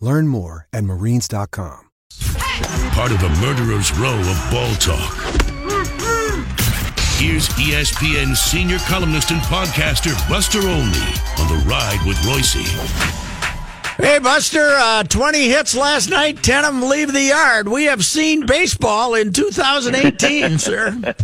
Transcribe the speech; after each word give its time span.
Learn 0.00 0.28
more 0.28 0.66
at 0.72 0.84
marines.com. 0.84 1.80
Part 2.92 3.12
of 3.12 3.20
the 3.20 3.28
murderer's 3.40 3.92
row 3.98 4.18
of 4.18 4.50
ball 4.50 4.74
talk. 4.76 5.14
Here's 7.18 7.48
ESPN 7.50 8.36
senior 8.36 8.78
columnist 8.78 9.30
and 9.30 9.40
podcaster 9.42 10.14
Buster 10.28 10.60
Olney 10.60 11.12
on 11.38 11.48
the 11.48 11.64
ride 11.66 12.00
with 12.06 12.16
Royce. 12.24 12.54
Hey, 13.96 14.20
Buster, 14.20 14.74
uh, 14.74 15.02
20 15.02 15.48
hits 15.48 15.74
last 15.74 16.08
night, 16.08 16.40
10 16.44 16.64
of 16.64 16.74
them 16.74 16.88
leave 16.88 17.12
the 17.12 17.22
yard. 17.24 17.66
We 17.68 17.84
have 17.86 18.04
seen 18.04 18.46
baseball 18.46 19.14
in 19.14 19.32
2018, 19.32 20.58
sir. 20.60 21.14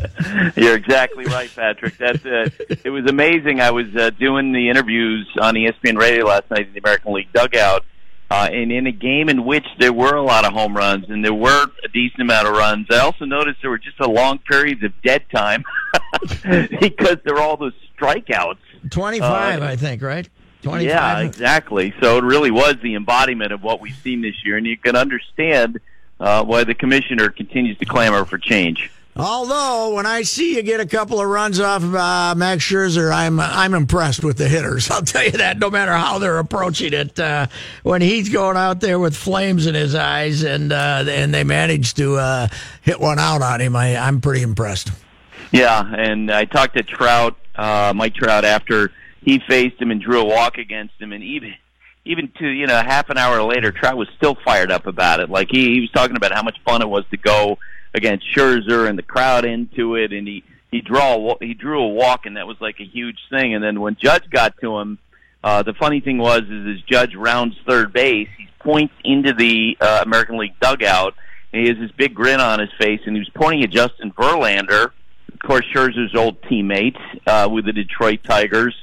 You're 0.56 0.74
exactly 0.74 1.24
right, 1.26 1.48
Patrick. 1.54 1.96
That's 1.98 2.24
uh, 2.26 2.48
it 2.82 2.90
was 2.90 3.06
amazing. 3.08 3.60
I 3.60 3.70
was 3.70 3.86
uh, 3.94 4.10
doing 4.10 4.52
the 4.52 4.68
interviews 4.68 5.28
on 5.40 5.54
ESPN 5.54 5.96
Radio 5.96 6.26
last 6.26 6.50
night 6.50 6.66
in 6.66 6.72
the 6.72 6.80
American 6.80 7.12
League 7.12 7.32
dugout, 7.32 7.84
uh, 8.30 8.48
and 8.50 8.72
in 8.72 8.86
a 8.86 8.92
game 8.92 9.28
in 9.28 9.44
which 9.44 9.66
there 9.78 9.92
were 9.92 10.14
a 10.14 10.22
lot 10.22 10.44
of 10.44 10.52
home 10.52 10.76
runs 10.76 11.08
and 11.08 11.24
there 11.24 11.34
were 11.34 11.66
a 11.84 11.88
decent 11.88 12.20
amount 12.22 12.46
of 12.48 12.54
runs. 12.54 12.86
I 12.90 12.98
also 12.98 13.24
noticed 13.24 13.58
there 13.60 13.70
were 13.70 13.78
just 13.78 14.00
a 14.00 14.08
long 14.08 14.38
periods 14.38 14.82
of 14.82 14.92
dead 15.02 15.24
time 15.34 15.64
because 16.80 17.18
there 17.24 17.34
were 17.34 17.40
all 17.40 17.56
those 17.56 17.74
strikeouts. 17.98 18.56
25, 18.90 19.62
Uh, 19.62 19.64
I 19.64 19.76
think, 19.76 20.02
right? 20.02 20.28
25. 20.62 20.82
Yeah, 20.86 21.18
exactly. 21.20 21.94
So 22.00 22.18
it 22.18 22.24
really 22.24 22.50
was 22.50 22.76
the 22.82 22.94
embodiment 22.94 23.52
of 23.52 23.62
what 23.62 23.80
we've 23.80 23.96
seen 23.96 24.22
this 24.22 24.34
year, 24.44 24.56
and 24.56 24.66
you 24.66 24.76
can 24.76 24.96
understand 24.96 25.78
uh, 26.20 26.42
why 26.44 26.64
the 26.64 26.74
commissioner 26.74 27.28
continues 27.28 27.76
to 27.78 27.84
clamor 27.84 28.24
for 28.24 28.38
change. 28.38 28.90
Although 29.16 29.94
when 29.94 30.06
I 30.06 30.22
see 30.22 30.56
you 30.56 30.62
get 30.62 30.80
a 30.80 30.86
couple 30.86 31.20
of 31.20 31.28
runs 31.28 31.60
off 31.60 31.84
of 31.84 31.94
uh, 31.94 32.34
Max 32.36 32.64
Scherzer, 32.64 33.14
I'm 33.14 33.38
I'm 33.38 33.72
impressed 33.72 34.24
with 34.24 34.38
the 34.38 34.48
hitters. 34.48 34.90
I'll 34.90 35.02
tell 35.02 35.24
you 35.24 35.32
that. 35.32 35.58
No 35.58 35.70
matter 35.70 35.92
how 35.92 36.18
they're 36.18 36.38
approaching 36.38 36.92
it, 36.92 37.18
uh, 37.20 37.46
when 37.84 38.02
he's 38.02 38.28
going 38.28 38.56
out 38.56 38.80
there 38.80 38.98
with 38.98 39.14
flames 39.14 39.66
in 39.66 39.74
his 39.76 39.94
eyes 39.94 40.42
and 40.42 40.72
uh, 40.72 41.04
and 41.06 41.32
they 41.32 41.44
manage 41.44 41.94
to 41.94 42.16
uh, 42.16 42.48
hit 42.82 42.98
one 42.98 43.20
out 43.20 43.40
on 43.40 43.60
him, 43.60 43.76
I, 43.76 43.96
I'm 43.96 44.20
pretty 44.20 44.42
impressed. 44.42 44.90
Yeah, 45.52 45.84
and 45.96 46.32
I 46.32 46.46
talked 46.46 46.76
to 46.76 46.82
Trout, 46.82 47.36
uh, 47.54 47.92
Mike 47.94 48.14
Trout, 48.14 48.44
after 48.44 48.90
he 49.22 49.38
faced 49.48 49.80
him 49.80 49.92
and 49.92 50.00
drew 50.00 50.22
a 50.22 50.24
walk 50.24 50.58
against 50.58 51.00
him, 51.00 51.12
and 51.12 51.22
even 51.22 51.54
even 52.04 52.32
to 52.40 52.48
you 52.48 52.66
know 52.66 52.82
half 52.82 53.10
an 53.10 53.18
hour 53.18 53.40
later, 53.44 53.70
Trout 53.70 53.96
was 53.96 54.08
still 54.16 54.36
fired 54.44 54.72
up 54.72 54.88
about 54.88 55.20
it. 55.20 55.30
Like 55.30 55.50
he, 55.52 55.74
he 55.74 55.80
was 55.80 55.90
talking 55.92 56.16
about 56.16 56.32
how 56.32 56.42
much 56.42 56.58
fun 56.64 56.82
it 56.82 56.88
was 56.88 57.04
to 57.12 57.16
go 57.16 57.58
against 57.94 58.26
Scherzer 58.34 58.88
and 58.88 58.98
the 58.98 59.02
crowd 59.02 59.44
into 59.44 59.96
it, 59.96 60.12
and 60.12 60.26
he 60.26 60.44
he 60.70 60.80
draw 60.80 61.36
he 61.40 61.54
drew 61.54 61.82
a 61.82 61.88
walk, 61.88 62.26
and 62.26 62.36
that 62.36 62.46
was 62.46 62.56
like 62.60 62.80
a 62.80 62.84
huge 62.84 63.18
thing. 63.30 63.54
And 63.54 63.62
then 63.62 63.80
when 63.80 63.96
Judge 64.00 64.28
got 64.28 64.54
to 64.60 64.78
him, 64.78 64.98
uh, 65.42 65.62
the 65.62 65.74
funny 65.74 66.00
thing 66.00 66.18
was 66.18 66.42
is 66.42 66.76
as 66.76 66.82
Judge 66.82 67.14
rounds 67.14 67.56
third 67.66 67.92
base, 67.92 68.28
he 68.36 68.48
points 68.58 68.94
into 69.04 69.32
the 69.32 69.76
uh, 69.80 70.02
American 70.04 70.36
League 70.36 70.58
dugout, 70.60 71.14
and 71.52 71.62
he 71.62 71.68
has 71.68 71.78
this 71.78 71.92
big 71.92 72.14
grin 72.14 72.40
on 72.40 72.58
his 72.58 72.70
face, 72.78 73.00
and 73.06 73.14
he 73.14 73.20
was 73.20 73.30
pointing 73.34 73.62
at 73.62 73.70
Justin 73.70 74.12
Verlander 74.12 74.90
of 75.34 75.40
course, 75.40 75.66
Scherzer's 75.74 76.14
old 76.14 76.40
teammate 76.42 76.96
uh, 77.26 77.48
with 77.50 77.66
the 77.66 77.72
Detroit 77.72 78.20
Tigers. 78.24 78.74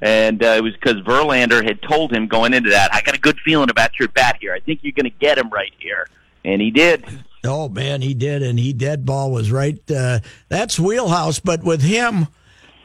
And 0.00 0.42
uh, 0.42 0.54
it 0.56 0.62
was 0.62 0.74
because 0.74 0.96
Verlander 1.02 1.62
had 1.62 1.82
told 1.82 2.12
him 2.12 2.28
going 2.28 2.54
into 2.54 2.70
that, 2.70 2.94
I 2.94 3.02
got 3.02 3.14
a 3.14 3.20
good 3.20 3.38
feeling 3.44 3.68
about 3.68 3.98
your 3.98 4.08
bat 4.08 4.36
here. 4.40 4.52
I 4.52 4.60
think 4.60 4.80
you're 4.82 4.92
going 4.92 5.04
to 5.04 5.18
get 5.18 5.38
him 5.38 5.50
right 5.50 5.72
here. 5.78 6.08
And 6.44 6.62
he 6.62 6.70
did. 6.70 7.04
Oh 7.44 7.68
man, 7.68 8.02
he 8.02 8.14
did, 8.14 8.42
and 8.42 8.58
he 8.58 8.72
dead 8.72 9.06
ball 9.06 9.30
was 9.30 9.50
right. 9.50 9.78
Uh, 9.90 10.20
that's 10.48 10.78
wheelhouse, 10.78 11.38
but 11.38 11.62
with 11.62 11.82
him, 11.82 12.26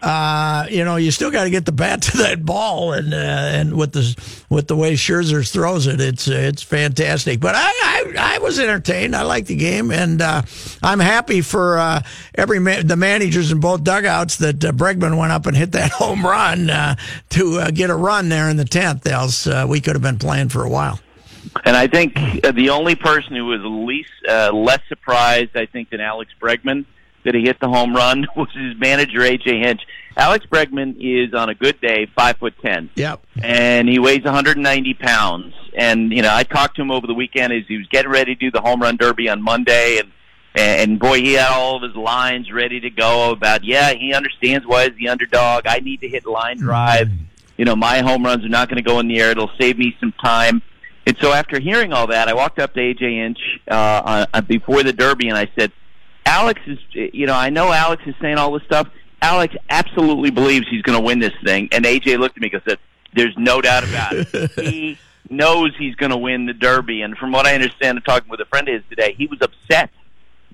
uh, 0.03 0.67
you 0.69 0.83
know, 0.83 0.97
you 0.97 1.11
still 1.11 1.31
got 1.31 1.45
to 1.45 1.49
get 1.49 1.65
the 1.65 1.71
bat 1.71 2.01
to 2.03 2.17
that 2.17 2.45
ball, 2.45 2.91
and 2.91 3.13
uh, 3.13 3.17
and 3.17 3.73
with 3.73 3.93
the 3.93 4.43
with 4.49 4.67
the 4.67 4.75
way 4.75 4.93
Scherzer 4.93 5.49
throws 5.49 5.87
it, 5.87 6.01
it's 6.01 6.27
it's 6.27 6.61
fantastic. 6.61 7.39
But 7.39 7.55
I 7.55 7.61
I, 7.61 8.35
I 8.35 8.37
was 8.39 8.59
entertained. 8.59 9.15
I 9.15 9.23
like 9.23 9.45
the 9.45 9.55
game, 9.55 9.91
and 9.91 10.21
uh, 10.21 10.41
I'm 10.81 10.99
happy 10.99 11.41
for 11.41 11.77
uh, 11.77 12.03
every 12.35 12.59
the 12.83 12.97
managers 12.97 13.51
in 13.51 13.59
both 13.59 13.83
dugouts 13.83 14.37
that 14.37 14.63
uh, 14.63 14.71
Bregman 14.73 15.17
went 15.17 15.31
up 15.31 15.45
and 15.45 15.55
hit 15.55 15.71
that 15.71 15.91
home 15.93 16.25
run 16.25 16.69
uh, 16.69 16.95
to 17.29 17.59
uh, 17.59 17.71
get 17.71 17.89
a 17.89 17.95
run 17.95 18.27
there 18.27 18.49
in 18.49 18.57
the 18.57 18.65
tenth. 18.65 19.07
Else 19.07 19.47
uh, 19.47 19.65
we 19.67 19.79
could 19.79 19.95
have 19.95 20.03
been 20.03 20.19
playing 20.19 20.49
for 20.49 20.63
a 20.63 20.69
while. 20.69 20.99
And 21.65 21.75
I 21.75 21.87
think 21.87 22.17
uh, 22.43 22.51
the 22.51 22.69
only 22.69 22.95
person 22.95 23.35
who 23.35 23.45
was 23.45 23.61
least 23.63 24.09
uh, 24.27 24.51
less 24.53 24.81
surprised, 24.87 25.55
I 25.55 25.65
think, 25.65 25.89
than 25.89 26.01
Alex 26.01 26.31
Bregman 26.41 26.85
that 27.23 27.35
he 27.35 27.41
hit 27.41 27.59
the 27.59 27.69
home 27.69 27.95
run 27.95 28.25
was 28.35 28.49
his 28.53 28.77
manager 28.77 29.19
AJ 29.19 29.63
Hinch. 29.63 29.81
Alex 30.15 30.45
Bregman 30.45 30.95
is 30.99 31.33
on 31.33 31.49
a 31.49 31.55
good 31.55 31.79
day 31.81 32.07
five 32.15 32.37
foot 32.37 32.53
ten. 32.61 32.89
Yep. 32.95 33.25
and 33.41 33.89
he 33.89 33.99
weighs 33.99 34.23
190 34.23 34.93
pounds. 34.95 35.53
And 35.75 36.11
you 36.11 36.21
know, 36.21 36.29
I 36.31 36.43
talked 36.43 36.75
to 36.75 36.81
him 36.81 36.91
over 36.91 37.07
the 37.07 37.13
weekend 37.13 37.51
as 37.53 37.63
he 37.67 37.77
was 37.77 37.87
getting 37.87 38.11
ready 38.11 38.35
to 38.35 38.39
do 38.39 38.51
the 38.51 38.61
home 38.61 38.81
run 38.81 38.97
derby 38.97 39.29
on 39.29 39.41
Monday, 39.41 39.99
and 39.99 40.11
and 40.55 40.99
boy, 40.99 41.17
he 41.17 41.33
had 41.33 41.51
all 41.51 41.77
of 41.77 41.81
his 41.81 41.95
lines 41.95 42.51
ready 42.51 42.79
to 42.81 42.89
go 42.91 43.31
about. 43.31 43.63
Yeah, 43.63 43.93
he 43.93 44.13
understands 44.13 44.67
why 44.67 44.87
he's 44.87 44.97
the 44.97 45.09
underdog. 45.09 45.65
I 45.65 45.79
need 45.79 46.01
to 46.01 46.07
hit 46.07 46.27
line 46.27 46.57
drive. 46.57 47.09
You 47.57 47.65
know, 47.65 47.75
my 47.75 47.99
home 47.99 48.23
runs 48.23 48.45
are 48.45 48.49
not 48.49 48.69
going 48.69 48.83
to 48.83 48.87
go 48.87 48.99
in 48.99 49.07
the 49.07 49.19
air. 49.19 49.31
It'll 49.31 49.49
save 49.59 49.79
me 49.79 49.95
some 49.99 50.13
time. 50.23 50.61
And 51.05 51.17
so 51.19 51.33
after 51.33 51.59
hearing 51.59 51.91
all 51.91 52.07
that, 52.07 52.29
I 52.29 52.33
walked 52.33 52.59
up 52.59 52.73
to 52.75 52.79
AJ 52.79 53.21
Hinch 53.21 53.39
uh, 53.69 54.25
on, 54.33 54.45
before 54.45 54.83
the 54.83 54.93
Derby, 54.93 55.27
and 55.27 55.37
I 55.37 55.49
said, 55.57 55.71
"Alex 56.25 56.61
is, 56.65 56.79
you 56.93 57.25
know, 57.25 57.35
I 57.35 57.49
know 57.49 57.71
Alex 57.71 58.03
is 58.05 58.15
saying 58.21 58.37
all 58.37 58.53
this 58.53 58.63
stuff. 58.63 58.87
Alex 59.21 59.55
absolutely 59.69 60.29
believes 60.31 60.67
he's 60.69 60.81
going 60.81 60.97
to 60.97 61.03
win 61.03 61.19
this 61.19 61.33
thing." 61.43 61.69
And 61.71 61.83
AJ 61.83 62.19
looked 62.19 62.37
at 62.37 62.41
me 62.41 62.49
and 62.53 62.61
said, 62.67 62.79
"There's 63.13 63.35
no 63.37 63.61
doubt 63.61 63.83
about 63.83 64.13
it. 64.13 64.51
he 64.55 64.97
knows 65.29 65.75
he's 65.77 65.95
going 65.95 66.11
to 66.11 66.17
win 66.17 66.45
the 66.45 66.53
Derby." 66.53 67.01
And 67.01 67.17
from 67.17 67.33
what 67.33 67.45
I 67.45 67.53
understand, 67.53 67.97
and 67.97 68.05
talking 68.05 68.29
with 68.29 68.39
a 68.39 68.45
friend 68.45 68.69
of 68.69 68.75
his 68.75 68.83
today, 68.89 69.13
he 69.17 69.27
was 69.27 69.39
upset 69.41 69.89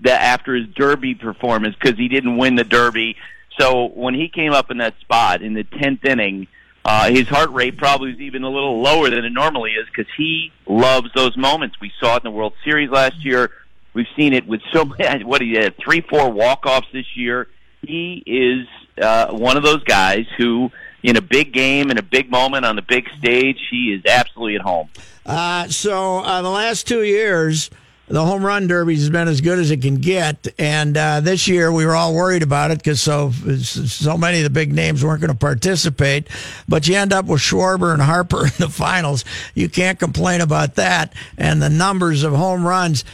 that 0.02 0.22
after 0.22 0.56
his 0.56 0.68
Derby 0.70 1.14
performance 1.14 1.76
because 1.80 1.98
he 1.98 2.08
didn't 2.08 2.38
win 2.38 2.56
the 2.56 2.64
Derby. 2.64 3.18
So 3.60 3.86
when 3.86 4.16
he 4.16 4.30
came 4.30 4.54
up 4.54 4.72
in 4.72 4.78
that 4.80 5.00
spot 5.02 5.44
in 5.44 5.54
the 5.54 5.64
tenth 5.64 6.06
inning. 6.06 6.48
Uh, 6.92 7.12
his 7.12 7.28
heart 7.28 7.52
rate 7.52 7.78
probably 7.78 8.10
is 8.10 8.20
even 8.20 8.42
a 8.42 8.50
little 8.50 8.82
lower 8.82 9.12
than 9.12 9.24
it 9.24 9.30
normally 9.30 9.74
is 9.74 9.86
because 9.86 10.12
he 10.18 10.52
loves 10.66 11.08
those 11.14 11.38
moments. 11.38 11.80
We 11.80 11.92
saw 12.00 12.16
it 12.16 12.24
in 12.26 12.32
the 12.32 12.36
World 12.36 12.54
Series 12.64 12.90
last 12.90 13.24
year. 13.24 13.52
We've 13.94 14.08
seen 14.16 14.34
it 14.34 14.48
with 14.48 14.62
so 14.74 14.86
many. 14.86 15.24
What 15.30 15.40
he 15.44 15.54
had 15.54 15.78
three, 15.78 16.02
four 16.02 16.32
walk 16.32 16.66
offs 16.66 16.88
this 16.92 17.06
year. 17.16 17.48
He 17.84 18.24
is 18.26 18.68
uh, 19.00 19.28
one 19.28 19.56
of 19.56 19.62
those 19.62 19.84
guys 19.84 20.26
who, 20.40 20.72
in 21.04 21.16
a 21.16 21.22
big 21.22 21.54
game, 21.54 21.92
in 21.92 22.00
a 22.00 22.02
big 22.02 22.32
moment 22.32 22.66
on 22.66 22.76
the 22.76 22.82
big 22.82 23.08
stage, 23.20 23.60
he 23.70 23.94
is 23.94 24.04
absolutely 24.12 24.56
at 24.56 24.62
home. 24.62 24.90
Uh, 25.28 25.68
so 25.68 26.22
uh, 26.22 26.42
the 26.42 26.50
last 26.50 26.88
two 26.88 27.04
years, 27.04 27.70
the 28.10 28.26
home 28.26 28.44
run 28.44 28.68
derby 28.68 28.96
has 28.96 29.10
been 29.10 29.28
as 29.28 29.40
good 29.40 29.60
as 29.60 29.72
it 29.72 29.82
can 29.82 29.96
get, 29.96 30.48
and 30.58 30.98
uh, 30.98 31.20
this 31.20 31.48
year 31.48 31.72
we 31.72 31.86
were 31.86 31.96
all 31.96 32.14
worried 32.14 32.44
about 32.44 32.72
it 32.72 32.80
because 32.80 33.02
so 33.02 33.32
so 33.32 34.18
many 34.18 34.40
of 34.40 34.44
the 34.44 34.50
big 34.50 34.74
names 34.74 35.04
weren't 35.04 35.22
going 35.22 35.32
to 35.32 35.38
participate. 35.38 36.28
But 36.68 36.88
you 36.88 36.96
end 36.96 37.14
up 37.14 37.26
with 37.26 37.40
Schwarber 37.40 37.94
and 37.94 38.02
Harper 38.02 38.46
in 38.46 38.54
the 38.58 38.70
finals. 38.70 39.26
You 39.54 39.70
can't 39.70 40.00
complain 40.00 40.42
about 40.42 40.76
that, 40.76 41.14
and 41.38 41.62
the 41.62 41.70
numbers 41.70 42.24
of 42.24 42.34
home 42.34 42.66
runs. 42.66 43.06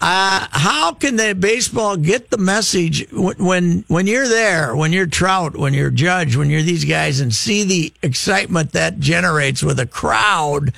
Uh, 0.00 0.46
how 0.50 0.92
can 0.92 1.16
the 1.16 1.34
baseball 1.34 1.96
get 1.96 2.30
the 2.30 2.36
message 2.36 3.10
when, 3.10 3.36
when 3.38 3.84
when 3.88 4.06
you're 4.06 4.28
there, 4.28 4.76
when 4.76 4.92
you're 4.92 5.06
Trout, 5.06 5.56
when 5.56 5.74
you're 5.74 5.90
Judge, 5.90 6.36
when 6.36 6.50
you're 6.50 6.62
these 6.62 6.84
guys, 6.84 7.20
and 7.20 7.34
see 7.34 7.64
the 7.64 7.92
excitement 8.02 8.72
that 8.72 9.00
generates 9.00 9.62
with 9.62 9.80
a 9.80 9.86
crowd? 9.86 10.72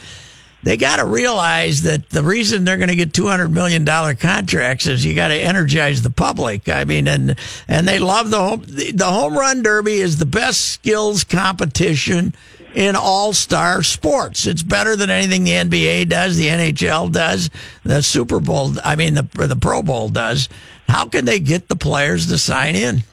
They 0.67 0.77
got 0.77 0.97
to 0.97 1.05
realize 1.05 1.83
that 1.83 2.11
the 2.11 2.25
reason 2.25 2.65
they're 2.65 2.77
going 2.77 2.89
to 2.89 2.97
get 2.97 3.15
two 3.15 3.29
hundred 3.29 3.53
million 3.53 3.85
dollar 3.85 4.17
contracts 4.17 4.89
is 4.89 5.05
you 5.05 5.15
got 5.15 5.29
to 5.29 5.37
energize 5.37 6.03
the 6.03 6.11
public. 6.11 6.69
I 6.69 6.83
mean, 6.83 7.07
and 7.07 7.37
and 7.69 7.87
they 7.87 8.01
love 8.01 8.31
the 8.31 8.39
home 8.39 8.65
the 8.67 9.05
home 9.05 9.39
run 9.39 9.63
derby 9.63 9.99
is 9.99 10.19
the 10.19 10.27
best 10.27 10.63
skills 10.63 11.23
competition 11.23 12.35
in 12.75 12.97
all 12.97 13.33
star 13.33 13.85
sports. 13.85 14.45
It's 14.45 14.65
better 14.65 14.97
than 14.97 15.09
anything 15.09 15.45
the 15.45 15.53
NBA 15.53 16.09
does, 16.09 16.37
the 16.37 16.49
NHL 16.49 17.13
does, 17.13 17.49
the 17.85 18.03
Super 18.03 18.41
Bowl. 18.41 18.73
I 18.83 18.97
mean, 18.97 19.15
the 19.15 19.23
the 19.47 19.55
Pro 19.55 19.85
Bowl 19.85 20.09
does. 20.09 20.49
How 20.89 21.07
can 21.07 21.27
they 21.27 21.39
get 21.39 21.69
the 21.69 21.77
players 21.77 22.27
to 22.27 22.39
sign 22.39 22.75
in? 22.75 23.05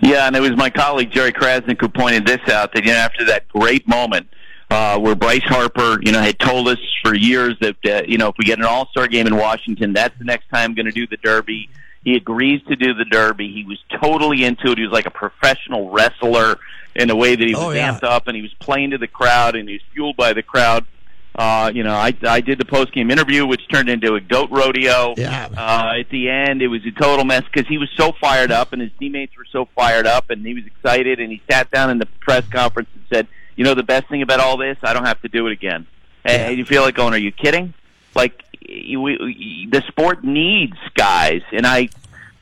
Yeah, 0.00 0.28
and 0.28 0.36
it 0.36 0.40
was 0.40 0.56
my 0.56 0.70
colleague 0.70 1.10
Jerry 1.10 1.32
Crasnick 1.32 1.80
who 1.80 1.88
pointed 1.88 2.24
this 2.24 2.48
out 2.48 2.72
that 2.74 2.84
you 2.84 2.92
know 2.92 2.98
after 2.98 3.24
that 3.24 3.48
great 3.48 3.88
moment 3.88 4.28
uh, 4.70 4.98
where 4.98 5.14
Bryce 5.14 5.44
Harper, 5.44 5.98
you 6.02 6.12
know, 6.12 6.20
had 6.20 6.38
told 6.38 6.68
us 6.68 6.78
for 7.02 7.14
years 7.14 7.56
that 7.60 7.76
uh, 7.84 8.02
you 8.06 8.18
know 8.18 8.28
if 8.28 8.34
we 8.38 8.44
get 8.44 8.58
an 8.58 8.64
All 8.64 8.86
Star 8.88 9.06
game 9.06 9.26
in 9.26 9.36
Washington, 9.36 9.92
that's 9.92 10.16
the 10.18 10.24
next 10.24 10.48
time 10.48 10.70
I'm 10.70 10.74
going 10.74 10.86
to 10.86 10.92
do 10.92 11.06
the 11.06 11.16
Derby. 11.18 11.68
He 12.04 12.14
agrees 12.14 12.62
to 12.68 12.76
do 12.76 12.94
the 12.94 13.04
Derby. 13.04 13.52
He 13.52 13.64
was 13.64 13.78
totally 14.00 14.44
into 14.44 14.70
it. 14.70 14.78
He 14.78 14.84
was 14.84 14.92
like 14.92 15.06
a 15.06 15.10
professional 15.10 15.90
wrestler 15.90 16.56
in 16.94 17.08
the 17.08 17.16
way 17.16 17.34
that 17.34 17.44
he 17.46 17.52
was 17.54 17.62
Oh, 17.64 17.70
yeah. 17.70 17.92
amped 17.92 18.04
up 18.04 18.26
and 18.28 18.36
he 18.36 18.42
was 18.42 18.54
playing 18.60 18.90
to 18.92 18.98
the 18.98 19.08
crowd 19.08 19.56
and 19.56 19.68
he 19.68 19.74
was 19.74 19.82
fueled 19.92 20.16
by 20.16 20.32
the 20.32 20.42
crowd. 20.42 20.86
Uh, 21.34 21.70
you 21.74 21.82
know, 21.82 21.92
I 21.94 22.14
I 22.26 22.40
did 22.40 22.58
the 22.58 22.64
post 22.64 22.92
game 22.94 23.10
interview, 23.10 23.44
which 23.44 23.60
turned 23.68 23.88
into 23.90 24.14
a 24.14 24.20
goat 24.20 24.50
rodeo. 24.50 25.14
Yeah. 25.18 25.48
Uh, 25.54 25.98
at 26.00 26.08
the 26.10 26.30
end, 26.30 26.62
it 26.62 26.68
was 26.68 26.80
a 26.86 26.92
total 26.92 27.24
mess 27.24 27.42
because 27.52 27.68
he 27.68 27.76
was 27.76 27.90
so 27.96 28.12
fired 28.20 28.50
up 28.52 28.72
and 28.72 28.80
his 28.80 28.90
teammates 28.98 29.36
were 29.36 29.44
so 29.50 29.68
fired 29.74 30.06
up 30.06 30.30
and 30.30 30.46
he 30.46 30.54
was 30.54 30.64
excited 30.64 31.20
and 31.20 31.30
he 31.30 31.42
sat 31.50 31.70
down 31.70 31.90
in 31.90 31.98
the 31.98 32.06
press 32.20 32.46
conference 32.48 32.88
and 32.94 33.04
said, 33.12 33.26
"You 33.56 33.64
know, 33.64 33.74
the 33.74 33.82
best 33.82 34.08
thing 34.08 34.22
about 34.22 34.40
all 34.40 34.56
this, 34.56 34.76
I 34.82 34.92
don't 34.92 35.06
have 35.06 35.20
to 35.22 35.28
do 35.28 35.46
it 35.46 35.52
again." 35.52 35.86
And, 36.24 36.42
Yeah. 36.42 36.48
you 36.50 36.64
feel 36.64 36.82
like 36.82 36.94
going, 36.94 37.14
"Are 37.14 37.18
you 37.18 37.32
kidding?" 37.32 37.74
Like 38.14 38.42
you, 38.60 39.00
we, 39.00 39.68
the 39.70 39.82
sport 39.88 40.24
needs 40.24 40.76
guys, 40.94 41.42
and 41.52 41.66
I, 41.66 41.88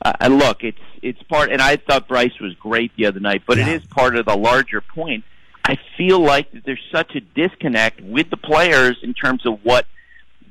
uh, 0.03 0.13
I 0.19 0.27
look, 0.27 0.63
it's 0.63 0.79
it's 1.01 1.21
part, 1.23 1.51
and 1.51 1.61
I 1.61 1.75
thought 1.75 2.07
Bryce 2.07 2.39
was 2.39 2.53
great 2.55 2.91
the 2.95 3.05
other 3.05 3.19
night, 3.19 3.43
but 3.45 3.57
Yeah. 3.57 3.67
it 3.67 3.75
is 3.75 3.85
part 3.85 4.15
of 4.15 4.25
the 4.25 4.35
larger 4.35 4.81
point. 4.81 5.23
I 5.63 5.77
feel 5.97 6.19
like 6.19 6.51
that 6.51 6.63
there's 6.65 6.83
such 6.91 7.15
a 7.15 7.19
disconnect 7.21 8.01
with 8.01 8.29
the 8.29 8.37
players 8.37 8.97
in 9.03 9.13
terms 9.13 9.45
of 9.45 9.59
what 9.63 9.85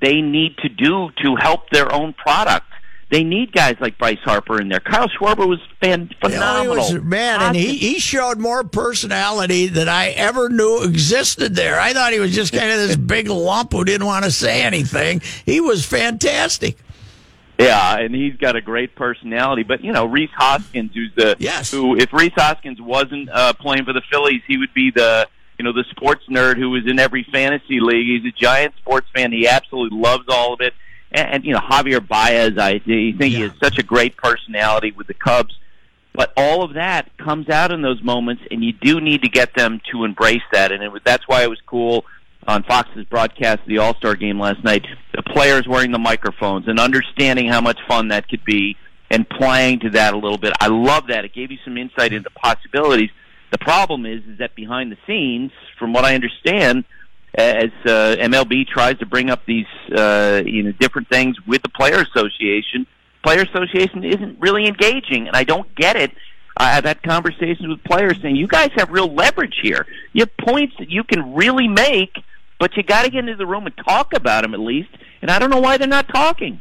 they 0.00 0.20
need 0.20 0.56
to 0.58 0.68
do 0.68 1.10
to 1.22 1.36
help 1.36 1.70
their 1.70 1.92
own 1.92 2.12
product. 2.12 2.66
They 3.10 3.22
need 3.22 3.52
guys 3.52 3.76
like 3.80 3.98
Bryce 3.98 4.18
Harper 4.24 4.60
in 4.60 4.68
there. 4.68 4.80
Kyle 4.80 5.08
Schwarber 5.08 5.46
was 5.46 5.60
fan- 5.80 6.10
Yeah, 6.22 6.28
phenomenal. 6.28 6.84
he 6.86 6.94
was, 6.94 7.04
man, 7.04 7.40
and 7.42 7.54
he, 7.56 7.76
he 7.76 7.98
showed 8.00 8.38
more 8.38 8.64
personality 8.64 9.66
than 9.68 9.88
I 9.88 10.08
ever 10.10 10.48
knew 10.48 10.82
existed 10.82 11.54
there. 11.54 11.78
I 11.78 11.92
thought 11.92 12.12
he 12.12 12.18
was 12.20 12.34
just 12.34 12.52
kind 12.52 12.70
of 12.70 12.78
this 12.78 12.96
big 13.14 13.28
lump 13.28 13.72
who 13.72 13.84
didn't 13.84 14.06
want 14.06 14.24
to 14.24 14.30
say 14.30 14.62
anything. 14.62 15.20
He 15.44 15.60
was 15.60 15.84
fantastic. 15.86 16.78
Yeah, 17.58 17.98
and 17.98 18.12
he's 18.14 18.36
got 18.36 18.56
a 18.56 18.60
great 18.60 18.96
personality. 18.96 19.62
But 19.62 19.84
you 19.84 19.92
know, 19.92 20.06
Rhys 20.06 20.30
Hoskins, 20.34 20.90
who's 20.92 21.12
the 21.14 21.36
Yes. 21.38 21.70
who 21.70 21.96
if 21.96 22.12
Rhys 22.12 22.32
Hoskins 22.34 22.80
wasn't 22.80 23.28
uh, 23.30 23.52
playing 23.52 23.84
for 23.84 23.92
the 23.92 24.02
Phillies, 24.10 24.42
he 24.48 24.56
would 24.58 24.74
be 24.74 24.90
the 24.90 25.28
you 25.58 25.64
know 25.64 25.72
the 25.72 25.84
sports 25.90 26.24
nerd 26.28 26.56
who 26.56 26.70
was 26.70 26.82
in 26.86 26.98
every 26.98 27.22
fantasy 27.30 27.78
league. 27.78 28.06
He's 28.22 28.32
a 28.32 28.34
giant 28.34 28.74
sports 28.78 29.06
fan. 29.14 29.30
He 29.30 29.46
absolutely 29.46 29.96
loves 30.00 30.24
all 30.28 30.52
of 30.52 30.60
it. 30.62 30.74
And, 31.14 31.28
and 31.30 31.44
you 31.44 31.52
know, 31.52 31.60
Javier 31.60 32.06
Baez, 32.06 32.58
I 32.58 32.80
think 32.80 33.22
he 33.22 33.28
Yeah. 33.28 33.48
has 33.48 33.52
such 33.62 33.78
a 33.78 33.82
great 33.82 34.16
personality 34.16 34.92
with 34.92 35.06
the 35.06 35.14
Cubs. 35.14 35.54
But 36.12 36.32
all 36.36 36.62
of 36.62 36.74
that 36.74 37.10
comes 37.16 37.48
out 37.48 37.72
in 37.72 37.82
those 37.82 38.02
moments, 38.02 38.42
and 38.50 38.62
you 38.62 38.72
do 38.72 39.00
need 39.00 39.22
to 39.22 39.28
get 39.28 39.54
them 39.54 39.80
to 39.90 40.04
embrace 40.04 40.42
that. 40.52 40.70
And 40.70 40.82
it 40.82 40.92
was, 40.92 41.02
that's 41.04 41.26
why 41.26 41.42
it 41.42 41.50
was 41.50 41.60
cool 41.66 42.04
on 42.46 42.62
Fox's 42.62 43.04
broadcast 43.06 43.62
of 43.62 43.66
the 43.68 43.78
All 43.78 43.94
Star 43.96 44.14
game 44.14 44.38
last 44.38 44.62
night. 44.62 44.86
The 45.14 45.22
players 45.22 45.66
wearing 45.66 45.90
the 45.92 45.98
microphones 45.98 46.68
and 46.68 46.78
understanding 46.78 47.48
how 47.48 47.60
much 47.60 47.78
fun 47.88 48.08
that 48.08 48.28
could 48.28 48.44
be, 48.44 48.76
and 49.10 49.28
playing 49.28 49.80
to 49.80 49.90
that 49.90 50.14
a 50.14 50.16
little 50.16 50.38
bit. 50.38 50.52
I 50.60 50.68
love 50.68 51.08
that. 51.08 51.24
It 51.24 51.32
gave 51.34 51.50
you 51.50 51.58
some 51.64 51.76
insight 51.76 52.12
into 52.12 52.30
possibilities. 52.30 53.10
The 53.50 53.58
problem 53.58 54.06
is, 54.06 54.22
is 54.24 54.38
that 54.38 54.54
behind 54.54 54.92
the 54.92 54.98
scenes, 55.06 55.50
from 55.78 55.92
what 55.92 56.04
I 56.04 56.14
understand, 56.14 56.84
as 57.34 57.70
uh, 57.84 58.16
MLB 58.20 58.66
tries 58.66 58.98
to 58.98 59.06
bring 59.06 59.30
up 59.30 59.44
these 59.46 59.66
uh, 59.94 60.42
you 60.44 60.62
know 60.62 60.72
different 60.72 61.08
things 61.08 61.36
with 61.46 61.62
the 61.62 61.68
player 61.68 62.00
association, 62.00 62.86
player 63.22 63.42
association 63.42 64.04
isn't 64.04 64.38
really 64.40 64.66
engaging, 64.66 65.26
and 65.26 65.36
I 65.36 65.44
don't 65.44 65.72
get 65.74 65.96
it. 65.96 66.12
I've 66.56 66.84
had 66.84 67.02
conversations 67.02 67.66
with 67.66 67.82
players 67.82 68.20
saying, 68.22 68.36
"You 68.36 68.46
guys 68.46 68.70
have 68.76 68.90
real 68.90 69.12
leverage 69.12 69.56
here. 69.62 69.86
You 70.12 70.22
have 70.22 70.36
points 70.36 70.74
that 70.78 70.90
you 70.90 71.02
can 71.02 71.34
really 71.34 71.66
make, 71.66 72.14
but 72.60 72.76
you 72.76 72.84
got 72.84 73.02
to 73.02 73.10
get 73.10 73.20
into 73.20 73.36
the 73.36 73.46
room 73.46 73.66
and 73.66 73.74
talk 73.76 74.12
about 74.12 74.42
them 74.42 74.54
at 74.54 74.60
least." 74.60 74.90
And 75.20 75.30
I 75.30 75.38
don't 75.38 75.50
know 75.50 75.60
why 75.60 75.76
they're 75.76 75.88
not 75.88 76.08
talking. 76.08 76.60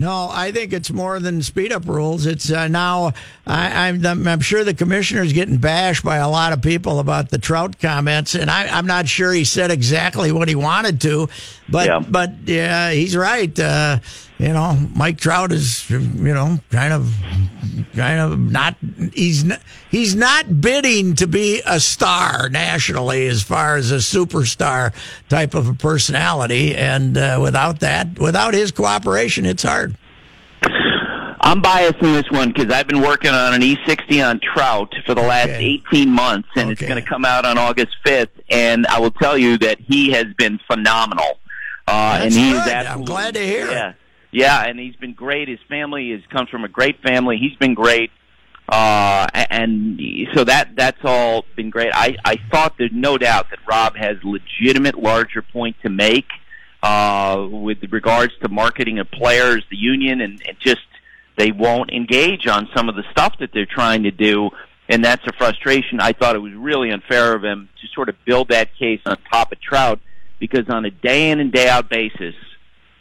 No, 0.00 0.30
I 0.32 0.50
think 0.50 0.72
it's 0.72 0.90
more 0.90 1.20
than 1.20 1.42
speed 1.42 1.72
up 1.72 1.86
rules. 1.86 2.24
It's 2.24 2.50
uh, 2.50 2.68
now 2.68 3.12
I, 3.46 3.88
I'm 3.88 4.26
I'm 4.26 4.40
sure 4.40 4.64
the 4.64 4.72
commissioner's 4.72 5.34
getting 5.34 5.58
bashed 5.58 6.02
by 6.02 6.16
a 6.16 6.28
lot 6.28 6.54
of 6.54 6.62
people 6.62 7.00
about 7.00 7.28
the 7.28 7.36
Trout 7.38 7.78
comments, 7.78 8.34
and 8.34 8.50
I, 8.50 8.66
I'm 8.76 8.86
not 8.86 9.06
sure 9.08 9.30
he 9.30 9.44
said 9.44 9.70
exactly 9.70 10.32
what 10.32 10.48
he 10.48 10.54
wanted 10.54 11.02
to, 11.02 11.28
but 11.68 11.86
Yeah. 11.86 11.98
but 11.98 12.32
yeah, 12.46 12.90
he's 12.92 13.14
right. 13.14 13.56
Uh, 13.60 13.98
you 14.40 14.54
know, 14.54 14.74
Mike 14.94 15.18
Trout 15.18 15.52
is 15.52 15.88
you 15.90 15.98
know 15.98 16.58
kind 16.70 16.94
of 16.94 17.12
kind 17.94 18.20
of 18.20 18.38
not 18.38 18.74
he's 19.12 19.44
not, 19.44 19.60
he's 19.90 20.14
not 20.16 20.60
bidding 20.62 21.14
to 21.16 21.26
be 21.26 21.60
a 21.66 21.78
star 21.78 22.48
nationally 22.48 23.26
as 23.26 23.42
far 23.42 23.76
as 23.76 23.92
a 23.92 23.96
superstar 23.96 24.94
type 25.28 25.54
of 25.54 25.68
a 25.68 25.74
personality, 25.74 26.74
and 26.74 27.18
uh, 27.18 27.38
without 27.42 27.80
that, 27.80 28.18
without 28.18 28.54
his 28.54 28.70
cooperation, 28.72 29.44
it's 29.44 29.62
hard. 29.62 29.94
I'm 31.42 31.60
biased 31.62 31.96
in 32.00 32.12
this 32.12 32.30
one 32.30 32.52
because 32.52 32.72
I've 32.72 32.86
been 32.86 33.00
working 33.00 33.30
on 33.30 33.54
an 33.54 33.60
E60 33.62 34.26
on 34.26 34.40
Trout 34.40 34.94
for 35.06 35.14
the 35.14 35.22
last 35.22 35.48
Okay. 35.48 35.82
18 35.90 36.08
months, 36.10 36.48
and 36.54 36.70
it's 36.70 36.80
going 36.80 37.02
to 37.02 37.08
come 37.08 37.24
out 37.24 37.44
on 37.46 37.56
August 37.58 37.96
5th. 38.06 38.28
And 38.50 38.86
I 38.86 39.00
will 39.00 39.10
tell 39.10 39.38
you 39.38 39.56
that 39.58 39.80
he 39.80 40.10
has 40.12 40.26
been 40.36 40.60
phenomenal. 40.70 41.40
Uh, 41.88 42.18
That's 42.18 42.24
and 42.36 42.44
he 42.44 42.50
is 42.52 42.62
good. 42.64 42.72
I'm 42.86 43.04
glad 43.04 43.34
to 43.34 43.40
hear 43.44 43.66
it. 43.66 43.72
Yeah, 43.72 43.92
yeah, 44.32 44.64
and 44.64 44.78
he's 44.78 44.96
been 44.96 45.14
great. 45.14 45.48
His 45.48 45.58
family 45.68 46.12
is 46.12 46.22
comes 46.26 46.48
from 46.48 46.64
a 46.64 46.68
great 46.68 47.02
family. 47.02 47.36
He's 47.38 47.56
been 47.56 47.74
great. 47.74 48.10
Uh, 48.68 49.26
and 49.50 50.00
so 50.32 50.44
that 50.44 50.76
that's 50.76 51.00
all 51.02 51.44
been 51.56 51.70
great. 51.70 51.90
I, 51.92 52.16
I 52.24 52.36
thought 52.52 52.74
there's 52.78 52.92
no 52.92 53.18
doubt 53.18 53.50
that 53.50 53.58
Rob 53.68 53.96
has 53.96 54.16
legitimate 54.22 54.96
larger 54.96 55.42
point 55.42 55.74
to 55.82 55.88
make 55.88 56.28
uh, 56.82 57.48
with 57.50 57.78
regards 57.90 58.32
to 58.42 58.48
marketing 58.48 59.00
of 59.00 59.10
players, 59.10 59.64
the 59.70 59.76
union, 59.76 60.20
and, 60.20 60.40
and 60.46 60.56
just 60.60 60.80
they 61.36 61.50
won't 61.50 61.90
engage 61.90 62.46
on 62.46 62.68
some 62.74 62.88
of 62.88 62.94
the 62.94 63.02
stuff 63.10 63.34
that 63.40 63.50
they're 63.52 63.66
trying 63.66 64.04
to 64.04 64.12
do, 64.12 64.50
and 64.88 65.04
that's 65.04 65.26
a 65.26 65.32
frustration. 65.32 66.00
I 66.00 66.12
thought 66.12 66.36
it 66.36 66.40
was 66.40 66.52
really 66.52 66.90
unfair 66.90 67.34
of 67.34 67.42
him 67.42 67.68
to 67.80 67.88
sort 67.88 68.08
of 68.08 68.14
build 68.24 68.50
that 68.50 68.76
case 68.78 69.00
on 69.04 69.16
top 69.32 69.50
of 69.50 69.60
Trout 69.60 69.98
because 70.38 70.68
on 70.68 70.84
a 70.84 70.90
day 70.90 71.30
in 71.30 71.40
and 71.40 71.52
day 71.52 71.68
out 71.68 71.88
basis, 71.88 72.34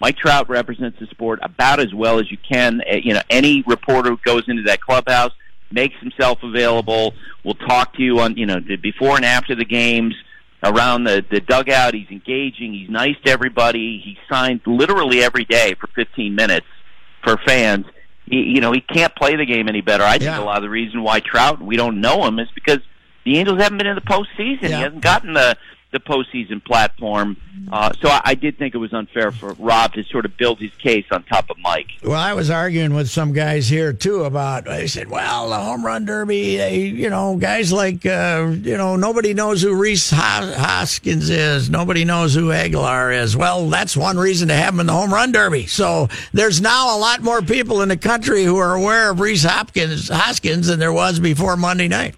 Mike 0.02 0.18
Trout 0.18 0.50
represents 0.50 0.98
the 1.00 1.08
sport 1.08 1.40
about 1.42 1.80
as 1.80 1.94
well 1.94 2.20
as 2.20 2.32
you 2.32 2.38
can. 2.38 2.82
Uh, 2.82 2.98
You 3.04 3.14
know, 3.16 3.22
any 3.30 3.64
reporter 3.68 4.10
who 4.12 4.18
goes 4.24 4.44
into 4.48 4.64
that 4.64 4.82
clubhouse 4.82 5.32
makes 5.72 5.96
himself 6.00 6.40
available. 6.44 7.14
Will 7.44 7.54
talk 7.56 7.94
to 7.96 8.02
you 8.02 8.20
on 8.20 8.38
you 8.38 8.46
know 8.46 8.60
the 8.60 8.76
before 8.76 9.16
and 9.16 9.26
after 9.26 9.56
the 9.56 9.66
games, 9.66 10.16
around 10.64 11.04
the 11.04 11.24
the 11.30 11.40
dugout. 11.42 11.94
He's 11.94 12.10
engaging. 12.10 12.74
He's 12.74 12.90
nice 12.90 13.16
to 13.26 13.32
everybody. 13.32 14.02
He 14.04 14.18
signs 14.32 14.62
literally 14.66 15.22
every 15.24 15.46
day 15.46 15.76
for 15.80 15.88
15 15.96 16.34
minutes 16.36 16.66
for 17.24 17.38
fans. 17.46 17.86
He, 18.26 18.38
you 18.44 18.62
know, 18.62 18.72
he 18.72 18.82
can't 18.82 19.14
play 19.16 19.36
the 19.36 19.46
game 19.46 19.68
any 19.68 19.82
better. 19.82 20.04
I 20.04 20.12
think 20.14 20.24
Yeah. 20.24 20.40
a 20.40 20.44
lot 20.44 20.58
of 20.58 20.64
the 20.64 20.70
reason 20.70 21.02
why 21.04 21.20
Trout 21.20 21.62
we 21.62 21.76
don't 21.78 22.00
know 22.02 22.26
him 22.26 22.40
is 22.40 22.48
because 22.56 22.80
the 23.26 23.38
Angels 23.38 23.60
haven't 23.62 23.78
been 23.80 23.88
in 23.88 23.96
the 23.96 24.02
postseason. 24.02 24.62
Yeah. 24.64 24.68
He 24.78 24.84
hasn't 24.84 25.02
gotten 25.02 25.34
the 25.34 25.58
the 25.92 26.00
postseason 26.00 26.64
platform. 26.64 27.36
Uh, 27.72 27.92
so 28.00 28.10
I, 28.10 28.22
I 28.26 28.36
did 28.36 28.58
think 28.58 28.76
it 28.76 28.78
was 28.78 28.94
unfair 28.94 29.32
for 29.32 29.54
Rob 29.54 29.94
to 29.94 30.04
sort 30.04 30.26
of 30.26 30.38
build 30.38 30.60
his 30.60 30.72
case 30.76 31.06
on 31.12 31.24
top 31.24 31.50
of 31.50 31.58
Mike. 31.60 31.88
Well, 32.04 32.20
I 32.20 32.34
was 32.34 32.50
arguing 32.50 32.94
with 32.94 33.10
some 33.10 33.34
guys 33.34 33.68
here 33.68 33.92
too 33.92 34.24
about. 34.24 34.68
I 34.68 34.86
said, 34.86 35.10
"Well, 35.10 35.50
the 35.50 35.58
home 35.58 35.86
run 35.86 36.06
derby, 36.06 36.58
they, 36.58 36.80
you 36.82 37.10
know, 37.10 37.36
guys 37.38 37.72
like, 37.72 38.06
uh, 38.06 38.54
you 38.62 38.78
know, 38.78 38.96
nobody 38.96 39.34
knows 39.34 39.62
who 39.62 39.74
Rhys 39.76 40.10
Hoskins 40.10 41.30
is. 41.30 41.70
Nobody 41.70 42.06
knows 42.06 42.36
who 42.36 42.52
Aguilar 42.52 43.12
is. 43.12 43.36
Well, 43.36 43.70
that's 43.70 43.98
one 43.98 44.18
reason 44.18 44.48
to 44.50 44.56
have 44.56 44.74
him 44.74 44.80
in 44.80 44.86
the 44.86 44.94
home 44.94 45.14
run 45.14 45.32
derby. 45.32 45.66
So 45.66 46.08
there's 46.34 46.62
now 46.62 46.96
a 46.96 47.00
lot 47.00 47.22
more 47.22 47.42
people 47.42 47.82
in 47.82 47.90
the 47.90 47.98
country 47.98 48.44
who 48.44 48.58
are 48.58 48.76
aware 48.76 49.10
of 49.10 49.20
Rhys 49.20 49.44
Hopkins 49.44 50.10
Hoskins 50.10 50.68
than 50.68 50.80
there 50.80 50.94
was 50.94 51.20
before 51.20 51.58
Monday 51.58 51.88
night. 51.88 52.16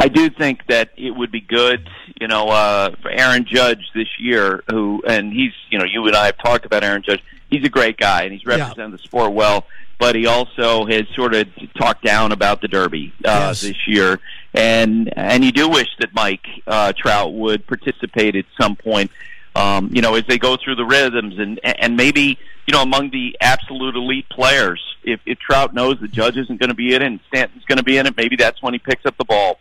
I 0.00 0.08
do 0.08 0.30
think 0.30 0.66
that 0.68 0.90
it 0.96 1.10
would 1.10 1.32
be 1.32 1.40
good, 1.40 1.88
you 2.20 2.26
know, 2.28 2.48
uh, 2.48 2.90
Aaron 3.10 3.44
Judge 3.44 3.90
this 3.94 4.08
year, 4.18 4.62
who, 4.70 5.02
and 5.06 5.32
he's, 5.32 5.52
you 5.70 5.78
know, 5.78 5.84
you 5.84 6.06
and 6.06 6.16
I 6.16 6.26
have 6.26 6.38
talked 6.38 6.64
about 6.64 6.82
Aaron 6.84 7.02
Judge. 7.02 7.22
He's 7.50 7.64
a 7.64 7.68
great 7.68 7.96
guy, 7.96 8.22
and 8.24 8.32
he's 8.32 8.44
represented 8.44 8.92
the 8.92 8.98
sport 8.98 9.32
well. 9.32 9.64
But 9.98 10.14
he 10.14 10.26
also 10.26 10.86
has 10.86 11.08
sort 11.14 11.34
of 11.34 11.48
talked 11.76 12.04
down 12.04 12.30
about 12.30 12.60
the 12.60 12.68
Derby 12.68 13.12
uh, 13.24 13.48
Yes. 13.50 13.62
this 13.62 13.88
year, 13.88 14.20
and 14.54 15.12
and 15.16 15.44
you 15.44 15.50
do 15.50 15.68
wish 15.68 15.88
that 15.98 16.14
Mike 16.14 16.46
uh, 16.68 16.92
Trout 16.96 17.32
would 17.34 17.66
participate 17.66 18.36
at 18.36 18.44
some 18.60 18.76
point. 18.76 19.10
Um, 19.56 19.90
you 19.92 20.00
know, 20.02 20.14
as 20.14 20.24
they 20.28 20.38
go 20.38 20.56
through 20.56 20.76
the 20.76 20.84
rhythms 20.84 21.38
and 21.38 21.58
and 21.64 21.96
maybe 21.96 22.38
you 22.66 22.72
know 22.72 22.82
among 22.82 23.10
the 23.10 23.36
absolute 23.40 23.96
elite 23.96 24.28
players, 24.28 24.80
if, 25.02 25.18
if 25.26 25.38
Trout 25.40 25.74
knows 25.74 25.98
the 26.00 26.06
Judge 26.06 26.36
isn't 26.36 26.60
going 26.60 26.68
to 26.68 26.76
be 26.76 26.94
in 26.94 27.02
it 27.02 27.06
and 27.06 27.18
Stanton's 27.26 27.64
going 27.64 27.78
to 27.78 27.84
be 27.84 27.98
in 27.98 28.06
it, 28.06 28.16
maybe 28.16 28.36
that's 28.36 28.62
when 28.62 28.74
he 28.74 28.78
picks 28.78 29.04
up 29.04 29.16
the 29.16 29.24
ball 29.24 29.58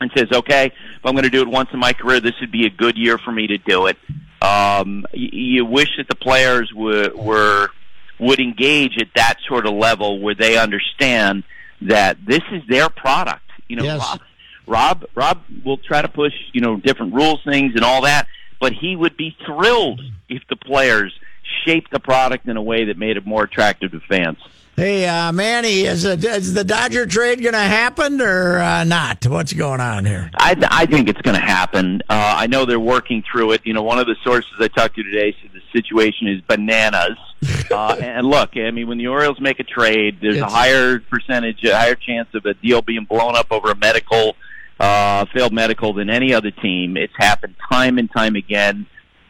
and 0.00 0.10
says, 0.16 0.28
"Okay, 0.32 0.66
if 0.66 1.04
I'm 1.04 1.12
going 1.12 1.24
to 1.24 1.30
do 1.30 1.42
it 1.42 1.48
once 1.48 1.70
in 1.72 1.78
my 1.78 1.92
career, 1.92 2.20
this 2.20 2.34
would 2.40 2.52
be 2.52 2.66
a 2.66 2.70
good 2.70 2.96
year 2.96 3.18
for 3.18 3.32
me 3.32 3.46
to 3.48 3.58
do 3.58 3.86
it." 3.86 3.96
Um, 4.42 5.06
you, 5.12 5.28
you 5.32 5.64
wish 5.64 5.88
that 5.96 6.08
the 6.08 6.14
players 6.16 6.72
were 6.74 7.10
were 7.14 7.68
would 8.18 8.40
engage 8.40 8.96
at 9.00 9.08
that 9.16 9.36
sort 9.48 9.66
of 9.66 9.74
level 9.74 10.20
where 10.20 10.34
they 10.34 10.56
understand 10.56 11.44
that 11.82 12.16
this 12.24 12.42
is 12.52 12.62
their 12.68 12.88
product. 12.88 13.42
You 13.68 13.76
know, 13.76 13.84
Yes. 13.84 13.98
Rob, 14.00 14.20
Rob 14.66 15.04
Rob 15.14 15.42
will 15.64 15.78
try 15.78 16.02
to 16.02 16.08
push 16.08 16.32
you 16.52 16.60
know 16.60 16.76
different 16.76 17.14
rules 17.14 17.40
things 17.44 17.72
and 17.74 17.84
all 17.84 18.02
that, 18.02 18.26
but 18.60 18.72
he 18.72 18.96
would 18.96 19.16
be 19.16 19.36
thrilled 19.44 20.00
if 20.28 20.42
the 20.48 20.56
players 20.56 21.12
shaped 21.64 21.90
the 21.90 22.00
product 22.00 22.48
in 22.48 22.56
a 22.56 22.62
way 22.62 22.84
that 22.86 22.98
made 22.98 23.16
it 23.16 23.26
more 23.26 23.44
attractive 23.44 23.92
to 23.92 24.00
fans. 24.00 24.38
Hey, 24.76 25.06
uh, 25.06 25.30
Manny, 25.30 25.82
is, 25.82 26.04
it, 26.04 26.24
is 26.24 26.52
the 26.52 26.64
Dodger 26.64 27.06
trade 27.06 27.40
going 27.40 27.52
to 27.52 27.60
happen 27.60 28.20
or 28.20 28.58
uh, 28.58 28.82
not? 28.82 29.24
What's 29.24 29.52
going 29.52 29.80
on 29.80 30.04
here? 30.04 30.32
I, 30.34 30.54
th- 30.54 30.66
I 30.68 30.86
think 30.86 31.08
it's 31.08 31.20
going 31.22 31.36
to 31.36 31.46
happen. 31.46 32.02
Uh, 32.08 32.34
I 32.38 32.48
know 32.48 32.64
they're 32.64 32.80
working 32.80 33.22
through 33.30 33.52
it. 33.52 33.60
You 33.62 33.72
know, 33.72 33.82
one 33.82 34.00
of 34.00 34.08
the 34.08 34.16
sources 34.24 34.50
I 34.58 34.66
talked 34.66 34.96
to 34.96 35.04
today 35.04 35.36
said 35.40 35.52
the 35.52 35.60
situation 35.80 36.26
is 36.26 36.40
bananas. 36.40 37.16
uh, 37.70 37.96
and 38.00 38.26
look, 38.26 38.56
I 38.56 38.72
mean, 38.72 38.88
when 38.88 38.98
the 38.98 39.06
Orioles 39.06 39.40
make 39.40 39.60
a 39.60 39.64
trade, 39.64 40.18
there's 40.20 40.38
a 40.38 40.46
higher 40.46 40.98
percentage, 40.98 41.62
a 41.62 41.76
higher 41.76 41.94
chance 41.94 42.34
of 42.34 42.44
a 42.44 42.54
deal 42.54 42.82
being 42.82 43.04
blown 43.04 43.36
up 43.36 43.52
over 43.52 43.70
a 43.70 43.76
medical, 43.76 44.34
uh, 44.80 45.24
failed 45.32 45.52
medical 45.52 45.92
than 45.92 46.10
any 46.10 46.34
other 46.34 46.50
team. 46.50 46.96
It's 46.96 47.14
happened 47.16 47.54
time 47.70 47.98
and 47.98 48.10
time 48.10 48.34
again. 48.34 48.86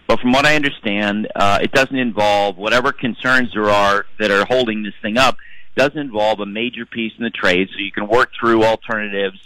But 0.07 0.21
from 0.21 0.33
what 0.33 0.45
I 0.45 0.55
understand, 0.55 1.29
uh, 1.35 1.59
it 1.63 1.73
doesn't 1.73 1.97
involve 1.97 2.57
whatever 2.57 2.93
concerns 2.93 3.53
there 3.55 3.71
are 3.71 4.07
that 4.19 4.31
are 4.31 4.45
holding 4.45 4.83
this 4.83 4.95
thing 5.01 5.17
up. 5.17 5.37
Doesn't 5.77 5.99
involve 5.99 6.41
a 6.41 6.47
major 6.47 6.87
piece 6.87 7.13
in 7.19 7.25
the 7.25 7.31
trade, 7.31 7.69
so 7.73 7.79
you 7.79 7.91
can 7.91 8.07
work 8.07 8.31
through 8.39 8.65
alternatives. 8.65 9.39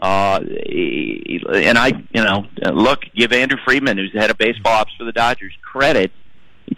Uh, 0.00 0.40
and 0.40 1.76
I, 1.78 1.88
you 2.14 2.22
know, 2.22 2.46
look, 2.72 3.00
give 3.14 3.32
Andrew 3.32 3.58
Friedman, 3.64 3.98
who's 3.98 4.12
the 4.12 4.20
head 4.20 4.30
of 4.30 4.38
baseball 4.38 4.72
ops 4.72 4.92
for 4.96 5.04
the 5.04 5.12
Dodgers, 5.12 5.52
credit 5.62 6.12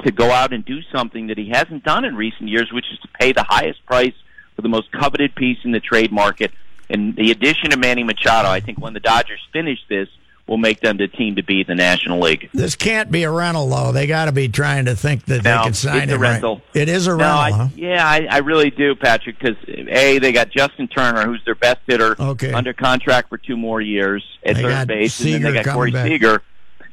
to 0.04 0.12
go 0.12 0.30
out 0.30 0.52
and 0.52 0.64
do 0.64 0.80
something 0.92 1.28
that 1.28 1.38
he 1.38 1.48
hasn't 1.48 1.84
done 1.84 2.04
in 2.04 2.14
recent 2.14 2.48
years, 2.48 2.70
which 2.72 2.86
is 2.92 2.98
to 3.00 3.08
pay 3.20 3.32
the 3.32 3.44
highest 3.48 3.84
price 3.86 4.14
for 4.54 4.62
the 4.62 4.68
most 4.68 4.90
coveted 4.92 5.34
piece 5.34 5.58
in 5.64 5.72
the 5.72 5.80
trade 5.80 6.12
market. 6.12 6.52
And 6.90 7.16
the 7.16 7.30
addition 7.30 7.72
of 7.72 7.78
Manny 7.78 8.04
Machado, 8.04 8.48
I 8.48 8.60
think, 8.60 8.78
when 8.78 8.94
the 8.94 9.00
Dodgers 9.00 9.40
finish 9.52 9.78
this, 9.88 10.08
will 10.48 10.56
make 10.56 10.80
them 10.80 10.96
the 10.96 11.06
team 11.08 11.36
to 11.36 11.42
beat 11.42 11.66
the 11.66 11.74
National 11.74 12.20
League. 12.20 12.48
This 12.54 12.74
can't 12.74 13.10
be 13.10 13.22
a 13.24 13.30
rental, 13.30 13.68
though. 13.68 13.92
They 13.92 14.06
got 14.06 14.24
to 14.24 14.32
be 14.32 14.48
trying 14.48 14.86
to 14.86 14.96
think 14.96 15.26
that 15.26 15.44
No, 15.44 15.58
they 15.58 15.64
can 15.64 15.74
sign 15.74 15.96
it. 15.96 16.02
it's 16.04 16.12
a 16.12 16.14
him 16.16 16.20
right. 16.22 16.30
rental. 16.32 16.62
It 16.74 16.88
is 16.88 17.06
a 17.06 17.10
No, 17.10 17.16
rental, 17.16 17.38
I, 17.38 17.50
huh? 17.52 17.68
yeah, 17.76 18.06
I, 18.08 18.26
I 18.30 18.38
really 18.38 18.70
do, 18.70 18.94
Patrick. 18.94 19.38
Because 19.38 19.56
a, 19.68 20.18
they 20.18 20.32
got 20.32 20.50
Justin 20.50 20.88
Turner, 20.88 21.26
who's 21.26 21.44
their 21.44 21.54
best 21.54 21.80
hitter, 21.86 22.16
Okay. 22.20 22.52
under 22.52 22.72
contract 22.72 23.28
for 23.28 23.36
two 23.38 23.56
more 23.56 23.80
years 23.80 24.24
at 24.44 24.56
They 24.56 24.62
third 24.62 24.88
base, 24.88 25.20
and 25.20 25.34
then 25.34 25.42
they 25.54 25.62
got 25.62 25.74
Corey 25.74 25.90
back. 25.90 26.06
Seager. 26.08 26.42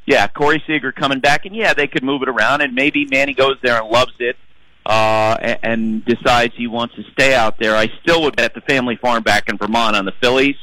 Yeah, 0.04 0.28
Corey 0.28 0.62
Seager 0.66 0.92
coming 0.92 1.18
back, 1.20 1.46
and 1.46 1.56
yeah, 1.56 1.74
they 1.74 1.86
could 1.88 2.04
move 2.04 2.22
it 2.22 2.28
around, 2.28 2.60
and 2.60 2.74
maybe 2.74 3.06
Manny 3.06 3.34
goes 3.34 3.56
there 3.62 3.80
and 3.80 3.88
loves 3.90 4.12
it, 4.20 4.36
uh, 4.84 5.36
and, 5.40 5.58
and 5.62 6.04
decides 6.04 6.54
he 6.56 6.66
wants 6.68 6.94
to 6.94 7.02
stay 7.12 7.34
out 7.34 7.58
there. 7.58 7.74
I 7.74 7.88
still 8.02 8.22
would 8.22 8.36
bet 8.36 8.54
the 8.54 8.60
family 8.60 8.94
farm 8.96 9.22
back 9.24 9.48
in 9.48 9.56
Vermont 9.56 9.96
on 9.96 10.04
the 10.04 10.12
Phillies, 10.20 10.54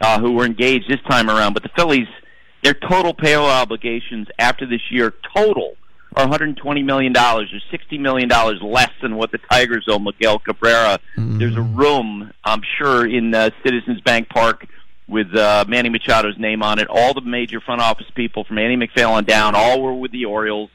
uh, 0.00 0.20
who 0.20 0.32
were 0.32 0.44
engaged 0.44 0.88
this 0.88 1.00
time 1.08 1.28
around. 1.28 1.54
But 1.54 1.64
the 1.64 1.70
Phillies, 1.70 2.06
their 2.64 2.74
total 2.74 3.14
payroll 3.14 3.46
obligations 3.46 4.26
after 4.38 4.66
this 4.66 4.80
year 4.90 5.12
total 5.36 5.76
are 6.16 6.24
120 6.24 6.82
million 6.82 7.12
dollars, 7.12 7.52
or 7.52 7.60
60 7.70 7.98
million 7.98 8.28
dollars 8.28 8.60
less 8.62 8.90
than 9.02 9.16
what 9.16 9.30
the 9.32 9.38
Tigers 9.50 9.86
owe 9.88 9.98
Miguel 9.98 10.38
Cabrera. 10.38 10.98
There's 11.38 11.56
a 11.56 11.62
room, 11.62 12.32
I'm 12.44 12.62
sure, 12.78 13.06
in 13.06 13.34
uh, 13.34 13.50
Citizens 13.64 14.00
Bank 14.00 14.28
Park 14.28 14.66
with 15.08 15.34
uh, 15.36 15.64
Manny 15.68 15.90
Machado's 15.90 16.38
name 16.38 16.62
on 16.62 16.78
it. 16.78 16.88
All 16.88 17.14
the 17.14 17.20
major 17.20 17.60
front 17.60 17.80
office 17.80 18.06
people 18.14 18.44
from 18.44 18.58
Andy 18.58 18.76
MacPhail 18.76 19.20
down, 19.22 19.54
all 19.54 19.82
were 19.82 19.94
with 19.94 20.12
the 20.12 20.24
Orioles 20.24 20.70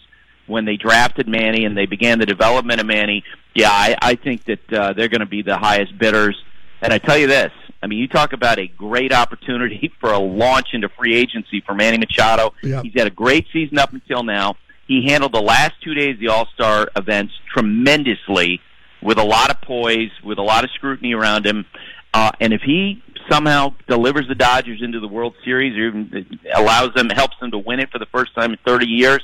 when 0.46 0.66
they 0.66 0.78
drafted 0.78 1.28
Manny 1.28 1.66
and 1.66 1.76
they 1.76 1.86
began 1.86 2.20
the 2.20 2.26
development 2.26 2.80
of 2.80 2.86
Manny. 2.86 3.24
Yeah, 3.56 3.72
I, 3.72 3.96
I 4.02 4.16
think 4.16 4.46
that 4.46 4.74
uh, 4.74 4.94
they're 4.94 5.08
going 5.08 5.22
to 5.22 5.26
be 5.26 5.42
the 5.42 5.58
highest 5.58 5.98
bidders. 5.98 6.36
And 6.82 6.94
I 6.94 6.98
tell 6.98 7.18
you 7.18 7.28
this, 7.28 7.52
I 7.82 7.88
mean, 7.88 8.00
you 8.00 8.08
talk 8.08 8.34
about 8.34 8.60
a 8.60 8.68
great 8.68 9.14
opportunity 9.14 9.92
for 10.00 10.12
a 10.12 10.20
launch 10.20 10.70
into 10.74 10.90
free 10.90 11.16
agency 11.16 11.62
for 11.66 11.74
Manny 11.74 11.98
Machado. 11.98 12.54
Yep. 12.64 12.84
He's 12.84 12.94
had 12.96 13.08
a 13.08 13.12
great 13.12 13.46
season 13.54 13.80
up 13.80 13.94
until 13.94 14.24
now. 14.24 14.56
He 14.88 15.06
handled 15.08 15.34
the 15.34 15.42
last 15.42 15.74
two 15.84 15.94
days 15.94 16.16
of 16.16 16.20
the 16.20 16.28
All 16.30 16.48
Star 16.54 16.90
events 16.96 17.34
tremendously, 17.54 18.60
with 19.02 19.18
a 19.18 19.24
lot 19.24 19.50
of 19.50 19.62
poise, 19.62 20.12
with 20.24 20.40
a 20.40 20.42
lot 20.42 20.64
of 20.64 20.72
scrutiny 20.72 21.14
around 21.14 21.46
him. 21.46 21.66
Uh, 22.14 22.32
and 22.40 22.54
if 22.54 22.62
he 22.62 23.02
somehow 23.30 23.74
delivers 23.88 24.28
the 24.28 24.36
Dodgers 24.36 24.82
into 24.82 25.00
the 25.00 25.08
World 25.08 25.36
Series, 25.46 25.78
or 25.78 25.88
even 25.88 26.40
allows 26.56 26.94
them, 26.96 27.10
helps 27.10 27.36
them 27.40 27.52
to 27.52 27.60
win 27.60 27.80
it 27.80 27.92
for 27.92 28.00
the 28.00 28.08
first 28.08 28.34
time 28.34 28.52
in 28.52 28.58
30 28.66 28.88
years, 28.88 29.22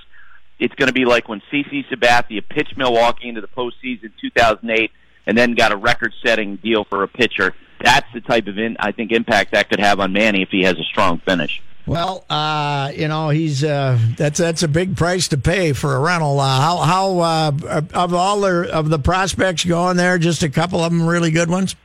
it's 0.59 0.75
going 0.75 0.87
to 0.87 0.93
be 0.93 1.05
like 1.05 1.27
when 1.27 1.41
CC 1.51 1.83
Sabathia 1.91 2.47
pitched 2.47 2.77
Milwaukee 2.77 3.27
into 3.27 3.41
the 3.41 3.47
postseason 3.47 4.03
in 4.03 4.13
2008, 4.21 4.91
and 5.27 5.37
then 5.37 5.55
got 5.55 5.71
a 5.71 5.75
record-setting 5.75 6.57
deal 6.57 6.85
for 6.85 7.03
a 7.03 7.07
pitcher. 7.07 7.55
That's 7.85 8.07
the 8.13 8.21
type 8.21 8.47
of, 8.47 8.57
in, 8.57 8.75
I 8.79 8.91
think, 8.91 9.11
impact 9.11 9.51
that 9.53 9.69
could 9.69 9.79
have 9.79 9.99
on 9.99 10.11
Manny 10.11 10.41
if 10.41 10.49
he 10.49 10.63
has 10.63 10.73
a 10.73 10.83
strong 10.83 11.19
finish. 11.19 11.61
Well, 11.85 12.25
uh, 12.31 12.91
you 12.95 13.07
know, 13.07 13.29
he's 13.29 13.63
uh, 13.63 13.99
that's 14.17 14.39
that's 14.39 14.63
a 14.63 14.67
big 14.67 14.97
price 14.97 15.27
to 15.27 15.37
pay 15.37 15.71
for 15.73 15.95
a 15.95 15.99
rental. 15.99 16.39
Uh, 16.39 16.59
how 16.59 16.77
how 16.77 17.19
uh, 17.19 17.81
of 17.93 18.13
all 18.15 18.41
the 18.41 18.73
of 18.73 18.89
the 18.89 18.97
prospects 18.97 19.63
going 19.63 19.95
there, 19.95 20.17
just 20.17 20.41
a 20.41 20.49
couple 20.49 20.83
of 20.83 20.91
them 20.91 21.05
really 21.07 21.29
good 21.29 21.47
ones. 21.47 21.75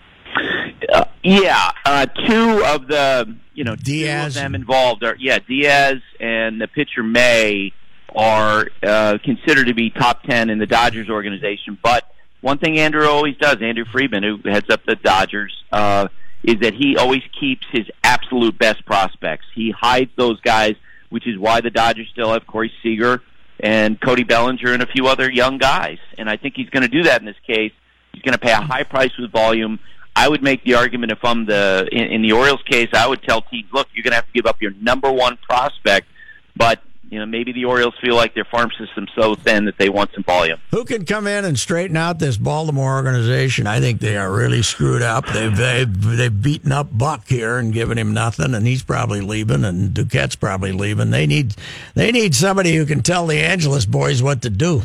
Uh, 0.90 1.04
yeah, 1.22 1.70
uh, 1.84 2.06
two 2.06 2.64
of 2.64 2.86
the 2.86 3.36
you 3.52 3.64
know 3.64 3.76
Diaz 3.76 4.34
two 4.34 4.38
of 4.38 4.42
them 4.42 4.54
involved 4.54 5.04
are 5.04 5.16
yeah 5.18 5.38
Diaz 5.38 6.00
and 6.18 6.58
the 6.58 6.66
pitcher 6.66 7.02
May 7.02 7.74
are 8.16 8.68
uh, 8.82 9.18
considered 9.22 9.66
to 9.66 9.74
be 9.74 9.90
top 9.90 10.22
ten 10.22 10.48
in 10.48 10.58
the 10.58 10.66
Dodgers 10.66 11.10
organization. 11.10 11.78
But 11.82 12.10
one 12.40 12.58
thing 12.58 12.78
Andrew 12.78 13.06
always 13.06 13.36
does, 13.36 13.56
Andrew 13.60 13.84
Friedman, 13.90 14.22
who 14.22 14.38
heads 14.48 14.70
up 14.70 14.84
the 14.86 14.96
Dodgers, 14.96 15.52
uh, 15.72 16.08
is 16.42 16.56
that 16.60 16.74
he 16.74 16.96
always 16.96 17.22
keeps 17.38 17.66
his 17.70 17.86
absolute 18.02 18.58
best 18.58 18.84
prospects. 18.86 19.44
He 19.54 19.70
hides 19.70 20.10
those 20.16 20.40
guys, 20.40 20.74
which 21.10 21.26
is 21.26 21.38
why 21.38 21.60
the 21.60 21.70
Dodgers 21.70 22.08
still 22.12 22.32
have 22.32 22.46
Corey 22.46 22.72
Seager 22.82 23.22
and 23.62 24.00
Cody 24.00 24.24
Bellinger 24.24 24.72
and 24.72 24.82
a 24.82 24.86
few 24.86 25.06
other 25.06 25.30
young 25.30 25.58
guys. 25.58 25.98
And 26.16 26.30
I 26.30 26.36
think 26.36 26.54
he's 26.56 26.70
going 26.70 26.82
to 26.82 26.88
do 26.88 27.02
that 27.02 27.20
in 27.20 27.26
this 27.26 27.36
case. 27.46 27.72
He's 28.12 28.22
going 28.22 28.32
to 28.32 28.38
pay 28.38 28.52
a 28.52 28.60
high 28.60 28.84
price 28.84 29.10
with 29.18 29.30
volume. 29.30 29.78
I 30.16 30.28
would 30.28 30.42
make 30.42 30.64
the 30.64 30.74
argument 30.74 31.12
if 31.12 31.18
I'm 31.22 31.46
the 31.46 31.88
in, 31.92 32.04
in 32.04 32.22
the 32.22 32.32
Orioles 32.32 32.62
case, 32.62 32.88
I 32.94 33.06
would 33.06 33.22
tell 33.22 33.42
teams, 33.42 33.68
look, 33.72 33.88
you're 33.92 34.02
going 34.02 34.12
to 34.12 34.16
have 34.16 34.26
to 34.26 34.32
give 34.32 34.46
up 34.46 34.60
your 34.60 34.72
number 34.72 35.12
one 35.12 35.36
prospect, 35.48 36.08
but 36.56 36.82
you 37.10 37.18
know 37.18 37.26
maybe 37.26 37.52
the 37.52 37.64
Orioles 37.64 37.94
feel 38.00 38.14
like 38.14 38.34
their 38.34 38.44
farm 38.44 38.70
system's 38.78 39.10
so 39.16 39.34
thin 39.34 39.64
that 39.64 39.76
they 39.78 39.88
want 39.88 40.10
some 40.14 40.22
volume. 40.22 40.58
Who 40.70 40.84
can 40.84 41.04
come 41.04 41.26
in 41.26 41.44
and 41.44 41.58
straighten 41.58 41.96
out 41.96 42.20
this 42.20 42.36
Baltimore 42.36 42.94
organization? 42.94 43.66
I 43.66 43.80
think 43.80 44.00
they 44.00 44.16
are 44.16 44.32
really 44.32 44.62
screwed 44.62 45.02
up. 45.02 45.26
They've 45.26 45.54
they've, 45.54 46.02
they've 46.16 46.42
beaten 46.42 46.72
up 46.72 46.96
Buck 46.96 47.28
here 47.28 47.58
and 47.58 47.72
given 47.72 47.98
him 47.98 48.14
nothing, 48.14 48.54
and 48.54 48.66
he's 48.66 48.82
probably 48.82 49.20
leaving, 49.20 49.64
and 49.64 49.92
Duquette's 49.92 50.36
probably 50.36 50.72
leaving. 50.72 51.10
They 51.10 51.26
need 51.26 51.56
they 51.94 52.12
need 52.12 52.34
somebody 52.34 52.76
who 52.76 52.86
can 52.86 53.02
tell 53.02 53.26
the 53.26 53.40
Angelos 53.40 53.86
boys 53.86 54.22
what 54.22 54.42
to 54.42 54.50
do. 54.50 54.82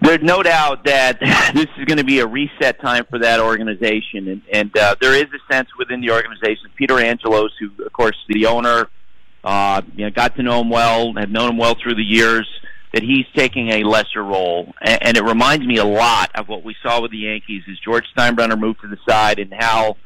There's 0.00 0.22
no 0.22 0.42
doubt 0.42 0.84
that 0.86 1.20
this 1.54 1.68
is 1.78 1.84
going 1.84 1.98
to 1.98 2.04
be 2.04 2.18
a 2.20 2.26
reset 2.26 2.80
time 2.80 3.04
for 3.08 3.18
that 3.20 3.38
organization, 3.38 4.28
and, 4.28 4.42
and 4.52 4.76
uh, 4.76 4.96
there 5.00 5.14
is 5.14 5.26
a 5.26 5.52
sense 5.52 5.68
within 5.78 6.00
the 6.00 6.10
organization. 6.10 6.70
Peter 6.74 6.98
Angelos, 6.98 7.52
who 7.60 7.70
of 7.84 7.92
course 7.92 8.16
the 8.28 8.46
owner, 8.46 8.88
uh, 9.44 9.82
you 9.96 10.04
know, 10.04 10.10
got 10.10 10.36
to 10.36 10.42
know 10.42 10.60
him 10.60 10.70
well, 10.70 11.12
have 11.14 11.30
known 11.30 11.50
him 11.50 11.56
well 11.58 11.76
through 11.80 11.94
the 11.94 12.04
years, 12.04 12.48
that 12.92 13.02
he's 13.02 13.26
taking 13.34 13.70
a 13.70 13.84
lesser 13.84 14.22
role, 14.22 14.72
and, 14.82 15.02
and 15.02 15.16
it 15.16 15.24
reminds 15.24 15.66
me 15.66 15.78
a 15.78 15.84
lot 15.84 16.30
of 16.34 16.48
what 16.48 16.62
we 16.62 16.76
saw 16.82 17.00
with 17.00 17.10
the 17.10 17.18
Yankees 17.18 17.62
as 17.70 17.78
George 17.78 18.04
Steinbrenner 18.16 18.58
moved 18.58 18.80
to 18.82 18.88
the 18.88 18.98
side 19.08 19.38
and 19.38 19.52
Hal 19.52 19.96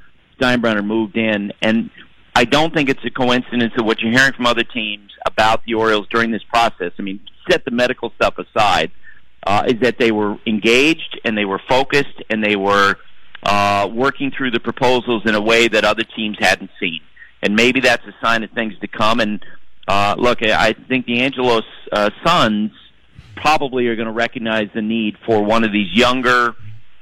Steinbrenner 0.40 0.84
moved 0.84 1.16
in, 1.16 1.52
and 1.62 1.90
I 2.34 2.44
don't 2.44 2.74
think 2.74 2.88
it's 2.88 3.04
a 3.04 3.10
coincidence 3.10 3.72
that 3.76 3.84
what 3.84 4.00
you're 4.00 4.12
hearing 4.12 4.34
from 4.34 4.46
other 4.46 4.62
teams 4.62 5.10
about 5.24 5.64
the 5.64 5.74
Orioles 5.74 6.06
during 6.10 6.30
this 6.30 6.42
process. 6.44 6.92
I 6.98 7.02
mean, 7.02 7.20
set 7.50 7.64
the 7.64 7.70
medical 7.70 8.12
stuff 8.16 8.34
aside 8.38 8.90
uh, 9.46 9.64
is 9.66 9.80
that 9.80 9.98
they 9.98 10.12
were 10.12 10.36
engaged 10.46 11.18
and 11.24 11.36
they 11.36 11.44
were 11.44 11.60
focused 11.68 12.22
and 12.28 12.44
they 12.44 12.56
were 12.56 12.96
uh, 13.42 13.88
working 13.90 14.32
through 14.36 14.50
the 14.50 14.60
proposals 14.60 15.22
in 15.24 15.34
a 15.34 15.40
way 15.40 15.68
that 15.68 15.84
other 15.84 16.04
teams 16.04 16.36
hadn't 16.38 16.70
seen. 16.78 17.00
And 17.42 17.54
maybe 17.54 17.80
that's 17.80 18.04
a 18.06 18.14
sign 18.22 18.42
of 18.42 18.50
things 18.50 18.74
to 18.80 18.88
come. 18.88 19.20
And 19.20 19.44
uh, 19.86 20.16
look, 20.18 20.42
I 20.42 20.72
think 20.72 21.06
the 21.06 21.22
Angelos 21.22 21.64
uh, 21.92 22.10
Sons 22.24 22.72
probably 23.36 23.86
are 23.88 23.96
going 23.96 24.06
to 24.06 24.12
recognize 24.12 24.68
the 24.74 24.82
need 24.82 25.16
for 25.26 25.42
one 25.42 25.62
of 25.62 25.72
these 25.72 25.92
younger, 25.92 26.54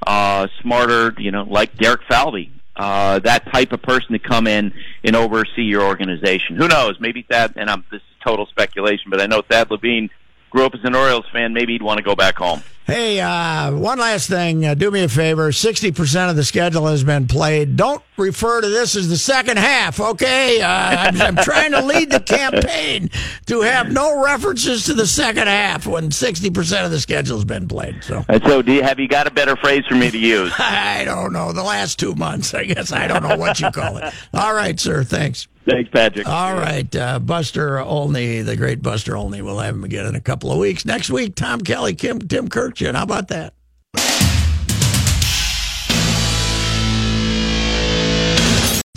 uh, 0.05 0.47
smarter, 0.61 1.13
you 1.17 1.31
know, 1.31 1.43
like 1.43 1.75
Derek 1.77 2.01
Falvey, 2.07 2.51
uh, 2.75 3.19
that 3.19 3.51
type 3.51 3.71
of 3.71 3.81
person 3.81 4.11
to 4.11 4.19
come 4.19 4.45
in 4.47 4.73
and 5.03 5.15
oversee 5.15 5.63
your 5.63 5.83
organization. 5.83 6.57
Who 6.57 6.67
knows? 6.67 6.97
Maybe 6.99 7.25
Thad, 7.29 7.53
and 7.55 7.69
I'm, 7.69 7.85
this 7.89 8.01
is 8.01 8.17
total 8.23 8.45
speculation, 8.47 9.09
but 9.09 9.21
I 9.21 9.27
know 9.27 9.41
Thad 9.41 9.71
Levine 9.71 10.09
grew 10.49 10.65
up 10.65 10.73
as 10.75 10.81
an 10.83 10.95
Orioles 10.95 11.25
fan. 11.31 11.53
Maybe 11.53 11.73
he'd 11.73 11.81
want 11.81 11.97
to 11.97 12.03
go 12.03 12.15
back 12.15 12.37
home. 12.37 12.61
Hey, 12.85 13.19
uh, 13.19 13.71
one 13.71 13.97
last 13.97 14.29
thing. 14.29 14.63
Uh, 14.63 14.75
do 14.75 14.91
me 14.91 15.03
a 15.03 15.09
favor. 15.09 15.49
60% 15.49 16.29
of 16.29 16.35
the 16.35 16.43
schedule 16.43 16.85
has 16.85 17.03
been 17.03 17.25
played. 17.25 17.75
Don't 17.75 18.03
refer 18.15 18.61
to 18.61 18.69
this 18.69 18.95
as 18.95 19.09
the 19.09 19.17
second 19.17 19.57
half, 19.57 19.99
okay? 19.99 20.61
Uh, 20.61 20.67
I'm, 20.67 21.19
I'm 21.19 21.35
trying 21.35 21.71
to 21.71 21.81
lead 21.81 22.11
the 22.11 22.19
campaign 22.19 23.09
to 23.47 23.61
have 23.61 23.91
no 23.91 24.23
references 24.23 24.85
to 24.85 24.93
the 24.93 25.07
second 25.07 25.47
half 25.47 25.87
when 25.87 26.11
60% 26.11 26.85
of 26.85 26.91
the 26.91 26.99
schedule's 26.99 27.43
been 27.43 27.67
played. 27.67 28.03
So 28.03 28.23
And 28.29 28.43
so, 28.43 28.61
do 28.61 28.73
you, 28.73 28.83
have 28.83 28.99
you 28.99 29.07
got 29.07 29.25
a 29.25 29.31
better 29.31 29.55
phrase 29.55 29.83
for 29.87 29.95
me 29.95 30.11
to 30.11 30.19
use? 30.19 30.53
I 30.59 31.05
don't 31.05 31.33
know. 31.33 31.53
The 31.53 31.63
last 31.63 31.97
two 31.97 32.13
months, 32.13 32.53
I 32.53 32.65
guess. 32.65 32.91
I 32.91 33.07
don't 33.07 33.23
know 33.23 33.35
what 33.35 33.59
you 33.59 33.71
call 33.71 33.97
it. 33.97 34.13
All 34.31 34.53
right, 34.53 34.79
sir. 34.79 35.03
Thanks. 35.03 35.47
Thanks, 35.67 35.89
Patrick. 35.89 36.27
All 36.27 36.53
right, 36.53 36.95
uh, 36.95 37.17
Buster 37.17 37.79
Olney, 37.79 38.41
the 38.43 38.55
great 38.55 38.83
Buster 38.83 39.17
Olney. 39.17 39.41
We'll 39.41 39.57
have 39.57 39.73
him 39.73 39.83
again 39.83 40.05
in 40.05 40.13
a 40.13 40.21
couple 40.21 40.51
of 40.51 40.59
weeks. 40.59 40.85
Next 40.85 41.09
week, 41.09 41.33
Tom 41.33 41.61
Kelly, 41.61 41.95
Kim, 41.95 42.19
Tim 42.19 42.49
Kurkjian. 42.75 42.95
How 42.95 43.03
about 43.03 43.27
that? 43.29 43.53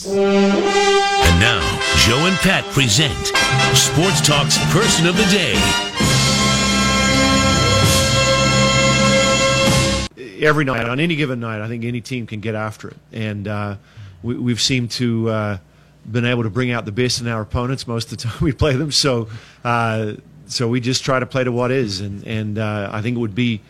And 0.06 1.40
now, 1.40 1.60
Joe 1.98 2.26
and 2.26 2.36
Pat 2.38 2.64
present 2.72 3.12
Sports 3.76 4.20
Talk's 4.26 4.58
Person 4.72 5.06
of 5.06 5.16
the 5.16 5.24
Day. 5.24 5.54
every 10.40 10.64
night, 10.64 10.88
on 10.88 11.00
any 11.00 11.16
given 11.16 11.40
night, 11.40 11.60
I 11.60 11.66
think 11.66 11.84
any 11.84 12.00
team 12.00 12.24
can 12.24 12.38
get 12.38 12.54
after 12.54 12.90
it. 12.90 12.96
And 13.12 13.48
uh, 13.48 13.76
we, 14.22 14.36
we've 14.36 14.60
seemed 14.60 14.92
to 14.92 15.28
uh, 15.28 15.58
been 16.08 16.24
able 16.24 16.44
to 16.44 16.50
bring 16.50 16.70
out 16.70 16.84
the 16.84 16.92
best 16.92 17.20
in 17.20 17.26
our 17.26 17.40
opponents 17.40 17.88
most 17.88 18.12
of 18.12 18.18
the 18.18 18.28
time 18.28 18.38
we 18.40 18.52
play 18.52 18.76
them. 18.76 18.92
So, 18.92 19.28
uh, 19.64 20.12
so 20.48 20.68
we 20.68 20.80
just 20.80 21.04
try 21.04 21.20
to 21.20 21.26
play 21.26 21.44
to 21.44 21.52
what 21.52 21.70
is, 21.70 22.00
and 22.00 22.26
and 22.26 22.58
uh, 22.58 22.90
I 22.92 23.02
think 23.02 23.16
it 23.16 23.20
would 23.20 23.34
be 23.34 23.60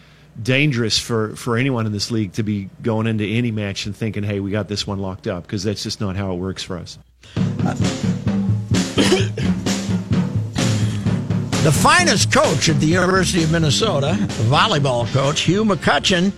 dangerous 0.40 0.98
for, 0.98 1.34
for 1.34 1.56
anyone 1.56 1.84
in 1.84 1.90
this 1.92 2.12
league 2.12 2.32
to 2.32 2.44
be 2.44 2.70
going 2.80 3.08
into 3.08 3.24
any 3.24 3.50
match 3.50 3.86
and 3.86 3.96
thinking, 3.96 4.22
hey, 4.22 4.38
we 4.38 4.52
got 4.52 4.68
this 4.68 4.86
one 4.86 5.00
locked 5.00 5.26
up, 5.26 5.42
because 5.42 5.64
that's 5.64 5.82
just 5.82 6.00
not 6.00 6.14
how 6.14 6.32
it 6.32 6.36
works 6.36 6.62
for 6.62 6.78
us. 6.78 6.96
The 11.64 11.72
finest 11.72 12.32
coach 12.32 12.68
at 12.68 12.78
the 12.78 12.86
University 12.86 13.42
of 13.42 13.50
Minnesota, 13.50 14.16
volleyball 14.48 15.12
coach 15.12 15.40
Hugh 15.40 15.64
McCutcheon, 15.64 16.32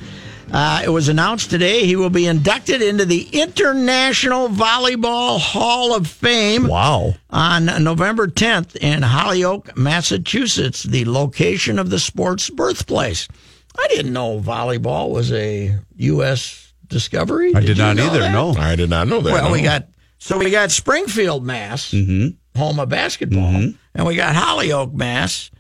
uh, 0.52 0.82
it 0.84 0.88
was 0.88 1.08
announced 1.08 1.50
today 1.50 1.86
he 1.86 1.96
will 1.96 2.10
be 2.10 2.26
inducted 2.26 2.82
into 2.82 3.04
the 3.04 3.22
International 3.32 4.48
Volleyball 4.48 5.38
Hall 5.38 5.94
of 5.94 6.06
Fame. 6.08 6.66
Wow. 6.66 7.14
On 7.30 7.66
November 7.82 8.26
10th 8.26 8.76
in 8.76 9.02
Holyoke, 9.02 9.76
Massachusetts, 9.76 10.82
the 10.82 11.04
location 11.04 11.78
of 11.78 11.90
the 11.90 11.98
sport's 11.98 12.50
birthplace. 12.50 13.28
I 13.78 13.86
didn't 13.88 14.12
know 14.12 14.40
volleyball 14.40 15.10
was 15.10 15.32
a 15.32 15.76
U.S. 15.96 16.72
discovery. 16.88 17.54
I 17.54 17.60
did, 17.60 17.76
you 17.78 17.82
not 17.84 17.98
either. 17.98 18.18
that? 18.20 18.32
No. 18.32 18.50
I 18.52 18.74
did 18.76 18.90
not 18.90 19.06
know 19.08 19.20
that. 19.20 19.32
Well, 19.32 19.52
we 19.52 19.62
got 19.62 19.86
so 20.18 20.36
we 20.38 20.50
got 20.50 20.70
Springfield, 20.70 21.44
Mass, 21.46 21.92
Mm-hmm. 21.92 22.58
home 22.58 22.78
of 22.80 22.88
basketball, 22.90 23.54
and 23.94 24.06
we 24.06 24.16
got 24.16 24.34
Holyoke, 24.34 24.92
Mass, 24.92 25.50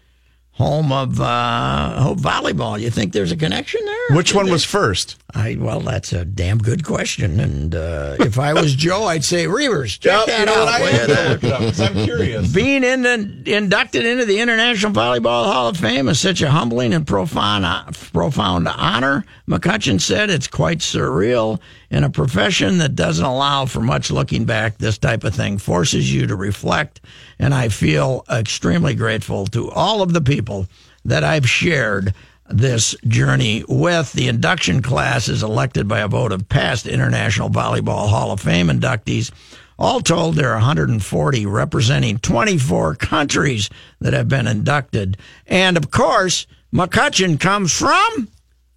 home 0.60 0.92
of 0.92 1.18
uh, 1.20 2.14
volleyball. 2.18 2.78
You 2.78 2.90
think 2.90 3.14
there's 3.14 3.32
a 3.32 3.36
connection 3.36 3.80
there? 3.82 4.16
Which 4.16 4.34
one 4.34 4.50
was 4.50 4.62
first? 4.62 5.16
I 5.34 5.56
well, 5.58 5.80
that's 5.80 6.12
a 6.12 6.24
damn 6.24 6.58
good 6.58 6.84
question. 6.84 7.40
And 7.40 7.74
uh, 7.74 8.16
if 8.20 8.38
I 8.38 8.52
was 8.52 8.74
Joe, 8.74 9.04
I'd 9.04 9.24
say 9.24 9.46
Reavers. 9.46 9.98
Check 9.98 10.26
that 10.26 10.48
out. 10.48 10.80
will 10.80 11.72
you? 11.72 11.84
I'm 11.84 12.04
curious. 12.04 12.52
being 12.54 12.84
in 12.84 13.02
the, 13.02 13.42
inducted 13.56 14.04
into 14.04 14.26
the 14.26 14.40
International 14.40 14.92
Volleyball 14.92 15.50
Hall 15.50 15.68
of 15.68 15.78
Fame 15.78 16.08
is 16.08 16.20
such 16.20 16.42
a 16.42 16.50
humbling 16.50 16.92
and 16.92 17.06
profound, 17.06 17.96
profound 18.12 18.68
honor. 18.68 19.24
McCutcheon 19.48 19.98
said 19.98 20.28
it's 20.28 20.46
quite 20.46 20.78
surreal. 20.78 21.58
In 21.90 22.04
a 22.04 22.10
profession 22.10 22.78
that 22.78 22.94
doesn't 22.94 23.24
allow 23.24 23.66
for 23.66 23.80
much 23.80 24.12
looking 24.12 24.44
back, 24.44 24.78
this 24.78 24.96
type 24.96 25.24
of 25.24 25.34
thing 25.34 25.58
forces 25.58 26.12
you 26.12 26.26
to 26.28 26.36
reflect. 26.36 27.00
And 27.38 27.52
I 27.52 27.68
feel 27.68 28.24
extremely 28.30 28.94
grateful 28.94 29.46
to 29.48 29.70
all 29.70 30.00
of 30.00 30.12
the 30.12 30.20
people 30.20 30.66
that 31.04 31.24
I've 31.24 31.48
shared 31.48 32.14
this 32.48 32.94
journey 33.08 33.64
with. 33.68 34.12
The 34.12 34.28
induction 34.28 34.82
class 34.82 35.28
is 35.28 35.42
elected 35.42 35.88
by 35.88 36.00
a 36.00 36.08
vote 36.08 36.30
of 36.30 36.48
past 36.48 36.86
International 36.86 37.50
Volleyball 37.50 38.08
Hall 38.08 38.30
of 38.30 38.40
Fame 38.40 38.68
inductees. 38.68 39.32
All 39.76 40.00
told, 40.00 40.36
there 40.36 40.50
are 40.50 40.56
140 40.56 41.46
representing 41.46 42.18
24 42.18 42.96
countries 42.96 43.68
that 44.00 44.12
have 44.12 44.28
been 44.28 44.46
inducted. 44.46 45.16
And 45.46 45.76
of 45.76 45.90
course, 45.90 46.46
McCutcheon 46.72 47.40
comes 47.40 47.72
from 47.72 48.28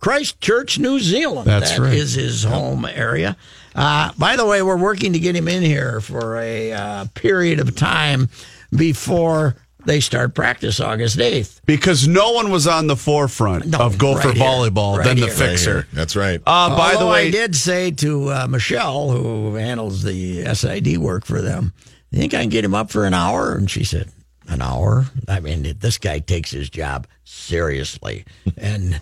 Christchurch, 0.04 0.80
New 0.80 1.00
Zealand. 1.00 1.48
That's 1.48 1.72
That 1.72 1.80
right. 1.80 1.94
is 1.94 2.16
his 2.16 2.44
home 2.44 2.84
area. 2.86 3.38
Uh, 3.74 4.12
by 4.18 4.36
the 4.36 4.46
way, 4.46 4.62
we're 4.62 4.76
working 4.78 5.14
to 5.14 5.20
get 5.20 5.34
him 5.34 5.48
in 5.48 5.64
here 5.64 6.02
for 6.02 6.38
a 6.40 6.74
uh, 6.74 7.06
period 7.14 7.62
of 7.62 7.74
time 7.74 8.28
before 8.76 9.56
they 9.86 10.02
start 10.02 10.36
practice 10.36 10.82
August 10.82 11.18
8th. 11.20 11.62
Because 11.66 12.06
no 12.06 12.34
one 12.34 12.52
was 12.52 12.68
on 12.68 12.88
the 12.88 12.98
forefront 12.98 13.68
No, 13.68 13.78
of 13.80 13.98
Gopher 13.98 14.30
right 14.30 14.38
volleyball 14.38 14.98
Right 14.98 15.06
than 15.08 15.16
the 15.22 15.28
here. 15.28 15.36
Right 15.36 15.50
fixer. 15.52 15.74
here. 15.74 15.88
That's 15.94 16.18
right. 16.18 16.42
Uh, 16.46 16.78
by 16.78 16.98
the 16.98 17.08
way, 17.08 17.28
I 17.28 17.32
did 17.32 17.56
say 17.56 17.92
to 17.92 18.30
uh, 18.30 18.48
Michelle, 18.50 19.10
who 19.10 19.56
handles 19.56 20.04
the 20.04 20.54
SID 20.54 20.98
work 20.98 21.26
for 21.26 21.42
them, 21.42 21.72
you 22.12 22.20
think 22.20 22.34
I 22.34 22.42
can 22.42 22.50
get 22.50 22.66
him 22.66 22.76
up 22.76 22.92
for 22.92 23.06
an 23.06 23.14
hour? 23.14 23.56
And 23.56 23.72
she 23.72 23.86
said, 23.86 24.10
an 24.50 24.62
hour? 24.62 25.06
I 25.30 25.40
mean, 25.40 25.76
this 25.80 25.98
guy 25.98 26.20
takes 26.20 26.52
his 26.52 26.70
job 26.70 27.08
seriously 27.24 28.26
and 28.58 29.00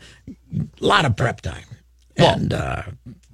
a 0.54 0.86
lot 0.86 1.06
of 1.06 1.16
prep 1.16 1.42
time. 1.42 1.66
and 2.18 2.54
uh, 2.54 2.84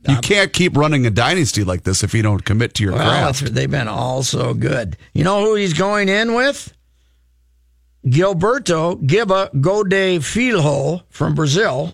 you 0.08 0.18
can't 0.18 0.54
keep 0.54 0.78
running 0.78 1.06
a 1.06 1.10
dynasty 1.10 1.64
like 1.64 1.84
this 1.84 2.04
if 2.04 2.14
you 2.14 2.22
don't 2.22 2.46
commit 2.46 2.74
to 2.76 2.84
your 2.84 2.94
well, 2.94 3.32
craft. 3.32 3.54
they've 3.54 3.70
been 3.70 3.88
all 3.88 4.24
so 4.24 4.54
good. 4.54 4.96
You 5.14 5.24
know 5.24 5.44
who 5.44 5.56
he's 5.56 5.74
going 5.74 6.08
in 6.08 6.34
with? 6.34 6.74
Gilberto 8.06 9.02
Giba 9.06 9.50
Gode 9.60 10.24
Filho 10.24 11.04
from 11.10 11.36
Brazil, 11.36 11.94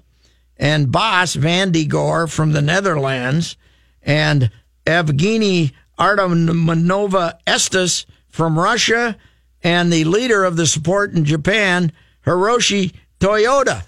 and 0.58 0.92
Bas 0.92 1.34
Van 1.34 1.72
de 1.72 1.86
Goor 1.86 2.28
from 2.28 2.52
the 2.52 2.62
Netherlands, 2.62 3.58
and 4.04 4.52
Evgeny 4.86 5.72
Artamonova 5.98 7.40
Estes 7.48 8.06
from 8.30 8.60
Russia, 8.60 9.18
and 9.64 9.92
the 9.92 10.04
leader 10.04 10.44
of 10.44 10.56
the 10.56 10.68
support 10.68 11.14
in 11.14 11.26
Japan, 11.26 11.92
Hiroshi 12.26 12.94
Toyota. 13.20 13.84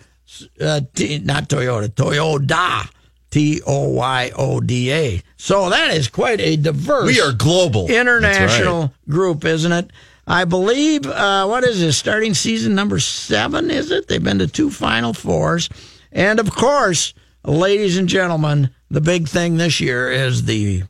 Uh, 0.60 0.82
T, 0.94 1.20
not 1.20 1.50
Toyota, 1.50 1.90
Toyoda. 1.90 2.90
T 3.32 3.62
O 3.68 3.90
Y 3.90 4.32
O 4.38 4.62
D 4.62 4.94
A. 4.94 5.22
So 5.36 5.70
that 5.70 5.92
is 5.92 6.08
quite 6.08 6.40
a 6.40 6.56
diverse 6.56 7.08
We 7.08 7.20
are 7.20 7.34
global. 7.34 7.90
international 7.90 8.94
group, 9.10 9.44
isn't 9.44 9.74
it? 9.74 9.92
I 10.26 10.46
believe, 10.46 11.06
uh, 11.06 11.46
what 11.46 11.66
is 11.66 11.82
this, 11.82 11.98
starting 11.98 12.34
season 12.34 12.76
number 12.76 12.98
seven, 13.00 13.70
is 13.70 13.92
it? 13.92 14.08
They've 14.08 14.24
been 14.24 14.40
to 14.40 14.48
two 14.48 14.72
Final 14.72 15.14
Fours. 15.14 15.70
And 16.14 16.40
of 16.40 16.50
course, 16.56 17.14
ladies 17.44 17.98
and 17.98 18.08
gentlemen, 18.08 18.70
the 18.90 19.02
big 19.02 19.28
thing 19.28 19.58
this 19.58 19.82
year 19.82 20.10
is 20.10 20.46
the 20.46 20.84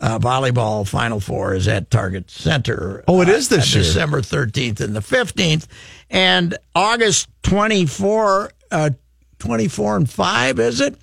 uh, 0.00 0.18
volleyball 0.18 0.86
Final 0.86 1.20
Four 1.20 1.54
is 1.54 1.68
at 1.68 1.90
Target 1.90 2.28
Center. 2.30 3.04
Oh, 3.06 3.20
it 3.20 3.28
uh, 3.28 3.32
is 3.32 3.48
this 3.48 3.72
year. 3.74 3.84
December 3.84 4.20
13th 4.20 4.80
and 4.80 4.96
the 4.96 5.00
15th. 5.00 5.66
And 6.10 6.58
August 6.74 7.28
24, 7.44 8.50
uh, 8.70 8.90
24 9.38 9.96
and 9.96 10.10
5, 10.10 10.58
is 10.58 10.80
it? 10.80 10.96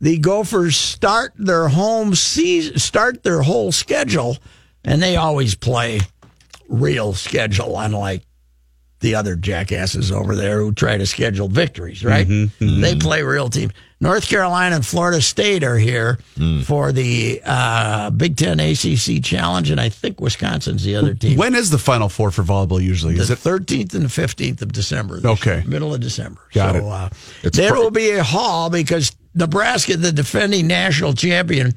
The 0.00 0.18
Gophers 0.18 0.76
start 0.76 1.32
their 1.36 1.68
home 1.68 2.14
season, 2.14 2.78
start 2.78 3.22
their 3.22 3.42
whole 3.42 3.72
schedule, 3.72 4.36
and 4.84 5.02
they 5.02 5.16
always 5.16 5.54
play 5.54 6.00
real 6.68 7.12
schedule, 7.14 7.78
unlike 7.78 8.22
the 9.00 9.14
other 9.14 9.36
jackasses 9.36 10.10
over 10.10 10.34
there 10.34 10.60
who 10.60 10.72
try 10.72 10.96
to 10.96 11.06
schedule 11.06 11.48
victories, 11.48 12.04
right? 12.04 12.26
They 12.82 12.96
play 12.96 13.22
real 13.22 13.48
teams. 13.48 13.72
North 14.00 14.28
Carolina 14.28 14.76
and 14.76 14.84
Florida 14.84 15.20
State 15.22 15.64
are 15.64 15.78
here 15.78 16.18
for 16.64 16.92
the 16.92 17.40
uh, 17.44 18.10
Big 18.10 18.36
Ten 18.36 18.60
ACC 18.60 19.22
Challenge, 19.22 19.70
and 19.70 19.80
I 19.80 19.88
think 19.88 20.20
Wisconsin's 20.20 20.84
the 20.84 20.96
other 20.96 21.14
team. 21.14 21.38
when 21.38 21.54
is 21.54 21.70
the 21.70 21.78
Final 21.78 22.08
Four 22.08 22.30
for 22.30 22.42
volleyball 22.42 22.82
usually? 22.82 23.14
Is 23.16 23.30
it 23.30 23.38
13th 23.38 23.94
and 23.94 24.06
15th 24.06 24.62
of 24.62 24.72
December. 24.72 25.20
Okay. 25.24 25.60
year, 25.60 25.64
middle 25.66 25.94
of 25.94 26.00
December. 26.00 26.40
Got 26.52 26.74
so, 26.74 26.78
it. 26.78 26.84
Uh, 26.84 27.08
there 27.50 27.70
pro- 27.70 27.82
will 27.82 27.90
be 27.90 28.10
a 28.10 28.24
hall 28.24 28.68
because 28.68 29.16
Nebraska, 29.34 29.96
the 29.96 30.12
defending 30.12 30.66
national 30.66 31.14
champion, 31.14 31.74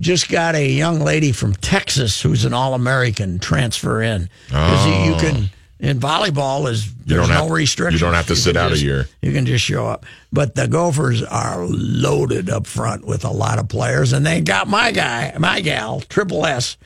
just 0.00 0.28
got 0.28 0.54
a 0.54 0.66
young 0.66 1.00
lady 1.00 1.32
from 1.32 1.54
Texas 1.54 2.20
who's 2.20 2.44
an 2.44 2.54
All 2.54 2.74
American 2.74 3.38
transfer 3.38 4.02
in. 4.02 4.28
you, 4.50 5.12
you 5.12 5.16
can 5.20 5.50
In 5.80 6.00
volleyball, 6.00 6.68
is 6.68 6.86
You 6.86 6.92
there's 7.06 7.20
don't 7.28 7.36
no 7.36 7.42
have- 7.44 7.50
restrictions. 7.52 8.00
you 8.00 8.06
don't 8.06 8.14
have 8.14 8.26
to 8.26 8.34
sit 8.36 8.56
can 8.56 8.64
out 8.64 8.72
a 8.72 8.78
year. 8.78 9.08
You 9.22 9.32
can 9.32 9.46
just 9.46 9.64
show 9.64 9.86
up. 9.86 10.04
But 10.32 10.56
the 10.56 10.66
Gophers 10.66 11.22
are 11.22 11.64
loaded 11.68 12.50
up 12.50 12.66
front 12.66 13.06
with 13.06 13.24
a 13.24 13.30
lot 13.30 13.60
of 13.60 13.68
players, 13.68 14.12
and 14.12 14.26
they 14.26 14.40
got 14.40 14.66
my 14.66 14.90
guy, 14.90 15.34
my 15.38 15.60
gal, 15.60 16.00
Triple 16.00 16.44
S, 16.46 16.76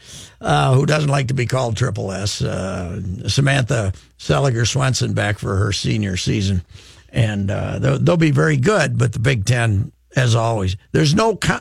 uh, 0.42 0.74
who 0.74 0.84
doesn't 0.84 1.08
like 1.08 1.28
to 1.28 1.34
be 1.34 1.46
called 1.46 1.76
Triple 1.76 2.12
S, 2.12 2.42
uh, 2.42 3.00
Samantha 3.28 3.94
Seliger 4.18 4.66
Swenson, 4.68 5.14
back 5.14 5.38
for 5.38 5.56
her 5.56 5.72
senior 5.72 6.18
season, 6.18 6.62
and 7.08 7.50
uh, 7.50 7.78
they'll, 7.78 7.98
they'll 7.98 8.16
be 8.18 8.30
very 8.30 8.58
good. 8.58 8.98
But 8.98 9.14
the 9.14 9.20
Big 9.20 9.46
Ten, 9.46 9.90
as 10.14 10.34
always, 10.34 10.76
there's 10.92 11.14
no. 11.14 11.34
Co- 11.36 11.60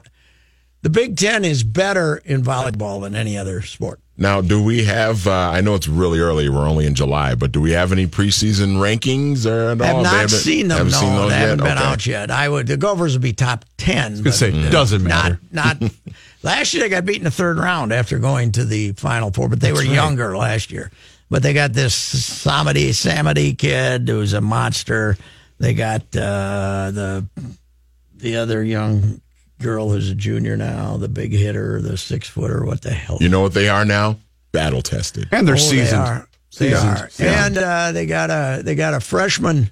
the 0.81 0.89
Big 0.89 1.15
Ten 1.15 1.45
is 1.45 1.63
better 1.63 2.17
in 2.25 2.41
volleyball 2.43 3.01
than 3.03 3.15
any 3.15 3.37
other 3.37 3.61
sport. 3.61 4.01
Now, 4.21 4.39
do 4.39 4.61
we 4.63 4.85
have? 4.85 5.25
Uh, 5.25 5.31
I 5.49 5.61
know 5.61 5.73
it's 5.73 5.87
really 5.87 6.19
early. 6.19 6.47
We're 6.47 6.67
only 6.69 6.85
in 6.85 6.93
July, 6.93 7.33
but 7.33 7.51
do 7.51 7.59
we 7.59 7.71
have 7.71 7.91
any 7.91 8.05
preseason 8.05 8.75
rankings 8.77 9.47
or 9.47 9.71
at 9.71 9.81
I 9.81 9.85
have 9.87 9.95
all? 9.95 10.03
Not 10.03 10.13
haven't- 10.13 10.29
seen 10.29 10.67
them. 10.67 10.77
haven't 10.77 10.91
no, 10.93 10.99
seen 10.99 11.15
those 11.15 11.29
they 11.31 11.39
yet? 11.39 11.49
haven't 11.49 11.63
been 11.65 11.77
Okay. 11.77 11.83
out 11.87 12.05
yet. 12.05 12.29
I 12.31 12.47
would. 12.47 12.67
The 12.67 12.77
Gophers 12.77 13.13
would 13.13 13.23
be 13.23 13.33
top 13.33 13.65
ten. 13.77 14.17
gonna 14.17 14.31
say, 14.31 14.51
doesn't 14.69 15.03
matter. 15.03 15.39
Not. 15.51 15.81
Not. 15.81 15.91
last 16.43 16.71
year 16.73 16.83
they 16.83 16.89
got 16.89 17.03
beat 17.03 17.17
in 17.17 17.23
the 17.23 17.31
third 17.31 17.57
round 17.57 17.91
after 17.91 18.19
going 18.19 18.51
to 18.51 18.63
the 18.63 18.91
final 18.91 19.31
four, 19.31 19.49
but 19.49 19.59
they 19.59 19.73
were 19.73 19.81
younger 19.83 20.37
last 20.37 20.71
year. 20.71 20.91
But 21.31 21.41
they 21.41 21.53
got 21.53 21.73
this 21.73 21.95
Samedy 22.45 22.89
Samedy 22.89 23.57
kid 23.57 24.07
who's 24.07 24.33
a 24.33 24.41
monster. 24.41 25.17
They 25.59 25.73
got 25.73 26.01
uh, 26.15 26.91
the 26.93 27.25
the 28.17 28.35
other 28.35 28.63
young 28.63 29.19
girl 29.61 29.89
who's 29.89 30.09
a 30.09 30.15
junior 30.15 30.57
now, 30.57 30.97
the 30.97 31.07
big 31.09 31.31
hitter, 31.33 31.81
the 31.81 31.97
six 31.97 32.27
footer. 32.27 32.65
What 32.65 32.81
the 32.81 32.91
hell? 32.91 33.17
You 33.21 33.29
know 33.29 33.41
what 33.41 33.53
they 33.53 33.69
are 33.69 33.85
now? 33.85 34.17
Battle 34.51 34.81
tested. 34.81 35.27
And 35.31 35.47
they're 35.47 35.55
Oh, 35.55 35.57
seasoned. 35.57 36.01
They 36.03 36.09
are. 36.09 36.27
They 36.57 36.69
Seasoned. 36.73 36.99
are. 36.99 37.09
And 37.45 37.57
uh, 37.57 37.91
they 37.93 38.05
got 38.05 38.29
a 38.29 38.61
they 38.63 38.75
got 38.75 38.93
a 38.93 38.99
freshman. 38.99 39.71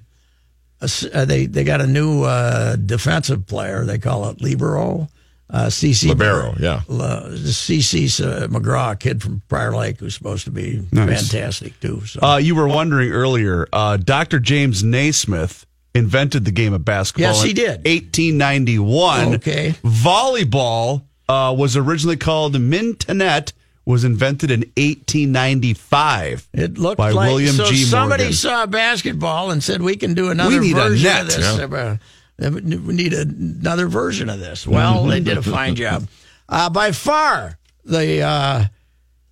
Uh, 0.80 1.24
they 1.26 1.44
they 1.46 1.64
got 1.64 1.80
a 1.82 1.86
new 1.86 2.22
uh, 2.22 2.76
defensive 2.76 3.46
player. 3.46 3.84
They 3.84 3.98
call 3.98 4.28
it 4.30 4.40
libero. 4.40 5.08
Uh, 5.52 5.66
CC 5.66 6.08
Libero, 6.08 6.54
yeah. 6.60 6.82
La- 6.86 7.24
the 7.28 7.34
CC 7.50 8.24
uh, 8.24 8.46
McGraw, 8.46 8.92
a 8.92 8.96
kid 8.96 9.20
from 9.20 9.42
Prior 9.48 9.72
Lake, 9.74 9.98
who's 9.98 10.14
supposed 10.14 10.44
to 10.44 10.52
be 10.52 10.86
Nice. 10.92 11.28
fantastic 11.28 11.78
too. 11.80 12.06
So 12.06 12.20
Uh, 12.22 12.36
you 12.36 12.54
were 12.54 12.68
wondering 12.68 13.10
earlier, 13.10 13.66
uh, 13.72 13.96
Dr. 13.96 14.38
James 14.38 14.84
Naismith 14.84 15.66
invented 15.94 16.44
the 16.44 16.50
game 16.50 16.72
of 16.72 16.84
basketball. 16.84 17.32
Yes, 17.32 17.42
he 17.42 17.52
did. 17.52 17.78
1891. 17.84 19.34
Okay. 19.36 19.74
Volleyball 19.82 21.02
uh, 21.28 21.54
was 21.56 21.76
originally 21.76 22.16
called 22.16 22.58
mintonette, 22.60 23.52
was 23.84 24.04
invented 24.04 24.50
in 24.50 24.60
1895. 24.76 26.48
it 26.52 26.78
looked 26.78 26.98
by 26.98 27.10
like 27.10 27.28
William 27.28 27.54
so 27.54 27.66
G. 27.66 27.84
somebody 27.84 28.24
Morgan. 28.24 28.36
saw 28.36 28.66
basketball 28.66 29.50
and 29.50 29.62
said 29.62 29.82
we 29.82 29.96
can 29.96 30.14
do 30.14 30.30
another 30.30 30.60
We 30.60 30.72
version 30.72 31.16
of 31.20 31.26
this. 31.26 31.58
Uh, 31.58 32.50
we 32.52 32.94
need 32.94 33.12
another 33.12 33.86
version 33.86 34.30
of 34.30 34.40
this. 34.40 34.66
Well, 34.66 35.04
they 35.04 35.20
did 35.20 35.38
a 35.38 35.42
fine 35.42 35.74
job. 35.74 36.06
Uh, 36.52 36.68
by 36.68 36.90
far 36.90 37.56
the 37.84 38.22
uh, 38.22 38.64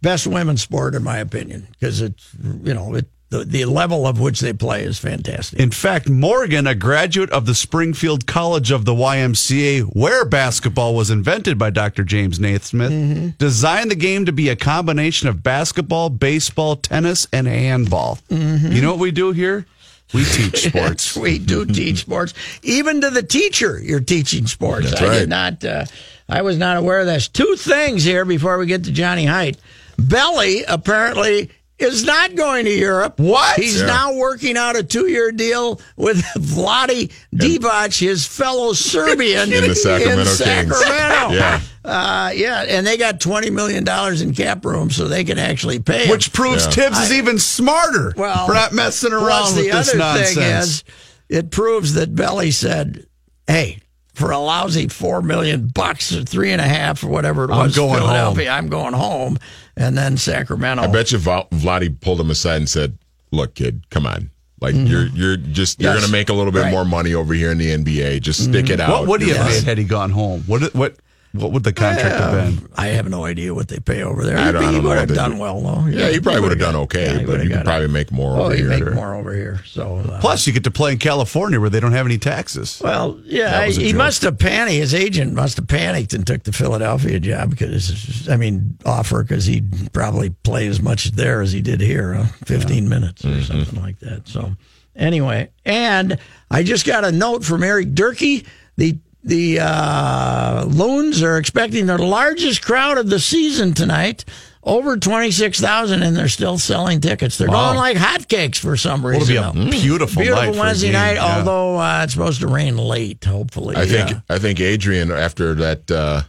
best 0.00 0.24
women's 0.24 0.62
sport, 0.62 0.94
in 0.94 1.02
my 1.02 1.18
opinion, 1.18 1.66
because 1.72 2.00
it's 2.00 2.30
you 2.62 2.72
know 2.72 2.94
it, 2.94 3.06
the 3.30 3.44
the 3.44 3.64
level 3.66 4.06
of 4.06 4.18
which 4.18 4.40
they 4.40 4.52
play 4.52 4.84
is 4.84 4.98
fantastic. 4.98 5.58
In 5.60 5.70
fact, 5.70 6.08
Morgan, 6.08 6.66
a 6.66 6.74
graduate 6.74 7.30
of 7.30 7.44
the 7.46 7.54
Springfield 7.54 8.26
College 8.26 8.70
of 8.70 8.84
the 8.86 8.94
YMCA, 8.94 9.82
where 9.94 10.24
basketball 10.24 10.94
was 10.94 11.10
invented 11.10 11.58
by 11.58 11.70
Dr. 11.70 12.04
James 12.04 12.40
Naismith, 12.40 12.90
Mm-hmm. 12.90 13.28
designed 13.38 13.90
the 13.90 13.94
game 13.96 14.24
to 14.26 14.32
be 14.32 14.48
a 14.48 14.56
combination 14.56 15.28
of 15.28 15.42
basketball, 15.42 16.08
baseball, 16.10 16.76
tennis, 16.76 17.26
and 17.32 17.46
handball. 17.46 18.18
Mm-hmm. 18.30 18.72
You 18.72 18.80
know 18.82 18.90
what 18.92 19.00
we 19.00 19.10
do 19.10 19.32
here? 19.32 19.66
We 20.14 20.24
teach 20.32 20.62
sports. 20.68 21.14
we 21.14 21.38
do 21.38 21.66
teach 21.66 21.98
sports. 21.98 22.32
Even 22.62 23.02
to 23.02 23.10
the 23.10 23.22
teacher, 23.22 23.78
you're 23.78 24.00
teaching 24.00 24.46
sports. 24.46 24.88
That's 24.88 25.02
I 25.02 25.06
right. 25.08 25.18
did 25.18 25.28
not. 25.28 25.62
Uh, 25.64 25.84
I 26.30 26.40
was 26.40 26.56
not 26.56 26.78
aware 26.78 27.00
of 27.00 27.06
this. 27.06 27.28
Two 27.28 27.56
things 27.56 28.04
here 28.04 28.24
before 28.24 28.56
we 28.56 28.64
get 28.66 28.84
to 28.84 28.90
Johnny 28.90 29.26
Height. 29.26 29.58
Belly 29.98 30.62
apparently 30.64 31.50
is 31.78 32.04
not 32.04 32.34
going 32.34 32.64
to 32.64 32.70
Europe. 32.72 33.18
What? 33.20 33.56
He's 33.58 33.80
Yeah. 33.80 33.86
now 33.86 34.12
working 34.14 34.56
out 34.56 34.76
a 34.76 34.82
two-year 34.82 35.32
deal 35.32 35.80
with 35.96 36.18
Vlade 36.36 37.12
Divac, 37.34 37.98
his 37.98 38.26
fellow 38.26 38.72
Serbian 38.74 39.52
In 39.52 39.64
the 39.68 39.74
Sacramento 39.74 40.20
in 40.22 40.26
Kings. 40.26 40.38
Sacramento. 40.78 41.34
Yeah. 41.38 41.60
Uh, 41.84 42.30
yeah, 42.34 42.62
and 42.68 42.86
they 42.86 42.96
got 42.98 43.18
twenty 43.20 43.48
million 43.48 43.82
dollars 43.84 44.20
in 44.20 44.34
cap 44.34 44.62
room, 44.64 44.90
so 44.90 45.08
they 45.08 45.24
can 45.24 45.38
actually 45.38 45.78
pay. 45.78 46.04
him. 46.04 46.10
Which 46.10 46.32
proves 46.34 46.64
Yeah. 46.66 46.70
Thibs 46.90 46.98
is 46.98 47.12
even 47.12 47.38
smarter. 47.38 48.12
Well, 48.16 48.46
for 48.46 48.52
not 48.52 48.72
messing 48.74 49.10
plus 49.10 49.22
around 49.22 49.54
the 49.54 49.62
with 49.62 49.72
this 49.72 49.88
other 49.90 49.98
nonsense. 49.98 50.34
thing 50.34 50.42
is, 50.44 50.84
it 51.30 51.50
proves 51.50 51.94
that 51.94 52.14
Belly 52.14 52.50
said, 52.50 53.06
"Hey, 53.46 53.78
for 54.18 54.30
a 54.32 54.38
lousy 54.38 54.88
four 54.88 55.22
million 55.22 55.68
bucks 55.68 56.14
or 56.14 56.22
three 56.24 56.52
and 56.52 56.60
a 56.60 56.64
half 56.68 57.02
or 57.04 57.08
whatever 57.08 57.44
it 57.44 57.50
I'm 57.50 57.66
was, 57.66 57.76
going 57.76 57.98
Philadelphia, 58.00 58.50
I'm 58.50 58.68
going 58.68 58.94
home." 58.94 59.38
And 59.76 59.96
then 59.96 60.16
Sacramento. 60.16 60.82
I 60.82 60.86
bet 60.88 61.12
you 61.12 61.18
Val- 61.18 61.48
Vladdy 61.50 61.98
pulled 62.00 62.20
him 62.20 62.30
aside 62.30 62.56
and 62.56 62.68
said, 62.68 62.98
"Look, 63.30 63.54
kid, 63.54 63.84
come 63.90 64.06
on. 64.06 64.30
Like 64.60 64.74
you're 64.74 65.06
you're 65.06 65.36
just 65.36 65.80
you're 65.80 65.92
Mm-hmm. 65.92 65.96
Yes. 65.96 66.00
going 66.02 66.06
to 66.06 66.12
make 66.12 66.28
a 66.30 66.32
little 66.32 66.50
bit 66.52 66.58
Right. 66.62 66.64
Mm-hmm. 66.66 66.74
more 66.74 66.84
money 66.84 67.14
over 67.14 67.32
here 67.32 67.52
in 67.52 67.58
the 67.58 67.70
NBA. 67.70 68.20
Just 68.20 68.42
stick 68.44 68.70
it 68.70 68.80
out." 68.80 68.90
what 68.90 69.06
would 69.08 69.20
he 69.22 69.28
You're 69.28 69.36
have 69.36 69.46
fine." 69.46 69.54
made 69.54 69.64
had 69.64 69.78
he 69.78 69.84
gone 69.84 70.10
home? 70.10 70.42
What 70.46 70.74
what 70.74 70.96
what 71.32 71.52
would 71.52 71.62
the 71.62 71.72
contract 71.72 72.16
have 72.16 72.32
been? 72.32 72.68
I 72.76 72.86
have 72.88 73.08
no 73.08 73.24
idea 73.24 73.52
what 73.54 73.68
they 73.68 73.78
pay 73.78 74.02
over 74.02 74.24
there. 74.24 74.38
I 74.38 74.50
don't- 74.50 74.62
I 74.64 74.66
he 74.68 74.72
don't 74.72 74.82
know 74.84 74.88
Would 74.90 74.98
have 74.98 75.14
done 75.14 75.32
do. 75.32 75.36
well, 75.38 75.60
though. 75.60 75.86
Yeah, 75.86 76.08
he 76.10 76.20
probably 76.20 76.40
would 76.40 76.50
have 76.52 76.58
done 76.58 76.74
okay, 76.76 77.12
yeah, 77.12 77.18
he 77.20 77.24
but 77.26 77.42
you 77.44 77.50
could 77.50 77.64
probably 77.64 77.84
it. 77.84 77.90
make 77.90 78.10
more 78.10 78.36
Oh, 78.36 78.44
over 78.44 78.54
you 78.54 78.60
here. 78.62 78.68
make 78.70 78.78
Sure. 78.78 78.94
more 78.94 79.14
over 79.14 79.34
here. 79.34 79.60
So 79.66 79.96
uh, 79.96 80.20
Plus, 80.20 80.46
you 80.46 80.52
get 80.52 80.64
to 80.64 80.70
play 80.70 80.92
in 80.92 80.98
California 80.98 81.60
where 81.60 81.70
they 81.70 81.80
don't 81.80 81.92
have 81.92 82.06
any 82.06 82.18
taxes. 82.18 82.80
Well, 82.82 83.18
yeah, 83.24 83.50
That 83.50 83.66
was 83.68 83.78
a 83.78 83.82
he 83.82 83.92
must 83.92 84.22
have 84.22 84.38
panicked. 84.38 84.76
His 84.76 84.94
agent 84.94 85.34
must 85.34 85.56
have 85.58 85.66
panicked 85.68 86.14
and 86.14 86.26
took 86.26 86.44
the 86.44 86.52
Philadelphia 86.52 87.20
job 87.20 87.50
because, 87.50 88.28
I 88.30 88.36
mean, 88.36 88.78
offer 88.86 89.22
because 89.22 89.44
he'd 89.46 89.92
probably 89.92 90.30
play 90.30 90.66
as 90.66 90.80
much 90.80 91.10
there 91.12 91.42
as 91.42 91.52
he 91.52 91.60
did 91.60 91.80
here, 91.80 92.14
uh, 92.14 92.26
15 92.46 92.88
minutes 92.88 93.24
or 93.24 93.42
something 93.42 93.80
like 93.82 93.98
that. 94.00 94.26
So, 94.28 94.52
anyway, 94.96 95.50
and 95.64 96.18
I 96.50 96.62
just 96.62 96.86
got 96.86 97.04
a 97.04 97.12
note 97.12 97.44
from 97.44 97.62
Eric 97.62 97.94
Durkee. 97.94 98.44
The 98.76 98.96
the 99.24 99.58
uh, 99.60 100.64
Loons 100.68 101.22
are 101.22 101.36
expecting 101.38 101.86
their 101.86 101.98
largest 101.98 102.62
crowd 102.64 102.98
of 102.98 103.10
the 103.10 103.18
season 103.20 103.74
tonight. 103.74 104.24
Over 104.64 104.98
26,000, 104.98 106.02
and 106.02 106.14
they're 106.14 106.28
still 106.28 106.58
selling 106.58 107.00
tickets. 107.00 107.38
They're 107.38 107.48
Wow. 107.48 107.68
going 107.72 107.76
like 107.78 107.96
hotcakes 107.96 108.56
for 108.58 108.76
some 108.76 109.06
reason. 109.06 109.34
It'll 109.36 109.52
be 109.52 109.60
a 109.60 109.64
though. 109.64 109.70
beautiful, 109.70 110.20
Beautiful 110.22 110.44
night 110.52 110.56
Wednesday 110.56 110.92
night, 110.92 111.14
yeah. 111.14 111.38
although 111.38 111.78
uh, 111.80 112.00
it's 112.04 112.12
supposed 112.12 112.40
to 112.40 112.48
rain 112.48 112.76
late, 112.76 113.24
hopefully. 113.24 113.76
I 113.76 113.86
think 113.86 114.10
Yeah. 114.10 114.20
I 114.28 114.38
think 114.38 114.60
Adrian 114.60 115.10
after 115.10 115.54
that 115.54 115.90
uh, 115.90 116.22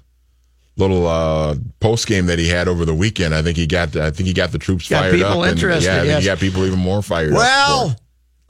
little 0.77 1.05
uh, 1.07 1.55
post 1.81 2.07
game 2.07 2.27
that 2.27 2.39
he 2.39 2.47
had 2.47 2.69
over 2.69 2.85
the 2.85 2.95
weekend, 2.95 3.35
I 3.35 3.41
think 3.41 3.57
he 3.57 3.67
got 3.67 3.95
I 3.97 4.11
think 4.11 4.27
he 4.27 4.33
got 4.33 4.51
the 4.53 4.59
troops 4.59 4.87
Got 4.87 5.01
fired 5.01 5.11
people 5.15 5.27
up. 5.41 5.43
and, 5.49 5.51
interested, 5.59 5.89
yeah, 5.89 5.95
I 5.95 5.99
think 6.01 6.09
yes. 6.11 6.21
he 6.23 6.25
got 6.27 6.37
people 6.39 6.65
even 6.65 6.79
more 6.79 7.01
fired 7.01 7.33
up. 7.33 7.37
Well, 7.39 7.89
for 7.89 7.95
it. 7.95 7.99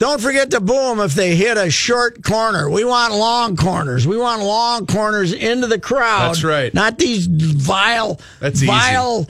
Don't 0.00 0.20
forget 0.20 0.50
to 0.52 0.60
boom 0.60 0.98
if 0.98 1.12
they 1.12 1.36
hit 1.36 1.58
a 1.58 1.70
short 1.70 2.24
corner. 2.24 2.70
We 2.70 2.84
want 2.84 3.12
long 3.14 3.54
corners. 3.54 4.06
We 4.06 4.16
want 4.16 4.42
long 4.42 4.86
corners 4.86 5.34
into 5.34 5.66
the 5.66 5.78
crowd. 5.78 6.30
That's 6.30 6.42
right. 6.42 6.72
Not 6.72 6.96
these 6.98 7.26
vile, 7.26 8.18
That's 8.40 8.56
easy. 8.56 8.66
vile, 8.66 9.28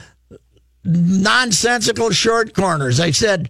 nonsensical 0.85 2.09
short 2.11 2.55
corners. 2.55 2.99
I 2.99 3.11
said. 3.11 3.49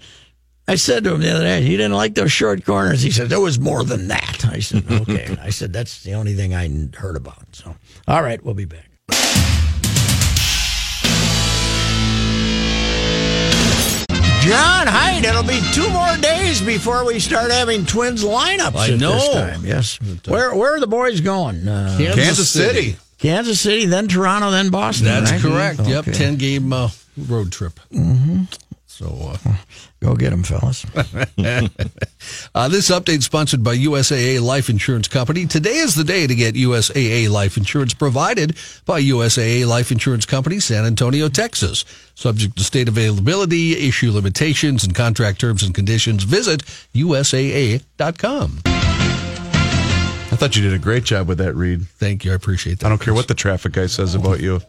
I 0.68 0.76
said 0.76 1.04
to 1.04 1.16
him 1.16 1.22
the 1.22 1.32
other 1.32 1.44
day, 1.44 1.64
he 1.64 1.72
didn't 1.72 1.94
like 1.94 2.14
those 2.16 2.32
short 2.32 2.64
corners. 2.64 3.02
He 3.02 3.12
said, 3.12 3.28
there 3.30 3.42
was 3.42 3.60
more 3.60 3.84
than 3.84 4.08
that. 4.08 4.46
I 4.46 4.60
said, 4.60 4.90
okay. 4.90 5.36
I 5.42 5.50
said, 5.50 5.74
that's 5.74 6.04
the 6.04 6.14
only 6.14 6.34
thing 6.36 6.54
I 6.54 6.70
heard 6.96 7.18
about. 7.18 7.44
So, 7.54 7.76
all 8.08 8.22
right, 8.22 8.42
we'll 8.42 8.54
be 8.54 8.66
back. 8.66 8.88
John 14.42 14.88
Hyde, 14.88 15.24
it'll 15.24 15.44
be 15.44 15.62
two 15.72 15.88
more 15.92 16.18
days 16.18 16.62
before 16.62 17.06
we 17.06 17.20
start 17.20 17.52
having 17.52 17.86
twins 17.86 18.24
lineups. 18.24 18.76
I 18.76 18.94
at 18.94 19.00
know. 19.00 19.12
This 19.14 19.30
time. 19.34 19.66
Yes. 19.66 20.00
Where 20.26 20.56
where 20.56 20.76
are 20.76 20.80
the 20.80 20.88
boys 20.88 21.22
going? 21.22 21.68
Uh, 21.68 21.96
Kansas 22.16 22.50
City. 22.50 22.98
Kansas 23.20 23.62
City, 23.62 23.86
then 23.86 24.08
Toronto, 24.08 24.50
then 24.50 24.72
Boston. 24.72 25.06
That's 25.06 25.32
right? 25.32 25.42
correct. 25.42 25.82
Yep, 25.82 26.06
ten 26.06 26.38
game 26.38 26.74
uh, 26.74 26.90
road 27.28 27.52
trip. 27.52 27.80
Mm-hmm. 27.92 28.46
So 29.02 29.34
uh, 29.34 29.56
Go 30.04 30.16
get 30.16 30.30
them, 30.30 30.44
fellas. 30.44 30.86
uh, 30.96 32.68
this 32.70 32.90
update 32.92 33.24
sponsored 33.24 33.64
by 33.64 33.76
USAA 33.76 34.40
Life 34.42 34.70
Insurance 34.70 35.08
Company. 35.08 35.48
Today 35.48 35.78
is 35.78 35.96
the 35.96 36.04
day 36.04 36.28
to 36.28 36.36
get 36.36 36.54
USAA 36.54 37.28
Life 37.30 37.58
Insurance 37.58 37.96
provided 37.96 38.56
by 38.86 39.02
USAA 39.02 39.68
Life 39.68 39.92
Insurance 39.92 40.28
Company, 40.28 40.60
San 40.60 40.86
Antonio, 40.86 41.30
Texas. 41.30 41.84
Subject 42.14 42.56
to 42.58 42.64
state 42.64 42.88
availability, 42.88 43.88
issue 43.88 44.12
limitations, 44.12 44.84
and 44.84 44.94
contract 44.94 45.40
terms 45.40 45.64
and 45.64 45.74
conditions. 45.74 46.24
Visit 46.24 46.62
USAA.com. 46.94 48.60
I 48.66 50.36
thought 50.36 50.56
you 50.56 50.62
did 50.62 50.74
a 50.74 50.80
great 50.80 51.04
job 51.06 51.28
with 51.28 51.40
that, 51.40 51.56
Reed. 51.56 51.88
Thank 51.88 52.24
you. 52.24 52.32
I 52.32 52.36
appreciate 52.36 52.80
that. 52.80 52.86
I 52.86 52.90
don't 52.90 53.02
care 53.02 53.16
what 53.16 53.28
the 53.28 53.34
traffic 53.34 53.74
guy 53.74 53.88
says 53.88 54.14
about 54.14 54.40
you. 54.40 54.62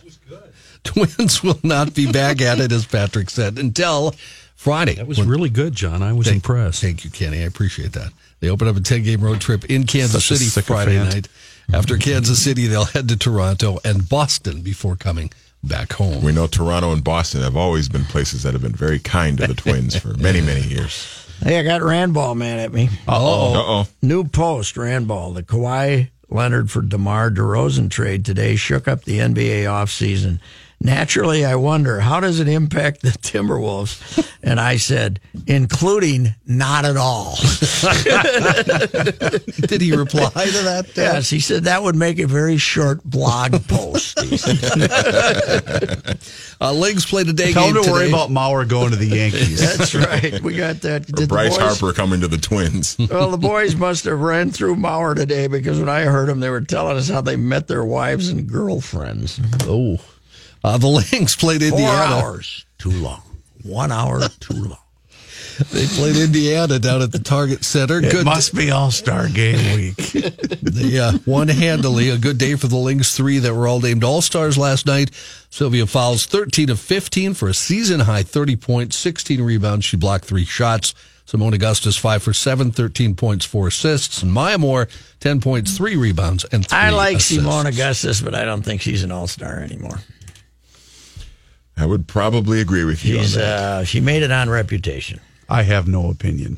Twins 0.92 1.42
will 1.42 1.58
not 1.62 1.94
be 1.94 2.10
back 2.10 2.40
at 2.40 2.58
it, 2.60 2.72
as 2.72 2.84
Patrick 2.86 3.30
said, 3.30 3.58
until 3.58 4.14
Friday. 4.56 4.94
That 4.94 5.06
was 5.06 5.22
really 5.22 5.50
good, 5.50 5.74
John. 5.74 6.02
I 6.02 6.12
was 6.12 6.26
Thank- 6.26 6.36
impressed. 6.36 6.80
Thank 6.80 7.04
you, 7.04 7.10
Kenny. 7.10 7.38
I 7.38 7.46
appreciate 7.46 7.92
that. 7.92 8.12
They 8.40 8.48
open 8.48 8.66
up 8.68 8.76
a 8.76 8.80
10 8.80 9.02
game 9.04 9.20
road 9.20 9.40
trip 9.40 9.64
in 9.66 9.84
Kansas 9.86 10.24
Such 10.24 10.38
City 10.38 10.50
Friday 10.62 10.92
sycophant. 10.98 11.14
night. 11.14 11.28
After 11.76 11.96
Kansas 11.96 12.42
City, 12.42 12.66
they'll 12.66 12.84
head 12.84 13.08
to 13.08 13.16
Toronto 13.16 13.78
and 13.84 14.08
Boston 14.08 14.62
before 14.62 14.96
coming 14.96 15.30
back 15.62 15.92
home. 15.92 16.22
We 16.24 16.32
know 16.32 16.48
Toronto 16.48 16.92
and 16.92 17.04
Boston 17.04 17.40
have 17.42 17.56
always 17.56 17.88
been 17.88 18.04
places 18.04 18.42
that 18.42 18.52
have 18.52 18.62
been 18.62 18.72
very 18.74 18.98
kind 18.98 19.38
to 19.38 19.46
the 19.46 19.54
Twins 19.54 19.94
for 19.96 20.14
many, 20.14 20.40
many 20.52 20.62
years. 20.62 21.24
Hey, 21.40 21.60
I 21.60 21.62
got 21.62 21.80
Randball 21.82 22.36
man 22.36 22.58
at 22.58 22.72
me. 22.72 22.88
Oh, 23.06 23.54
Uh 23.54 23.62
oh. 23.84 23.88
New 24.02 24.24
post, 24.24 24.74
Randball. 24.74 25.34
The 25.34 25.44
Kawhi 25.44 26.08
Leonard 26.28 26.68
for 26.70 26.82
DeMar 26.82 27.30
DeRozan 27.30 27.90
trade 27.90 28.24
today 28.24 28.56
shook 28.56 28.88
up 28.88 29.04
the 29.04 29.18
NBA 29.20 29.64
offseason. 29.64 30.40
Naturally, 30.84 31.44
I 31.44 31.54
wonder, 31.54 32.00
how 32.00 32.18
does 32.18 32.40
it 32.40 32.48
impact 32.48 33.02
the 33.02 33.10
Timberwolves? 33.10 34.28
And 34.44 34.58
I 34.58 34.76
said, 34.76 35.20
including 35.46 36.34
not 36.44 36.84
at 36.84 36.96
all. 36.96 37.36
did 39.68 39.80
he 39.80 39.94
reply 39.96 40.30
to 40.30 40.62
that? 40.64 40.86
uh, 40.88 41.00
yes, 41.00 41.30
he 41.30 41.38
said 41.38 41.62
that 41.64 41.84
would 41.84 41.94
make 41.94 42.18
a 42.18 42.26
very 42.26 42.56
short 42.56 43.04
blog 43.04 43.52
post. 43.68 44.18
He 44.18 44.36
said. 44.36 46.18
Uh, 46.60 46.72
Lynx 46.72 47.04
played 47.08 47.28
a 47.28 47.32
day 47.32 47.52
Tell 47.52 47.68
game 47.68 47.76
him 47.76 47.84
to 47.84 47.90
worry 47.92 48.08
about 48.08 48.30
Mauer 48.30 48.68
going 48.68 48.90
to 48.90 48.96
the 48.96 49.06
Yankees. 49.06 49.60
That's 49.60 49.94
right. 49.94 50.40
We 50.42 50.56
got 50.56 50.80
that. 50.80 51.06
Did 51.06 51.16
the 51.16 51.26
Bryce 51.28 51.56
boys- 51.56 51.78
Harper 51.78 51.92
coming 51.94 52.20
to 52.22 52.28
the 52.28 52.38
Twins. 52.38 52.96
Well, 52.98 53.30
the 53.30 53.36
boys 53.38 53.76
must 53.76 54.04
have 54.06 54.18
ran 54.18 54.50
through 54.50 54.74
Mauer 54.74 55.14
today 55.14 55.46
because 55.46 55.78
when 55.78 55.88
I 55.88 56.00
heard 56.02 56.28
them, 56.28 56.40
they 56.40 56.50
were 56.50 56.62
telling 56.62 56.96
us 56.96 57.08
how 57.08 57.20
they 57.20 57.36
met 57.36 57.68
their 57.68 57.84
wives 57.84 58.28
and 58.28 58.48
girlfriends. 58.48 59.40
Oh. 59.62 59.98
Uh, 60.64 60.79
the 60.79 60.87
Lynx 61.12 61.37
played 61.37 61.61
Four 61.62 61.70
Indiana. 61.79 62.14
hours 62.16 62.64
too 62.79 62.90
long. 62.90 63.22
One 63.62 63.92
hour 63.92 64.20
too 64.40 64.55
long. 64.55 64.79
They 65.70 65.87
played 65.87 66.16
Indiana 66.16 66.79
down 66.79 67.03
at 67.03 67.12
the 67.12 67.18
Target 67.18 67.62
Center. 67.62 67.98
It 67.98 68.11
Good. 68.11 68.25
must 68.25 68.55
be 68.55 68.70
All 68.70 68.90
Star 68.90 69.29
Game 69.29 69.77
Week. 69.77 70.33
They 70.62 70.98
uh, 70.98 71.18
won 71.27 71.48
handily. 71.48 72.09
A 72.09 72.16
good 72.16 72.38
day 72.38 72.55
for 72.55 72.66
the 72.66 72.77
Lynx. 72.79 73.14
Three 73.14 73.38
that 73.38 73.55
were 73.55 73.68
all 73.68 73.79
named 73.81 74.03
All 74.03 74.22
Stars 74.22 74.57
last 74.57 74.87
night. 74.87 75.11
Sylvia 75.51 75.87
Fowles, 75.87 76.25
13 76.25 76.70
of 76.70 76.81
15 76.81 77.35
for 77.35 77.48
a 77.48 77.55
season 77.55 78.01
high 78.01 78.22
30 78.22 78.57
points, 78.57 78.96
16 78.96 79.42
rebounds. 79.42 79.85
She 79.85 79.96
blocked 79.98 80.25
three 80.25 80.46
shots. 80.46 80.94
Seimone 81.27 81.53
Augustus, 81.55 81.96
5 81.98 82.22
for 82.22 82.33
7, 82.33 82.72
13 82.72 83.14
points, 83.14 83.44
4 83.44 83.68
assists. 83.68 84.22
And 84.22 84.33
Maya 84.33 84.57
Moore, 84.59 84.88
10 85.20 85.40
points, 85.42 85.77
3 85.77 85.94
rebounds, 85.96 86.44
and 86.44 86.66
3 86.66 86.79
I 86.79 86.90
like 86.90 87.18
assists. 87.18 87.44
Seimone 87.44 87.66
Augustus, 87.66 88.20
but 88.22 88.35
I 88.35 88.44
don't 88.46 88.62
think 88.62 88.81
she's 88.81 89.03
an 89.05 89.12
all 89.12 89.27
star 89.27 89.59
anymore. 89.59 89.98
I 91.76 91.87
would 91.87 92.06
probably 92.06 92.61
agree 92.61 92.85
with 92.85 93.04
you 93.04 93.18
She's 93.18 93.37
on 93.37 93.42
that. 93.42 93.58
uh, 93.58 93.85
she 93.85 94.00
made 94.00 94.22
it 94.22 94.30
on 94.30 94.48
reputation. 94.50 95.20
I 95.48 95.62
have 95.62 95.88
no 95.88 96.11
opinion. 96.11 96.56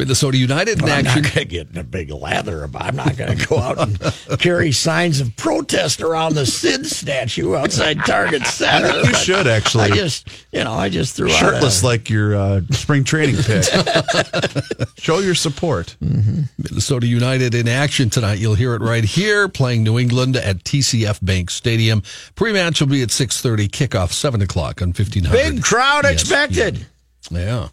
Minnesota 0.00 0.38
United 0.38 0.78
in 0.78 0.84
Well, 0.86 0.98
I'm 0.98 1.06
action. 1.06 1.22
not 1.22 1.34
going 1.34 1.46
to 1.46 1.50
get 1.50 1.70
in 1.70 1.76
a 1.76 1.84
big 1.84 2.10
lather 2.10 2.64
about. 2.64 2.82
I'm 2.82 2.96
not 2.96 3.16
going 3.18 3.36
to 3.36 3.46
go 3.46 3.58
out 3.58 3.78
and 3.78 4.00
carry 4.40 4.72
signs 4.72 5.20
of 5.20 5.36
protest 5.36 6.00
around 6.00 6.34
the 6.34 6.46
Sid 6.46 6.86
statue 6.86 7.54
outside 7.54 7.98
Target 8.06 8.46
Center. 8.46 8.86
I 8.88 8.92
think 8.92 9.08
you 9.08 9.14
should 9.14 9.46
actually. 9.46 9.84
I 9.84 9.88
just, 9.90 10.28
you 10.52 10.64
know, 10.64 10.72
I 10.72 10.88
just 10.88 11.14
threw 11.16 11.28
Shirtless 11.28 11.80
out 11.80 11.84
a, 11.84 11.86
like 11.86 12.08
your 12.08 12.34
uh, 12.34 12.60
spring 12.70 13.04
training 13.04 13.36
pick. 13.42 13.64
Show 14.98 15.18
your 15.18 15.34
support. 15.34 15.96
Minnesota 16.00 17.06
United 17.06 17.54
in 17.54 17.68
action 17.68 18.08
tonight. 18.10 18.38
You'll 18.38 18.54
hear 18.54 18.74
it 18.74 18.80
right 18.82 19.04
here, 19.04 19.48
playing 19.48 19.82
New 19.84 19.98
England 19.98 20.36
at 20.36 20.64
TCF 20.64 21.18
Bank 21.24 21.50
Stadium. 21.50 22.02
Pre-match 22.36 22.80
will 22.80 22.88
be 22.88 23.02
at 23.02 23.10
6.30, 23.10 23.68
kickoff 23.68 24.12
7 24.12 24.40
o'clock 24.40 24.80
on 24.80 24.88
1500. 24.88 25.30
big 25.32 25.62
crowd 25.62 26.04
ESPN. 26.04 26.12
expected. 26.12 26.86
Yeah. 27.30 27.68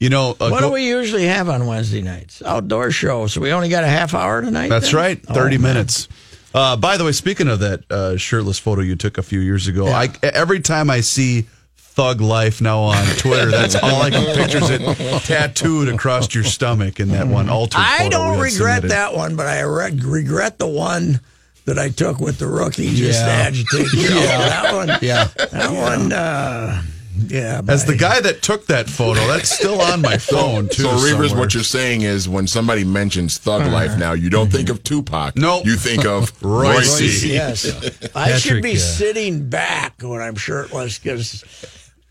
You 0.00 0.08
know, 0.08 0.30
uh, 0.40 0.48
What 0.48 0.60
go- 0.60 0.68
do 0.68 0.72
we 0.72 0.88
usually 0.88 1.26
have 1.26 1.48
on 1.50 1.66
Wednesday 1.66 2.00
nights? 2.00 2.42
Outdoor 2.42 2.90
show. 2.90 3.26
So 3.26 3.40
we 3.40 3.52
only 3.52 3.68
got 3.68 3.84
a 3.84 3.88
half 3.88 4.14
hour 4.14 4.40
tonight. 4.40 4.68
That's 4.68 4.86
then? 4.92 4.96
right, 4.96 5.20
Oh, 5.28 5.34
30 5.34 5.58
minutes. 5.58 6.08
Uh, 6.54 6.74
by 6.76 6.96
the 6.96 7.04
way, 7.04 7.12
speaking 7.12 7.46
of 7.48 7.60
that 7.60 7.84
uh, 7.92 8.16
shirtless 8.16 8.58
photo 8.58 8.80
you 8.80 8.96
took 8.96 9.18
a 9.18 9.22
few 9.22 9.38
years 9.40 9.68
ago, 9.68 9.86
I, 9.86 10.08
every 10.22 10.60
time 10.60 10.90
I 10.90 11.00
see 11.00 11.46
Thug 11.76 12.20
Life 12.22 12.60
now 12.62 12.80
on 12.80 13.04
Twitter, 13.18 13.50
that's 13.50 13.74
all 13.76 14.00
I 14.02 14.10
can 14.10 14.34
picture 14.34 14.58
is 14.58 14.70
it 14.70 15.22
tattooed 15.24 15.88
across 15.88 16.34
your 16.34 16.44
stomach 16.44 16.98
in 16.98 17.08
that 17.10 17.26
one 17.28 17.48
altered 17.50 17.78
photo. 17.82 18.04
I 18.04 18.08
don't 18.08 18.38
regret 18.40 18.54
submitted. 18.76 18.90
that 18.90 19.14
one, 19.14 19.36
but 19.36 19.46
I 19.46 19.60
re- 19.60 20.00
regret 20.02 20.58
the 20.58 20.66
one 20.66 21.20
that 21.66 21.78
I 21.78 21.90
took 21.90 22.18
with 22.20 22.38
the 22.38 22.46
rookie 22.46 22.94
just 22.94 23.20
Yeah. 23.20 23.26
to 23.26 23.32
agitate. 23.32 23.92
you. 23.92 24.08
that 24.08 24.74
one. 24.74 24.88
Yeah. 25.02 25.28
That 25.52 25.70
one. 25.72 26.10
Uh, 26.12 26.82
yeah. 27.28 27.62
As 27.68 27.84
the 27.84 27.96
guy 27.96 28.20
that 28.20 28.42
took 28.42 28.66
that 28.66 28.88
photo, 28.88 29.26
that's 29.26 29.50
still 29.50 29.80
on 29.80 30.00
my 30.00 30.16
phone 30.32 30.68
too. 30.68 30.82
So, 30.82 30.88
Reavers, 30.90 31.28
somewhere. 31.28 31.38
what 31.38 31.54
you're 31.54 31.62
saying 31.62 32.02
is 32.02 32.28
when 32.28 32.46
somebody 32.46 32.84
mentions 32.84 33.38
Thug 33.38 33.70
Life 33.70 33.98
now, 33.98 34.12
you 34.12 34.30
don't 34.30 34.50
think 34.50 34.68
of 34.68 34.82
Tupac. 34.82 35.36
Nope. 35.36 35.66
You 35.66 35.76
think 35.76 36.04
of 36.04 36.32
Royce. 36.42 37.00
Royce. 37.00 37.24
Yes. 37.24 38.14
I 38.14 38.36
should 38.38 38.62
be 38.62 38.74
uh, 38.74 38.78
sitting 38.78 39.48
back 39.48 40.00
when 40.02 40.20
I'm 40.20 40.36
shirtless 40.36 40.98
because 40.98 41.44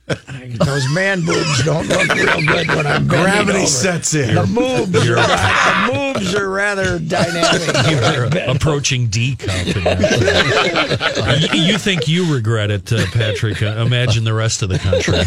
those 0.09 0.93
man 0.93 1.23
boobs 1.25 1.63
don't 1.63 1.87
look 1.87 2.13
real 2.15 2.41
good 2.45 2.67
when 2.69 2.87
I'm 2.87 3.07
bending 3.07 3.07
Gravity 3.07 3.59
over. 3.59 3.67
sets 3.67 4.13
in. 4.15 4.35
The 4.35 4.45
moves, 4.47 5.09
are, 5.09 5.15
ra- 5.15 5.85
the 5.87 5.93
moves 5.93 6.35
are 6.35 6.49
rather 6.49 6.99
dynamic. 6.99 8.35
You're 8.35 8.49
approaching 8.49 9.07
D 9.07 9.35
cup. 9.35 9.67
in 9.67 9.83
you, 11.57 11.63
you 11.63 11.77
think 11.77 12.07
you 12.07 12.33
regret 12.33 12.71
it, 12.71 12.91
uh, 12.91 13.05
Patrick? 13.13 13.61
Uh, 13.61 13.67
imagine 13.85 14.23
the 14.23 14.33
rest 14.33 14.61
of 14.61 14.69
the 14.69 14.79
country. 14.79 15.19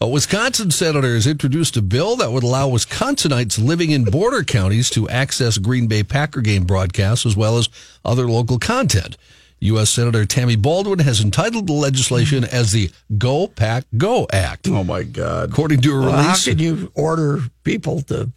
A 0.00 0.08
Wisconsin 0.08 0.70
senator 0.72 1.14
has 1.14 1.28
introduced 1.28 1.76
a 1.76 1.82
bill 1.82 2.16
that 2.16 2.32
would 2.32 2.42
allow 2.42 2.68
Wisconsinites 2.68 3.62
living 3.64 3.92
in 3.92 4.04
border 4.04 4.42
counties 4.42 4.90
to 4.90 5.08
access 5.08 5.58
Green 5.58 5.86
Bay 5.86 6.02
Packer 6.02 6.40
game 6.40 6.64
broadcasts 6.64 7.24
as 7.24 7.36
well 7.36 7.56
as 7.56 7.68
other 8.04 8.26
local 8.28 8.58
content. 8.58 9.16
U.S. 9.62 9.90
Senator 9.90 10.24
Tammy 10.24 10.56
Baldwin 10.56 10.98
has 11.00 11.20
entitled 11.20 11.66
the 11.66 11.72
legislation 11.72 12.44
as 12.44 12.72
the 12.72 12.90
Go 13.16 13.46
Pack 13.46 13.84
Go 13.96 14.26
Act. 14.32 14.68
Oh 14.68 14.84
my 14.84 15.02
God! 15.04 15.50
According 15.50 15.80
to 15.82 15.92
a 15.94 16.00
Well, 16.00 16.12
how 16.12 16.36
can 16.36 16.58
you 16.58 16.90
order 16.94 17.42
people 17.62 18.02
to 18.02 18.30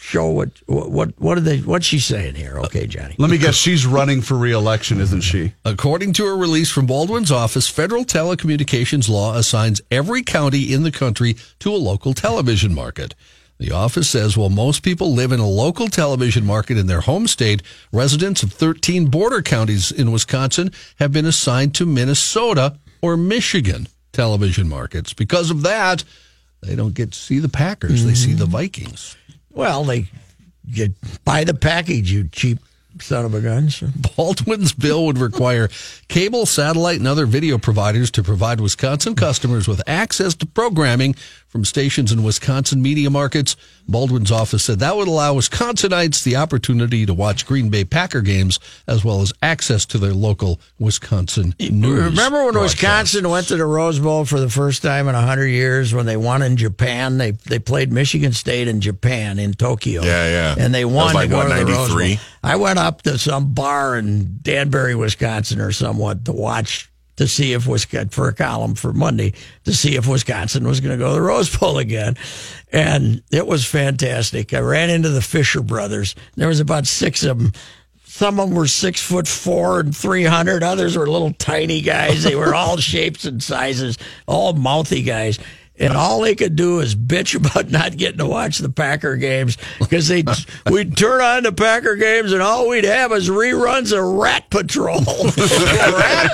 show 0.00 0.28
what 0.28 0.50
what 0.66 0.90
what, 0.90 1.20
what 1.20 1.38
are 1.38 1.42
they? 1.42 1.58
What's 1.58 1.86
she 1.86 1.98
saying 1.98 2.34
here? 2.34 2.58
Okay, 2.60 2.86
Johnny. 2.86 3.14
Let 3.18 3.30
me 3.30 3.36
guess. 3.38 3.56
She's 3.56 3.86
running 3.86 4.22
for 4.22 4.36
reelection, 4.36 5.00
isn't 5.00 5.20
she? 5.20 5.52
According 5.64 6.14
to 6.14 6.24
a 6.24 6.34
release 6.34 6.70
from 6.70 6.86
Baldwin's 6.86 7.30
office, 7.30 7.68
federal 7.68 8.04
telecommunications 8.04 9.08
law 9.08 9.36
assigns 9.36 9.82
every 9.90 10.22
county 10.22 10.72
in 10.72 10.82
the 10.82 10.92
country 10.92 11.36
to 11.58 11.70
a 11.70 11.76
local 11.76 12.14
television 12.14 12.74
market. 12.74 13.14
The 13.58 13.72
office 13.72 14.08
says 14.08 14.36
while 14.36 14.50
most 14.50 14.82
people 14.82 15.12
live 15.12 15.32
in 15.32 15.40
a 15.40 15.48
local 15.48 15.88
television 15.88 16.46
market 16.46 16.78
in 16.78 16.86
their 16.86 17.00
home 17.00 17.26
state, 17.26 17.62
residents 17.92 18.42
of 18.42 18.52
13 18.52 19.06
border 19.06 19.42
counties 19.42 19.90
in 19.90 20.12
Wisconsin 20.12 20.70
have 21.00 21.12
been 21.12 21.26
assigned 21.26 21.74
to 21.76 21.86
Minnesota 21.86 22.78
or 23.02 23.16
Michigan 23.16 23.88
television 24.12 24.68
markets. 24.68 25.12
Because 25.12 25.50
of 25.50 25.62
that, 25.62 26.04
they 26.62 26.76
don't 26.76 26.94
get 26.94 27.12
to 27.12 27.18
see 27.18 27.40
the 27.40 27.48
Packers, 27.48 28.04
they 28.04 28.14
see 28.14 28.32
the 28.32 28.44
mm-hmm. 28.44 28.52
Vikings. 28.52 29.16
Well, 29.50 29.84
they 29.84 30.08
you 30.70 30.94
buy 31.24 31.44
the 31.44 31.54
package, 31.54 32.12
you 32.12 32.28
cheap 32.28 32.58
son 33.00 33.24
of 33.24 33.34
a 33.34 33.40
gun. 33.40 33.70
So. 33.70 33.88
Baldwin's 34.16 34.72
bill 34.72 35.06
would 35.06 35.18
require 35.18 35.68
cable, 36.08 36.46
satellite, 36.46 36.98
and 36.98 37.06
other 37.06 37.26
video 37.26 37.58
providers 37.58 38.10
to 38.12 38.22
provide 38.22 38.60
Wisconsin 38.60 39.14
customers 39.14 39.68
with 39.68 39.80
access 39.86 40.34
to 40.36 40.46
programming 40.46 41.14
from 41.48 41.64
stations 41.64 42.12
in 42.12 42.22
Wisconsin 42.22 42.80
media 42.82 43.10
markets. 43.10 43.56
Baldwin's 43.88 44.30
office 44.30 44.64
said 44.64 44.78
that 44.80 44.96
would 44.96 45.08
allow 45.08 45.34
Wisconsinites 45.34 46.22
the 46.22 46.36
opportunity 46.36 47.06
to 47.06 47.14
watch 47.14 47.46
Green 47.46 47.70
Bay 47.70 47.84
Packer 47.84 48.20
games 48.20 48.60
as 48.86 49.04
well 49.04 49.22
as 49.22 49.32
access 49.42 49.86
to 49.86 49.98
their 49.98 50.12
local 50.12 50.60
Wisconsin 50.78 51.54
news. 51.58 52.04
Remember 52.04 52.44
when 52.44 52.52
broadcasts. 52.52 52.82
Wisconsin 52.82 53.30
went 53.30 53.48
to 53.48 53.56
the 53.56 53.64
Rose 53.64 53.98
Bowl 53.98 54.26
for 54.26 54.38
the 54.38 54.50
first 54.50 54.82
time 54.82 55.08
in 55.08 55.14
hundred 55.14 55.48
years 55.48 55.94
when 55.94 56.06
they 56.06 56.16
won 56.16 56.42
in 56.42 56.56
Japan? 56.56 57.18
They 57.18 57.32
they 57.32 57.58
played 57.58 57.92
Michigan 57.92 58.32
State 58.32 58.68
in 58.68 58.80
Japan 58.80 59.38
in 59.38 59.54
Tokyo. 59.54 60.02
Yeah, 60.02 60.28
yeah. 60.28 60.54
and 60.58 60.74
they 60.74 60.84
won 60.84 61.14
like, 61.14 61.28
to 61.28 61.30
go 61.30 61.38
what, 61.38 61.58
to 61.58 61.64
the 61.64 61.72
Rose 61.72 61.88
Bowl. 61.88 62.16
I 62.42 62.56
went 62.56 62.78
up 62.78 63.02
to 63.02 63.18
some 63.18 63.54
bar 63.54 63.96
in 63.96 64.38
Danbury, 64.42 64.94
Wisconsin, 64.94 65.60
or 65.60 65.72
somewhat 65.72 66.24
to 66.26 66.32
watch 66.32 66.90
to 67.18 67.26
see 67.26 67.52
if 67.52 67.66
Wisconsin 67.66 68.08
for 68.08 68.28
a 68.28 68.32
column 68.32 68.74
for 68.74 68.92
Monday 68.92 69.34
to 69.64 69.74
see 69.74 69.96
if 69.96 70.06
Wisconsin 70.06 70.66
was 70.66 70.80
going 70.80 70.96
to 70.96 71.02
go 71.04 71.08
to 71.08 71.14
the 71.14 71.20
Rose 71.20 71.54
Bowl 71.54 71.78
again, 71.78 72.16
and 72.72 73.22
it 73.30 73.46
was 73.46 73.64
fantastic. 73.64 74.54
I 74.54 74.60
ran 74.60 74.88
into 74.88 75.08
the 75.08 75.20
Fisher 75.20 75.60
brothers. 75.60 76.14
There 76.36 76.48
was 76.48 76.60
about 76.60 76.86
six 76.86 77.24
of 77.24 77.38
them. 77.38 77.52
Some 78.04 78.40
of 78.40 78.48
them 78.48 78.56
were 78.56 78.68
six 78.68 79.02
foot 79.02 79.28
four 79.28 79.80
and 79.80 79.96
three 79.96 80.24
hundred. 80.24 80.62
Others 80.62 80.96
were 80.96 81.08
little 81.08 81.32
tiny 81.34 81.80
guys. 81.80 82.22
They 82.22 82.36
were 82.36 82.54
all 82.54 82.76
shapes 82.78 83.24
and 83.24 83.42
sizes, 83.42 83.98
all 84.26 84.52
mouthy 84.52 85.02
guys. 85.02 85.38
And 85.78 85.94
all 85.94 86.20
they 86.20 86.34
could 86.34 86.56
do 86.56 86.80
is 86.80 86.94
bitch 86.94 87.34
about 87.34 87.70
not 87.70 87.96
getting 87.96 88.18
to 88.18 88.26
watch 88.26 88.58
the 88.58 88.68
Packer 88.68 89.16
games 89.16 89.56
because 89.78 90.08
they 90.08 90.24
we'd 90.70 90.96
turn 90.96 91.20
on 91.20 91.42
the 91.44 91.52
Packer 91.52 91.96
games 91.96 92.32
and 92.32 92.42
all 92.42 92.68
we'd 92.68 92.84
have 92.84 93.12
is 93.12 93.28
reruns 93.28 93.96
of 93.96 94.04
Rat 94.04 94.50
Patrol. 94.50 95.00
Rat 95.04 96.32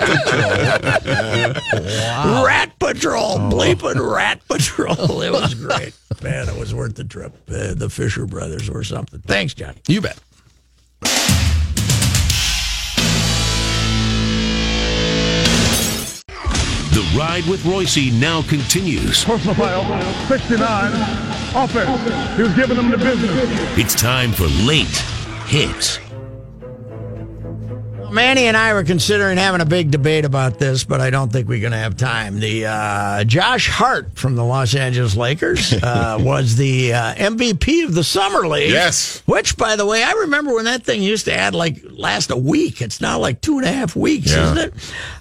Patrol. 1.59 2.45
Rat 2.45 2.79
Patrol. 2.79 3.39
Bleeping 3.51 4.15
Rat 4.15 4.41
Patrol. 4.49 5.23
It 5.23 5.33
was 5.33 5.55
great. 5.55 5.95
Man, 6.23 6.49
it 6.49 6.59
was 6.59 6.75
worth 6.75 6.95
the 6.95 7.05
trip. 7.05 7.35
Uh, 7.49 7.75
the 7.75 7.91
Fisher 7.91 8.27
brothers 8.27 8.69
or 8.69 8.85
something. 8.85 9.21
Thanks, 9.21 9.55
Johnny. 9.55 9.81
You 9.89 10.01
bet. 10.01 10.19
The 16.95 17.19
ride 17.19 17.45
with 17.47 17.65
Royce 17.67 18.13
now 18.13 18.43
continues. 18.43 19.25
Personal 19.25 19.57
foul, 19.57 20.29
69, 20.29 20.93
offense. 21.57 22.37
He 22.37 22.43
was 22.45 22.55
giving 22.55 22.77
them 22.77 22.93
the 22.93 22.99
business. 22.99 23.33
It's 23.77 23.97
time 23.97 24.31
for 24.31 24.47
late 24.65 24.87
hits. 25.49 25.99
Manny 28.15 28.45
and 28.45 28.57
I 28.57 28.73
were 28.75 28.85
considering 28.85 29.37
having 29.37 29.61
a 29.61 29.67
big 29.67 29.91
debate 29.91 30.25
about 30.25 30.59
this, 30.61 30.85
but 30.85 31.01
I 31.01 31.11
don't 31.11 31.33
think 31.33 31.49
we're 31.49 31.61
going 31.61 31.73
to 31.73 31.79
have 31.79 31.97
time. 31.97 32.39
The 32.39 32.67
uh, 32.67 33.25
Josh 33.25 33.69
Hart 33.69 34.17
from 34.17 34.37
the 34.37 34.45
Los 34.45 34.75
Angeles 34.77 35.17
Lakers 35.17 35.73
uh, 35.73 36.19
was 36.23 36.55
the 36.55 36.95
uh, 36.95 37.15
MVP 37.15 37.85
of 37.85 37.95
the 37.95 38.05
summer 38.05 38.47
league. 38.47 38.71
Yes. 38.71 39.21
Which, 39.27 39.57
by 39.57 39.75
the 39.75 39.85
way, 39.85 40.05
I 40.05 40.13
remember 40.13 40.55
when 40.55 40.67
that 40.67 40.85
thing 40.85 41.03
used 41.03 41.25
to 41.25 41.35
add 41.35 41.55
like 41.55 41.79
last 41.91 42.31
a 42.31 42.37
week. 42.37 42.81
It's 42.81 43.01
now 43.01 43.19
like 43.19 43.41
two 43.41 43.59
and 43.59 43.67
a 43.67 43.73
half 43.73 43.97
weeks, 43.97 44.31
Yeah. 44.33 44.45
isn't 44.53 44.59
it? 44.59 44.75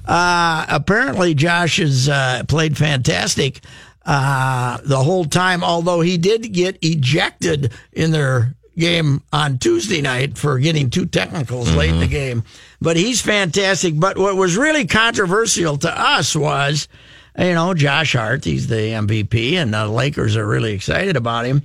Uh, 0.05 0.65
apparently, 0.69 1.33
Josh 1.33 1.77
has 1.77 2.07
uh, 2.07 2.43
played 2.47 2.77
fantastic 2.77 3.61
uh, 4.05 4.77
the 4.83 5.03
whole 5.03 5.25
time. 5.25 5.63
Although 5.63 6.01
he 6.01 6.17
did 6.19 6.53
get 6.53 6.77
ejected 6.83 7.71
in 7.91 8.11
their 8.11 8.53
game 8.77 9.21
on 9.31 9.57
Tuesday 9.59 10.01
night 10.01 10.37
for 10.37 10.57
getting 10.59 10.89
two 10.89 11.05
technicals 11.05 11.73
late 11.75 11.91
in 11.91 11.99
the 11.99 12.07
game. 12.07 12.43
But 12.81 12.97
he's 12.97 13.21
fantastic. 13.21 13.99
But 13.99 14.17
what 14.17 14.35
was 14.35 14.57
really 14.57 14.85
controversial 14.87 15.77
to 15.79 15.91
us 16.01 16.35
was, 16.35 16.87
you 17.37 17.53
know, 17.53 17.73
Josh 17.73 18.13
Hart, 18.13 18.43
he's 18.45 18.67
the 18.67 18.75
MVP, 18.75 19.53
and 19.53 19.73
the 19.73 19.87
Lakers 19.87 20.35
are 20.35 20.47
really 20.47 20.73
excited 20.73 21.15
about 21.15 21.45
him. 21.45 21.63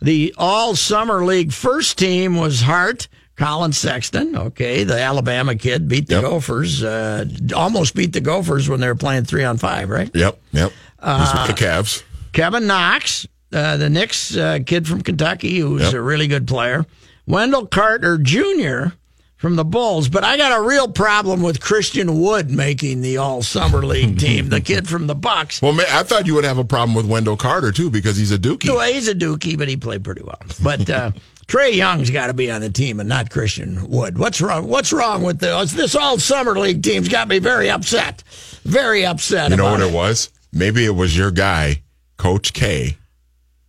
The 0.00 0.34
All 0.36 0.74
Summer 0.76 1.24
League 1.24 1.52
first 1.52 1.98
team 1.98 2.36
was 2.36 2.60
Hart, 2.60 3.08
Collin 3.36 3.72
Sexton. 3.72 4.36
Okay, 4.36 4.84
the 4.84 5.00
Alabama 5.00 5.54
kid 5.54 5.88
beat 5.88 6.08
the 6.08 6.14
Yep. 6.16 6.22
Gophers, 6.24 6.82
uh, 6.82 7.24
almost 7.54 7.94
beat 7.94 8.12
the 8.12 8.20
Gophers 8.20 8.68
when 8.68 8.80
they 8.80 8.86
were 8.88 8.94
playing 8.94 9.24
three 9.24 9.44
on 9.44 9.56
five, 9.56 9.88
right? 9.88 10.10
Yep, 10.14 10.38
yep. 10.52 10.72
He's 11.02 11.32
with 11.34 11.46
the 11.56 11.64
Cavs. 11.64 12.02
Kevin 12.32 12.66
Knox, 12.66 13.26
uh, 13.54 13.76
the 13.76 13.88
Knicks 13.88 14.36
uh, 14.36 14.58
kid 14.66 14.86
from 14.88 15.00
Kentucky, 15.02 15.58
who's 15.58 15.82
Yep. 15.82 15.94
a 15.94 16.02
really 16.02 16.26
good 16.26 16.46
player. 16.48 16.84
Wendell 17.26 17.66
Carter 17.66 18.18
Jr. 18.18 18.94
from 19.36 19.56
the 19.56 19.64
Bulls. 19.64 20.08
But 20.08 20.24
I 20.24 20.36
got 20.36 20.58
a 20.58 20.62
real 20.66 20.88
problem 20.88 21.42
with 21.42 21.60
Christian 21.60 22.20
Wood 22.20 22.50
making 22.50 23.00
the 23.00 23.16
All 23.18 23.42
Summer 23.42 23.82
League 23.84 24.18
team, 24.24 24.48
the 24.50 24.60
kid 24.60 24.88
from 24.88 25.06
the 25.06 25.14
Bucks. 25.14 25.62
Well, 25.62 25.72
man, 25.72 25.86
I 25.90 26.02
thought 26.02 26.26
you 26.26 26.34
would 26.34 26.44
have 26.44 26.58
a 26.58 26.64
problem 26.64 26.94
with 26.94 27.06
Wendell 27.06 27.36
Carter 27.38 27.72
too 27.72 27.88
because 27.90 28.16
he's 28.16 28.32
a 28.32 28.38
Dookie. 28.38 28.68
Well, 28.68 28.92
he's 28.92 29.08
a 29.08 29.14
dookie, 29.14 29.56
but 29.56 29.68
he 29.68 29.76
played 29.76 30.04
pretty 30.04 30.22
well. 30.22 30.38
But 30.62 30.90
uh, 30.90 31.12
Trae 31.46 31.74
Young's 31.74 32.10
got 32.10 32.26
to 32.28 32.34
be 32.34 32.50
on 32.50 32.60
the 32.62 32.70
team 32.70 33.00
and 33.00 33.08
not 33.08 33.30
Christian 33.30 33.88
Wood. 33.88 34.18
What's 34.18 34.40
wrong? 34.40 34.66
What's 34.68 34.92
wrong 34.92 35.22
with 35.22 35.38
the, 35.40 35.70
this 35.74 35.94
all 35.94 36.18
summer 36.18 36.58
league 36.58 36.82
team's 36.82 37.08
got 37.08 37.28
me 37.28 37.38
very 37.38 37.70
upset. 37.70 38.22
Very 38.64 39.04
upset. 39.06 39.50
You 39.50 39.56
know 39.58 39.70
what 39.70 39.80
it 39.80 39.92
was? 39.92 40.30
Maybe 40.52 40.84
it 40.84 40.94
was 40.94 41.16
your 41.16 41.30
guy, 41.30 41.82
Coach 42.16 42.52
K, 42.54 42.96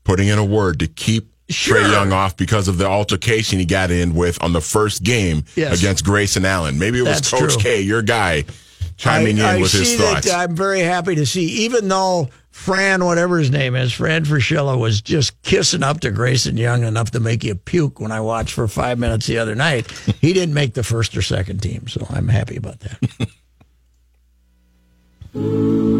putting 0.05 0.29
in 0.29 0.39
a 0.39 0.45
word 0.45 0.79
to 0.79 0.87
keep 0.87 1.29
Sure. 1.47 1.77
Trae 1.77 1.91
Young 1.91 2.11
off 2.11 2.35
because 2.37 2.67
of 2.67 2.79
the 2.79 2.87
altercation 2.87 3.59
he 3.59 3.65
got 3.65 3.91
in 3.91 4.15
with 4.15 4.41
on 4.41 4.51
the 4.51 4.61
first 4.61 5.03
game 5.03 5.43
Yes. 5.55 5.77
against 5.77 6.03
Grayson 6.03 6.43
Allen. 6.43 6.79
Maybe 6.79 6.97
it 6.97 7.03
was 7.03 7.21
That's 7.21 7.29
Coach 7.29 7.53
true. 7.53 7.61
K, 7.61 7.81
your 7.81 8.01
guy, 8.01 8.45
chiming 8.97 9.39
I, 9.39 9.51
in 9.51 9.57
I 9.57 9.61
with 9.61 9.71
his 9.71 9.95
thoughts. 9.95 10.25
That, 10.25 10.39
I'm 10.49 10.55
very 10.55 10.79
happy 10.79 11.13
to 11.13 11.25
see, 11.27 11.43
even 11.65 11.87
though 11.87 12.29
Fran, 12.49 13.05
whatever 13.05 13.37
his 13.37 13.51
name 13.51 13.75
is, 13.75 13.93
Fran 13.93 14.25
Fraschilla 14.25 14.75
was 14.79 15.01
just 15.01 15.39
kissing 15.43 15.83
up 15.83 15.99
to 15.99 16.09
Grayson 16.09 16.57
Young 16.57 16.83
enough 16.83 17.11
to 17.11 17.19
make 17.19 17.43
you 17.43 17.53
puke 17.53 17.99
when 17.99 18.11
I 18.11 18.21
watched 18.21 18.53
for 18.53 18.67
five 18.67 18.97
minutes 18.97 19.27
the 19.27 19.37
other 19.37 19.53
night. 19.53 19.91
he 20.21 20.33
didn't 20.33 20.55
make 20.55 20.73
the 20.73 20.81
first 20.83 21.15
or 21.15 21.21
second 21.21 21.61
team, 21.61 21.87
so 21.87 22.07
I'm 22.09 22.27
happy 22.27 22.55
about 22.55 22.79
that. 22.79 23.29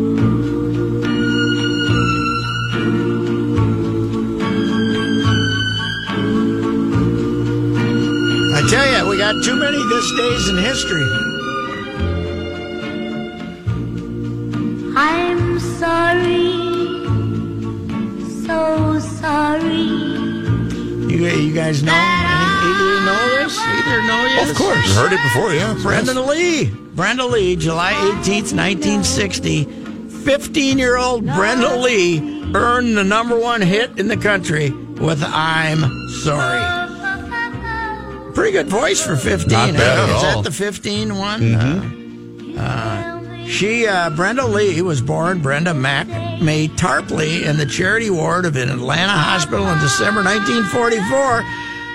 got 9.26 9.44
too 9.44 9.56
many 9.56 9.78
this 9.90 10.12
days 10.12 10.50
in 10.50 10.58
history. 10.58 11.02
I'm 14.96 15.60
sorry, 15.80 16.52
so 18.46 19.00
sorry. 19.00 19.82
You, 21.10 21.26
you 21.26 21.56
guys 21.56 21.82
know? 21.82 21.92
Any, 21.92 22.46
either 22.70 23.02
know 23.04 23.24
this? 23.40 23.58
Either 23.58 24.04
know 24.04 24.22
this? 24.36 24.52
of 24.52 24.58
course. 24.58 24.88
You 24.88 24.94
heard 24.94 25.14
it 25.14 25.24
before, 25.24 25.56
yeah. 25.56 25.76
Brenda 25.82 26.22
Lee. 26.22 26.70
Brenda 26.70 27.26
Lee, 27.26 27.56
July 27.56 27.94
18th, 27.94 28.54
1960. 28.54 29.64
15 30.24 30.78
year 30.78 30.98
old 30.98 31.26
Brenda 31.26 31.76
Lee 31.76 32.52
earned 32.54 32.96
the 32.96 33.04
number 33.04 33.40
one 33.40 33.62
hit 33.62 33.98
in 33.98 34.08
the 34.08 34.18
country 34.18 34.70
with 34.70 35.24
I'm 35.24 36.10
Sorry. 36.10 36.85
Pretty 38.36 38.52
good 38.52 38.68
voice 38.68 39.02
for 39.04 39.16
15. 39.16 39.50
Not 39.50 39.74
bad 39.74 39.98
at 40.00 40.10
Is 40.10 40.24
all. 40.24 40.42
that 40.42 40.50
the 40.50 40.52
15 40.56 41.16
one? 41.18 41.56
Uh, 41.56 42.60
uh, 42.60 43.46
she, 43.48 43.88
uh, 43.88 44.10
Brenda 44.12 44.46
Lee, 44.46 44.82
was 44.82 45.02
born 45.02 45.42
Brenda 45.42 45.74
Mac 45.74 46.08
May 46.42 46.68
Tarpley 46.68 47.44
in 47.46 47.58
the 47.58 47.66
Charity 47.66 48.10
Ward 48.10 48.46
of 48.46 48.56
an 48.56 48.70
Atlanta 48.70 49.12
hospital 49.14 49.68
in 49.70 49.80
December 49.80 50.22
1944. 50.24 51.44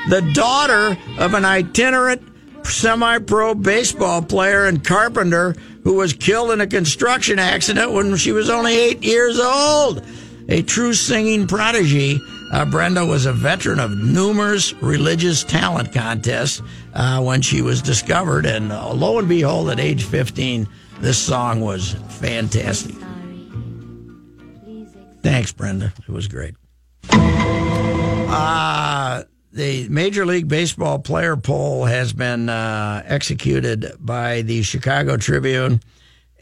The 0.08 0.32
daughter 0.32 0.96
of 1.18 1.34
an 1.34 1.44
itinerant 1.44 2.22
semi 2.64 3.18
pro 3.18 3.54
baseball 3.54 4.22
player 4.22 4.66
and 4.66 4.82
carpenter 4.84 5.54
who 5.84 5.94
was 5.94 6.12
killed 6.14 6.50
in 6.52 6.60
a 6.60 6.66
construction 6.66 7.38
accident 7.38 7.92
when 7.92 8.16
she 8.16 8.32
was 8.32 8.48
only 8.48 8.74
eight 8.78 9.02
years 9.02 9.38
old. 9.38 10.02
A 10.48 10.62
true 10.62 10.94
singing 10.94 11.46
prodigy, 11.46 12.18
uh, 12.50 12.64
Brenda 12.64 13.06
was 13.06 13.26
a 13.26 13.32
veteran 13.32 13.78
of 13.78 13.96
numerous 13.96 14.72
religious 14.74 15.44
talent 15.44 15.92
contests 15.92 16.62
uh, 16.94 17.22
when 17.22 17.42
she 17.42 17.62
was 17.62 17.80
discovered, 17.80 18.44
and 18.46 18.72
uh, 18.72 18.92
lo 18.92 19.18
and 19.18 19.28
behold, 19.28 19.70
at 19.70 19.78
age 19.78 20.04
15, 20.04 20.68
this 21.00 21.18
song 21.18 21.60
was 21.60 21.92
fantastic. 22.08 22.96
Thanks, 25.22 25.52
Brenda. 25.52 25.92
It 26.08 26.12
was 26.12 26.26
great. 26.28 26.54
Uh, 28.32 29.24
the 29.52 29.88
Major 29.88 30.24
League 30.26 30.48
Baseball 30.48 30.98
player 30.98 31.36
poll 31.36 31.84
has 31.84 32.12
been 32.12 32.48
uh, 32.48 33.02
executed 33.04 33.92
by 33.98 34.42
the 34.42 34.62
Chicago 34.62 35.16
Tribune, 35.16 35.80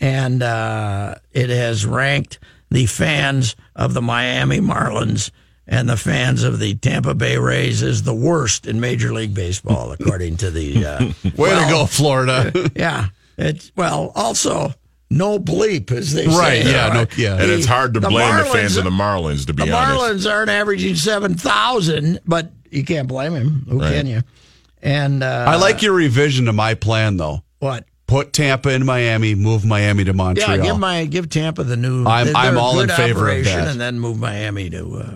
and 0.01 0.43
uh, 0.43 1.17
it 1.33 1.51
has 1.51 1.85
ranked 1.85 2.39
the 2.71 2.87
fans 2.87 3.57
of 3.75 3.95
the 3.95 4.03
Miami 4.03 4.61
Marlins 4.61 5.31
and 5.71 5.89
the 5.89 5.97
fans 5.99 6.43
of 6.43 6.59
the 6.59 6.75
Tampa 6.75 7.15
Bay 7.15 7.37
Rays 7.37 7.83
is 7.83 8.03
the 8.03 8.15
worst 8.15 8.67
in 8.67 8.81
Major 8.81 9.13
League 9.13 9.35
Baseball, 9.35 9.93
according 10.01 10.39
to 10.39 10.51
the. 10.51 10.85
Uh, 10.85 11.05
Way 11.25 11.33
well, 11.37 11.65
to 11.69 11.73
go, 11.75 11.87
Florida. 11.87 12.71
Yeah. 12.75 13.09
It's, 13.37 13.71
well, 13.77 14.11
also, 14.17 14.73
no 15.11 15.39
bleep, 15.39 15.93
as 15.93 16.13
they 16.13 16.25
say. 16.27 16.37
Right, 16.37 16.65
yeah, 16.67 16.89
no- 16.93 17.07
yeah. 17.17 17.35
And 17.41 17.51
it's 17.51 17.67
hard 17.67 17.95
to 17.95 18.01
The 18.01 18.09
blame 18.09 18.37
the 18.37 18.45
fans 18.47 18.77
of 18.77 18.83
the 18.85 18.91
Marlins, 18.91 19.47
to 19.47 19.53
be 19.55 19.65
the 19.67 19.73
honest. 19.73 20.27
Marlins 20.27 20.33
aren't 20.33 20.51
averaging 20.51 20.97
7,000, 20.97 22.19
but 22.27 22.51
you 22.71 22.85
can't 22.85 23.07
blame 23.07 23.35
him. 23.35 23.65
Who 23.69 23.79
Right. 23.81 23.93
can 23.93 24.07
you? 24.07 24.23
And 24.83 25.23
uh, 25.23 25.45
I 25.49 25.57
like 25.57 25.83
your 25.83 25.93
revision 25.93 26.47
to 26.47 26.53
my 26.53 26.75
plan, 26.75 27.17
though. 27.17 27.43
what? 27.61 27.85
Put 28.07 28.33
Tampa 28.33 28.71
in 28.71 28.87
Miami, 28.87 29.35
move 29.35 29.65
Miami 29.67 30.03
to 30.05 30.15
Montreal. 30.15 30.57
Yeah, 30.57 30.63
give 30.65 30.79
my 30.79 31.05
give 31.05 31.29
Tampa 31.29 31.63
the 31.63 31.77
new. 31.77 32.07
I'm- 32.07 32.35
I'm 32.35 32.57
all 32.57 32.81
in 32.81 32.89
favor 32.89 33.29
of 33.29 33.45
that. 33.45 33.69
and 33.69 33.79
then 33.79 34.01
move 34.01 34.19
Miami 34.19 34.71
to 34.71 34.97
uh, 34.97 35.11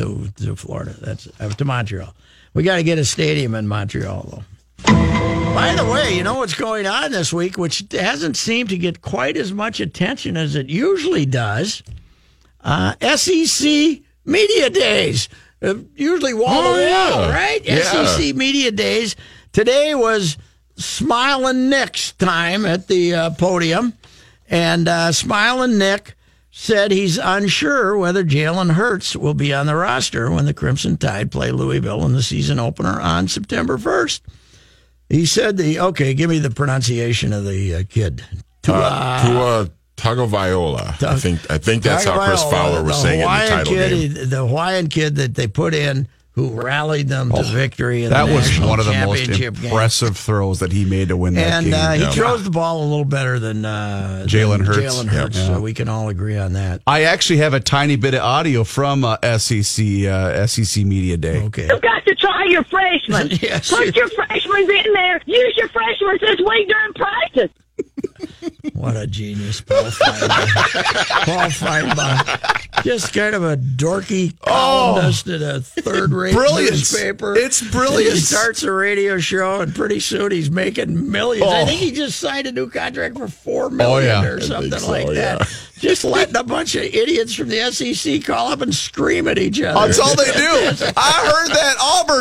to 0.00 0.28
to 0.44 0.56
Florida. 0.56 0.94
That's 1.00 1.28
uh, 1.38 1.48
to 1.50 1.64
Montreal. 1.64 2.14
We 2.54 2.62
got 2.62 2.76
to 2.76 2.82
get 2.82 2.98
a 2.98 3.04
stadium 3.04 3.54
in 3.54 3.68
Montreal, 3.68 4.26
though. 4.30 4.44
By 5.54 5.74
the 5.76 5.84
way, 5.84 6.16
you 6.16 6.22
know 6.22 6.34
what's 6.34 6.54
going 6.54 6.86
on 6.86 7.12
this 7.12 7.32
week, 7.32 7.58
which 7.58 7.84
hasn't 7.92 8.36
seemed 8.36 8.70
to 8.70 8.78
get 8.78 9.02
quite 9.02 9.36
as 9.36 9.52
much 9.52 9.80
attention 9.80 10.36
as 10.36 10.54
it 10.56 10.68
usually 10.68 11.26
does. 11.26 11.82
Uh, 12.62 12.94
SEC 13.16 14.00
Media 14.24 14.70
Days, 14.70 15.28
uh, 15.62 15.74
usually 15.96 16.34
wall 16.34 16.46
Oh, 16.48 16.62
to 16.76 16.80
wall, 16.82 17.26
yeah. 17.28 17.32
right? 17.32 17.64
Yeah. 17.64 18.06
SEC 18.06 18.34
Media 18.36 18.70
Days. 18.70 19.16
Today 19.52 19.94
was 19.94 20.38
Smiling 20.76 21.68
Nick's 21.68 22.12
time 22.12 22.64
at 22.64 22.86
the 22.88 23.14
uh, 23.14 23.30
podium, 23.30 23.92
and 24.48 24.88
uh, 24.88 25.12
Smiling 25.12 25.78
Nick 25.78 26.14
said 26.50 26.90
he's 26.90 27.18
unsure 27.18 27.96
whether 27.96 28.24
Jalen 28.24 28.72
Hurts 28.72 29.14
will 29.14 29.34
be 29.34 29.54
on 29.54 29.66
the 29.66 29.76
roster 29.76 30.30
when 30.30 30.46
the 30.46 30.54
Crimson 30.54 30.96
Tide 30.96 31.30
play 31.30 31.52
Louisville 31.52 32.04
in 32.04 32.12
the 32.12 32.22
season 32.22 32.58
opener 32.58 33.00
on 33.00 33.28
September 33.28 33.78
1st. 33.78 34.20
He 35.08 35.26
said 35.26 35.56
the 35.56 35.80
okay, 35.80 36.14
give 36.14 36.30
me 36.30 36.38
the 36.38 36.50
pronunciation 36.50 37.32
of 37.32 37.44
the 37.44 37.74
uh, 37.74 37.82
kid. 37.88 38.24
Uh, 38.66 39.26
Tua 39.26 39.70
Tagovailoa. 39.96 41.02
I 41.02 41.16
think 41.16 41.50
I 41.50 41.58
think 41.58 41.82
that's 41.82 42.04
how 42.04 42.24
Chris 42.24 42.42
Tagovailoa, 42.44 42.50
Fowler 42.50 42.84
was 42.84 43.02
saying 43.02 43.20
it 43.20 43.24
in 43.24 43.28
the 43.28 43.48
title 43.48 43.72
kid, 43.72 44.14
game. 44.14 44.28
The 44.30 44.46
Hawaiian 44.46 44.88
kid 44.88 45.16
that 45.16 45.34
they 45.34 45.48
put 45.48 45.74
in 45.74 46.06
who 46.32 46.48
rallied 46.50 47.08
them 47.08 47.30
to 47.32 47.42
victory 47.42 48.04
in 48.04 48.10
That 48.10 48.26
the 48.26 48.34
was 48.34 48.46
national 48.48 48.68
one 48.68 48.78
of 48.80 48.86
the 48.86 48.92
most 48.92 49.18
championship 49.24 49.54
game. 49.56 49.64
impressive 49.64 50.16
throws 50.16 50.60
that 50.60 50.70
he 50.72 50.84
made 50.84 51.08
to 51.08 51.16
win 51.16 51.34
that 51.34 51.52
And 51.52 51.66
game. 51.66 51.74
uh, 51.74 51.92
he 51.94 52.02
Yeah. 52.02 52.10
throws 52.12 52.44
the 52.44 52.50
ball 52.50 52.82
a 52.82 52.86
little 52.86 53.04
better 53.04 53.38
than 53.40 53.64
uh, 53.64 54.24
Jalen 54.28 54.64
Hurts. 54.64 54.78
Jalen 54.78 55.06
Hurts, 55.08 55.36
Yeah. 55.36 55.46
so 55.48 55.60
we 55.60 55.74
can 55.74 55.88
all 55.88 56.08
agree 56.08 56.38
on 56.38 56.52
that. 56.52 56.82
I 56.86 57.02
actually 57.02 57.38
have 57.38 57.52
a 57.52 57.60
tiny 57.60 57.96
bit 57.96 58.14
of 58.14 58.20
audio 58.22 58.62
from 58.64 59.04
uh, 59.04 59.16
SEC 59.38 59.84
uh, 60.06 60.46
SEC 60.46 60.84
Media 60.84 61.16
Day. 61.16 61.42
Okay. 61.42 61.66
You've 61.68 61.82
got 61.82 62.04
to 62.04 62.14
try 62.14 62.44
your 62.48 62.64
freshmen. 62.64 63.28
Yes. 63.42 63.70
Put 63.70 63.96
your 63.96 64.08
freshmen 64.08 64.62
in 64.70 64.92
there. 64.92 65.20
Use 65.26 65.54
your 65.56 65.68
freshmen 65.68 66.18
this 66.20 66.38
week 66.38 66.68
during 66.68 66.92
practice. 66.94 67.50
What 68.74 68.96
a 68.96 69.06
genius, 69.06 69.60
Paul 69.60 69.84
Finebaum. 69.84 71.24
Paul 71.24 71.50
Finebaum. 71.50 72.82
Just 72.82 73.12
kind 73.12 73.34
of 73.34 73.42
a 73.44 73.56
dorky 73.56 74.34
oh. 74.42 74.46
columnist 74.46 75.28
at 75.28 75.42
a 75.42 75.60
third-rate 75.60 76.34
newspaper. 76.34 77.36
It's 77.36 77.60
brilliant. 77.70 78.14
He 78.14 78.20
starts 78.20 78.62
a 78.62 78.72
radio 78.72 79.18
show, 79.18 79.60
and 79.60 79.74
pretty 79.74 80.00
soon 80.00 80.30
he's 80.30 80.50
making 80.50 81.10
millions. 81.10 81.46
I 81.46 81.62
Oh. 81.62 81.66
think 81.66 81.80
he 81.80 81.92
just 81.92 82.18
signed 82.18 82.46
a 82.46 82.52
new 82.52 82.70
contract 82.70 83.18
for 83.18 83.28
four 83.28 83.66
oh, 83.66 83.70
million 83.70 84.22
yeah. 84.22 84.28
or 84.28 84.40
something 84.40 84.78
so, 84.78 84.90
like 84.90 85.06
yeah. 85.08 85.36
that. 85.38 85.48
Just 85.78 86.04
letting 86.04 86.36
a 86.36 86.44
bunch 86.44 86.74
of 86.74 86.82
idiots 86.82 87.34
from 87.34 87.48
the 87.48 87.72
SEC 87.72 88.22
call 88.24 88.48
up 88.52 88.60
and 88.60 88.74
scream 88.74 89.26
at 89.28 89.38
each 89.38 89.60
other. 89.62 89.86
That's 89.86 89.98
all 89.98 90.14
they 90.14 90.24
do. 90.24 90.32
I 90.96 91.32
heard 91.32 91.50
that 91.54 91.76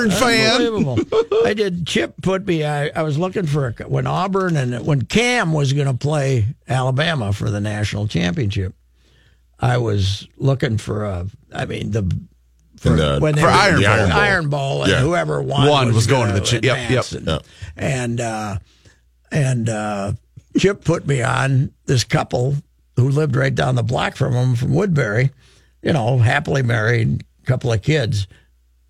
Auburn 0.08 0.12
fan. 0.12 0.62
Unbelievable. 0.62 0.97
I 1.45 1.54
did. 1.54 1.86
Chip 1.88 2.16
put 2.22 2.45
me. 2.45 2.64
I, 2.66 2.88
I 2.89 3.04
was 3.04 3.18
looking 3.18 3.45
for 3.45 3.68
a, 3.80 3.84
when 3.88 4.08
Auburn 4.08 4.56
and 4.58 4.86
when 4.86 5.04
Cam 5.04 5.54
was 5.54 5.74
going 5.74 5.88
to 5.88 5.93
play 5.93 6.45
Alabama 6.68 7.34
for 7.34 7.50
the 7.50 7.60
national 7.60 8.08
championship. 8.08 8.74
I 9.60 9.78
was 9.78 10.28
looking 10.38 10.78
for 10.78 11.06
a. 11.06 11.28
I 11.54 11.66
mean 11.66 11.91
the. 11.91 12.10
For, 12.78 12.91
the- 12.91 13.20
when 13.20 13.36
they 13.36 13.41
for 13.41 13.47
were- 13.47 13.54
Iron 13.54 13.76
The 13.82 13.82
Bowl. 13.82 13.89
Iron 13.91 14.10
Bowl. 14.10 14.20
Iron 14.20 14.50
Bowl, 14.50 14.84
and 14.84 14.91
Yeah. 14.91 15.00
whoever 15.02 15.41
won, 15.41 15.68
Won 15.68 15.93
was 15.93 16.08
going 16.08 16.28
to 16.28 16.39
gonna 16.39 16.45
the 16.45 16.62
chi- 16.62 16.66
yep, 16.66 16.89
yep. 16.89 17.06
And 17.12 17.28
Yeah. 17.28 17.39
and, 17.76 18.22
uh, 18.22 18.58
and 19.34 19.70
uh, 19.70 20.14
Chip 20.58 20.86
put 20.86 21.06
me 21.06 21.22
on 21.22 21.74
this 21.88 22.06
couple 22.06 22.56
who 22.95 23.10
lived 23.10 23.36
right 23.36 23.54
down 23.54 23.76
the 23.76 23.84
block 23.84 24.16
from 24.16 24.34
him 24.34 24.56
from 24.56 24.74
Woodbury. 24.74 25.32
You 25.82 25.91
know, 25.93 26.18
happily 26.20 26.62
married, 26.64 27.26
couple 27.45 27.72
of 27.74 27.82
kids 27.82 28.28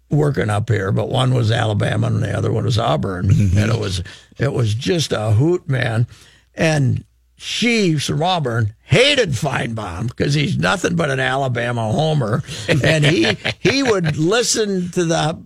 working 0.09 0.49
up 0.49 0.69
here, 0.69 0.91
but 0.91 1.09
one 1.09 1.33
was 1.33 1.51
Alabama 1.51 2.07
and 2.07 2.23
the 2.23 2.35
other 2.35 2.51
one 2.51 2.65
was 2.65 2.77
Auburn, 2.77 3.27
mm-hmm. 3.27 3.57
and 3.57 3.71
it 3.71 3.79
was 3.79 4.03
it 4.37 4.53
was 4.53 4.73
just 4.73 5.11
a 5.11 5.31
hoot, 5.31 5.67
man. 5.67 6.07
And 6.55 7.05
she 7.37 7.97
from 7.97 8.21
Auburn 8.21 8.75
hated 8.83 9.29
Finebaum 9.29 10.07
because 10.07 10.33
he's 10.33 10.57
nothing 10.57 10.95
but 10.95 11.09
an 11.09 11.19
Alabama 11.19 11.91
homer, 11.91 12.43
and 12.83 13.05
he 13.05 13.37
he 13.59 13.83
would 13.83 14.17
listen 14.17 14.91
to 14.91 15.05
the 15.05 15.41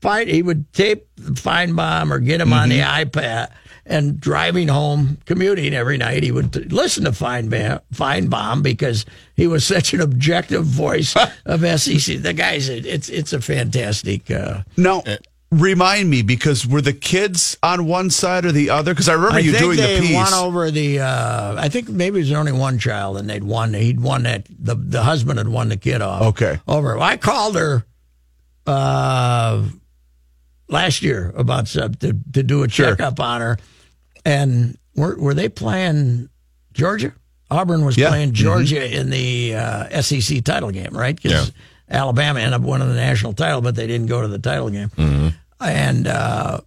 fight. 0.00 0.28
He 0.28 0.42
would 0.42 0.72
tape 0.72 1.06
Finebaum 1.16 2.10
or 2.10 2.18
get 2.18 2.40
him 2.40 2.52
on 2.52 2.68
the 2.68 2.80
mm-hmm. 2.80 3.08
iPad. 3.08 3.52
And 3.90 4.20
driving 4.20 4.68
home, 4.68 5.16
commuting 5.24 5.72
every 5.72 5.96
night, 5.96 6.22
he 6.22 6.30
would 6.30 6.52
t- 6.52 6.60
listen 6.64 7.04
to 7.04 7.10
Finebaum, 7.10 7.80
Finebaum 7.94 8.62
because 8.62 9.06
he 9.34 9.46
was 9.46 9.64
such 9.74 9.94
an 9.94 10.02
objective 10.02 10.64
voice 10.66 11.16
of 11.46 11.60
SEC. 11.80 12.18
The 12.18 12.34
guy's 12.34 12.68
it's 12.68 13.08
it's 13.08 13.32
a 13.32 13.40
fantastic. 13.40 14.30
Uh, 14.30 14.62
Now, 14.76 15.02
remind 15.50 16.10
me 16.10 16.20
because 16.20 16.66
were 16.66 16.82
the 16.82 16.92
kids 16.92 17.56
on 17.62 17.86
one 17.86 18.10
side 18.10 18.44
or 18.44 18.52
the 18.52 18.68
other? 18.68 18.92
Because 18.92 19.08
I 19.08 19.14
remember 19.14 19.36
I 19.36 19.38
you 19.40 19.56
doing 19.56 19.78
the 19.78 20.00
piece. 20.00 20.14
won 20.14 20.34
over 20.34 20.70
the. 20.70 21.00
Uh, 21.00 21.54
I 21.58 21.70
think 21.70 21.88
maybe 21.88 22.18
was 22.20 22.30
only 22.32 22.52
one 22.52 22.78
child, 22.78 23.16
and 23.16 23.30
they'd 23.30 23.42
won. 23.44 23.72
He'd 23.72 24.00
won 24.00 24.24
that. 24.24 24.46
The 24.50 24.74
the 24.74 25.02
husband 25.02 25.38
had 25.38 25.48
won 25.48 25.70
the 25.70 25.78
kid 25.78 26.02
off. 26.02 26.20
Okay. 26.36 26.60
Over. 26.68 26.98
I 26.98 27.16
called 27.16 27.56
her 27.56 27.86
uh, 28.66 29.64
last 30.68 31.00
year 31.02 31.32
about 31.36 31.68
some, 31.68 31.94
to 31.94 32.14
to 32.34 32.42
do 32.42 32.62
a 32.64 32.68
Sure. 32.68 32.90
checkup 32.94 33.18
on 33.20 33.40
her, 33.40 33.58
and 34.28 34.78
were 34.94 35.16
were 35.18 35.34
they 35.34 35.48
playing 35.48 36.28
Georgia? 36.72 37.12
Auburn 37.50 37.84
was 37.84 37.96
Yeah. 37.96 38.08
playing 38.08 38.32
Georgia 38.32 38.94
in 38.94 39.08
the 39.10 39.54
uh, 39.54 40.02
SEC 40.02 40.44
title 40.44 40.70
game, 40.70 40.90
right? 40.92 41.18
Yeah. 41.22 41.46
Alabama 41.90 42.40
ended 42.40 42.52
up 42.60 42.60
winning 42.60 42.88
the 42.88 42.94
national 42.94 43.32
title, 43.32 43.62
but 43.62 43.74
they 43.74 43.86
didn't 43.86 44.08
go 44.08 44.20
to 44.20 44.28
the 44.28 44.38
title 44.38 44.68
game. 44.68 45.32
And 45.60 46.06
uh, 46.06 46.60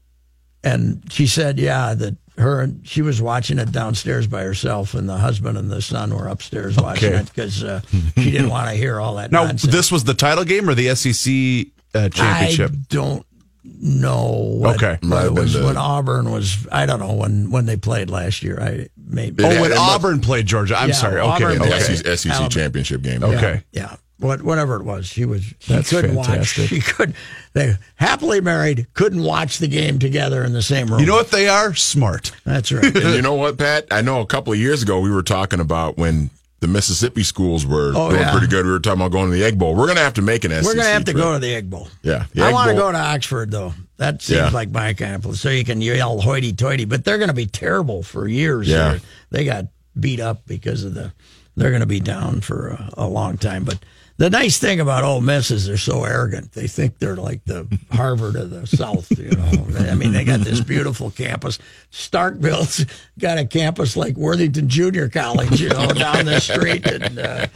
and 0.64 1.04
she 1.10 1.28
said, 1.28 1.60
yeah, 1.60 1.94
that 1.94 2.16
her 2.38 2.62
and 2.62 2.86
she 2.88 3.02
was 3.04 3.22
watching 3.22 3.60
it 3.60 3.72
downstairs 3.72 4.26
by 4.26 4.42
herself, 4.42 4.94
and 4.96 5.08
the 5.08 5.18
husband 5.18 5.58
and 5.58 5.70
the 5.70 5.82
son 5.82 6.16
were 6.16 6.28
upstairs 6.28 6.76
watching 6.78 7.14
it 7.14 7.26
because 7.28 7.64
uh, 7.64 7.82
she 8.18 8.32
didn't 8.32 8.50
want 8.50 8.68
to 8.70 8.76
hear 8.76 9.00
all 9.00 9.16
that. 9.16 9.32
now, 9.32 9.44
nonsense. 9.46 9.72
this 9.72 9.92
was 9.92 10.04
the 10.04 10.14
title 10.16 10.44
game 10.44 10.68
or 10.68 10.74
the 10.74 10.94
SEC 10.96 11.68
uh, 11.94 12.10
championship? 12.10 12.72
I 12.72 12.76
don't 12.90 13.26
know. 13.64 14.56
What, 14.60 14.76
Okay. 14.78 14.94
what 15.02 15.04
Might 15.04 15.26
it 15.26 15.34
was 15.34 15.54
the- 15.54 15.66
when 15.66 15.78
Auburn 15.78 16.32
was. 16.32 16.68
I 16.72 16.86
don't 16.86 17.00
know 17.00 17.14
when 17.14 17.52
when 17.52 17.66
they 17.66 17.78
played 17.78 18.10
last 18.10 18.44
year. 18.44 18.60
I 18.62 18.88
maybe. 18.98 19.44
oh, 19.44 19.48
when 19.50 19.72
it 19.72 19.76
must- 19.76 19.82
Auburn 19.82 20.20
played 20.22 20.46
Georgia. 20.46 20.76
I'm 20.78 20.90
Yeah, 20.90 20.96
sorry. 20.96 21.20
Okay. 21.22 21.30
Auburn 21.46 21.52
Yeah, 21.62 21.70
the 21.70 21.76
okay. 21.76 21.96
SEC, 21.96 22.06
SEC 22.18 22.32
Alabama. 22.32 22.50
championship 22.50 23.02
game. 23.02 23.24
Okay. 23.24 23.64
Yeah. 23.72 23.96
What, 24.18 24.44
whatever 24.44 24.76
it 24.76 24.84
was, 24.84 25.08
she 25.08 25.26
was. 25.26 25.42
She 25.58 25.74
That's 25.74 25.90
couldn't 25.90 26.14
fantastic. 26.14 26.60
watch. 26.64 26.70
She 26.70 26.80
could. 26.82 27.16
They 27.54 27.76
happily 27.96 28.40
married. 28.40 28.86
Couldn't 28.94 29.24
watch 29.24 29.58
the 29.58 29.68
game 29.68 29.98
together 29.98 30.44
in 30.44 30.54
the 30.54 30.62
same 30.62 30.88
room. 30.90 31.00
You 31.00 31.08
know 31.08 31.16
what 31.16 31.32
they 31.32 31.48
are? 31.50 31.74
Smart. 31.74 32.32
That's 32.46 32.72
right. 32.72 32.96
And 32.96 33.16
you 33.16 33.24
know 33.24 33.34
what, 33.34 33.58
Pat? 33.58 33.88
I 33.90 34.02
know 34.02 34.22
a 34.22 34.28
couple 34.28 34.54
of 34.54 34.60
years 34.60 34.84
ago 34.84 35.00
we 35.00 35.10
were 35.10 35.24
talking 35.24 35.60
about 35.60 35.98
when 35.98 36.30
the 36.62 36.68
Mississippi 36.68 37.24
schools 37.24 37.66
were 37.66 37.92
Oh, 37.96 38.10
doing 38.10 38.22
yeah. 38.22 38.32
pretty 38.32 38.48
good. 38.48 38.66
We 38.66 38.72
were 38.72 38.80
talking 38.80 39.02
about 39.02 39.12
going 39.12 39.30
to 39.30 39.36
the 39.38 39.44
Egg 39.44 39.60
Bowl. 39.60 39.76
We're 39.76 39.88
going 39.88 39.98
to 39.98 40.04
have 40.04 40.14
to 40.16 40.22
make 40.22 40.46
an 40.46 40.52
SEC. 40.52 40.64
We're 40.64 40.76
gonna 40.76 40.88
have 40.90 41.06
to 41.06 41.12
trip. 41.12 41.24
go 41.24 41.34
to 41.34 41.40
the 41.40 41.54
Egg 41.54 41.70
Bowl. 41.70 41.88
Yeah, 42.04 42.26
the 42.34 42.44
I 42.44 42.52
want 42.54 42.70
to 42.70 42.76
go 42.78 42.92
to 42.92 42.98
Oxford 42.98 43.52
though. 43.52 43.74
That 43.98 44.22
seems 44.22 44.38
Yeah. 44.40 44.50
like 44.50 44.72
my 44.72 44.94
kind 44.94 45.16
of 45.16 45.22
place. 45.24 45.40
So 45.42 45.50
you 45.50 45.64
can 45.66 45.82
yell 45.82 46.22
hoity-toity, 46.22 46.86
but 46.86 47.04
they're 47.04 47.18
going 47.18 47.28
to 47.30 47.34
be 47.36 47.46
terrible 47.46 48.02
for 48.04 48.28
years. 48.28 48.68
Yeah. 48.68 49.00
They 49.32 49.44
got 49.46 49.66
beat 50.00 50.20
up 50.20 50.46
because 50.48 50.84
of 50.84 50.94
the. 50.94 51.12
They're 51.58 51.70
going 51.72 51.82
to 51.82 51.86
be 51.88 52.00
down 52.00 52.40
for 52.42 52.70
a, 52.70 52.90
a 52.94 53.08
long 53.08 53.38
time. 53.38 53.64
But 53.66 53.80
the 54.18 54.30
nice 54.30 54.58
thing 54.60 54.80
about 54.80 55.04
Ole 55.04 55.22
Miss 55.22 55.52
is 55.52 55.66
they're 55.66 55.78
so 55.78 56.04
arrogant. 56.04 56.52
They 56.52 56.68
think 56.68 57.00
they're 57.00 57.16
like 57.16 57.44
the 57.46 57.68
Harvard 57.92 58.36
of 58.36 58.50
the 58.50 58.68
South. 58.68 59.12
You 59.18 59.32
know, 59.32 59.90
I 59.90 59.96
mean, 59.96 60.14
they 60.14 60.24
got 60.24 60.42
this 60.42 60.60
beautiful 60.62 61.12
campus. 61.12 61.60
Starkville's 61.92 62.86
got 63.20 63.38
a 63.38 63.46
campus 63.46 63.98
like 63.98 64.16
Worthington 64.16 64.70
Junior 64.70 65.10
College, 65.10 65.60
you 65.60 65.70
know, 65.70 65.88
down 65.88 66.26
the 66.26 66.40
street, 66.42 66.86
and 66.86 67.20
uh, 67.20 67.48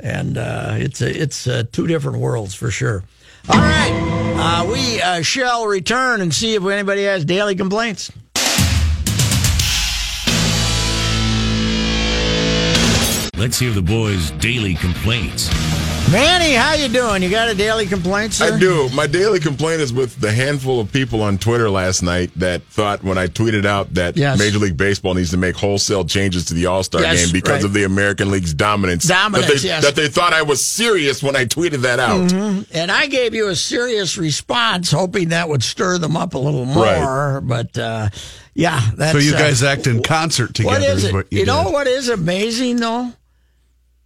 and 0.00 0.38
uh, 0.38 0.74
it's 0.78 1.00
a, 1.02 1.22
it's 1.22 1.46
uh, 1.46 1.64
two 1.72 1.86
different 1.86 2.18
worlds 2.18 2.54
for 2.54 2.70
sure. 2.70 3.04
All 3.48 3.58
right, 3.58 4.32
uh, 4.36 4.72
we 4.72 5.02
uh, 5.02 5.20
shall 5.20 5.66
return 5.66 6.22
and 6.22 6.34
see 6.34 6.54
if 6.54 6.64
anybody 6.64 7.04
has 7.04 7.24
daily 7.24 7.54
complaints. 7.54 8.10
Let's 13.36 13.58
hear 13.58 13.72
the 13.72 13.82
boys' 13.82 14.30
daily 14.30 14.74
complaints. 14.74 15.50
Manny, 16.14 16.52
how 16.54 16.74
you 16.74 16.88
doing? 16.88 17.24
You 17.24 17.28
got 17.28 17.48
a 17.48 17.56
daily 17.56 17.86
complaint, 17.86 18.34
sir? 18.34 18.54
I 18.54 18.58
do. 18.60 18.88
My 18.90 19.08
daily 19.08 19.40
complaint 19.40 19.80
is 19.80 19.92
with 19.92 20.14
the 20.20 20.30
handful 20.30 20.78
of 20.78 20.92
people 20.92 21.20
on 21.22 21.38
Twitter 21.38 21.68
last 21.68 22.02
night 22.02 22.30
that 22.36 22.62
thought 22.62 23.02
when 23.02 23.18
I 23.18 23.26
tweeted 23.26 23.66
out 23.66 23.92
that 23.94 24.16
Yes. 24.16 24.38
Major 24.38 24.60
League 24.60 24.76
Baseball 24.76 25.14
needs 25.14 25.32
to 25.32 25.36
make 25.36 25.56
wholesale 25.56 26.04
changes 26.04 26.44
to 26.44 26.54
the 26.54 26.66
All 26.66 26.84
Star 26.84 27.00
Yes, 27.00 27.24
game 27.24 27.32
because 27.32 27.50
right. 27.50 27.64
of 27.64 27.72
the 27.72 27.82
American 27.82 28.30
League's 28.30 28.54
dominance. 28.54 29.08
Dominance, 29.08 29.48
That 29.48 29.60
they, 29.60 29.66
yes. 29.66 29.82
that 29.82 29.96
they 29.96 30.06
thought 30.06 30.32
I 30.32 30.42
was 30.42 30.64
serious 30.64 31.20
when 31.20 31.34
I 31.34 31.46
tweeted 31.46 31.80
that 31.80 31.98
out. 31.98 32.32
And 32.72 32.92
I 32.92 33.08
gave 33.08 33.34
you 33.34 33.48
a 33.48 33.56
serious 33.56 34.16
response, 34.16 34.92
hoping 34.92 35.30
that 35.30 35.48
would 35.48 35.64
stir 35.64 35.98
them 35.98 36.16
up 36.16 36.34
a 36.34 36.38
little 36.38 36.64
more. 36.64 37.40
But 37.40 37.76
uh, 37.76 38.10
yeah, 38.54 38.80
that's 38.94 39.14
so 39.14 39.18
you 39.18 39.34
uh, 39.34 39.38
guys 39.38 39.64
act 39.64 39.88
in 39.88 40.00
concert 40.00 40.54
together. 40.54 40.78
What 40.78 40.88
is 40.88 41.04
it? 41.06 41.12
what 41.12 41.32
you 41.32 41.40
you, 41.40 41.44
know 41.46 41.70
what 41.70 41.88
is 41.88 42.08
amazing 42.08 42.76
though? 42.76 43.12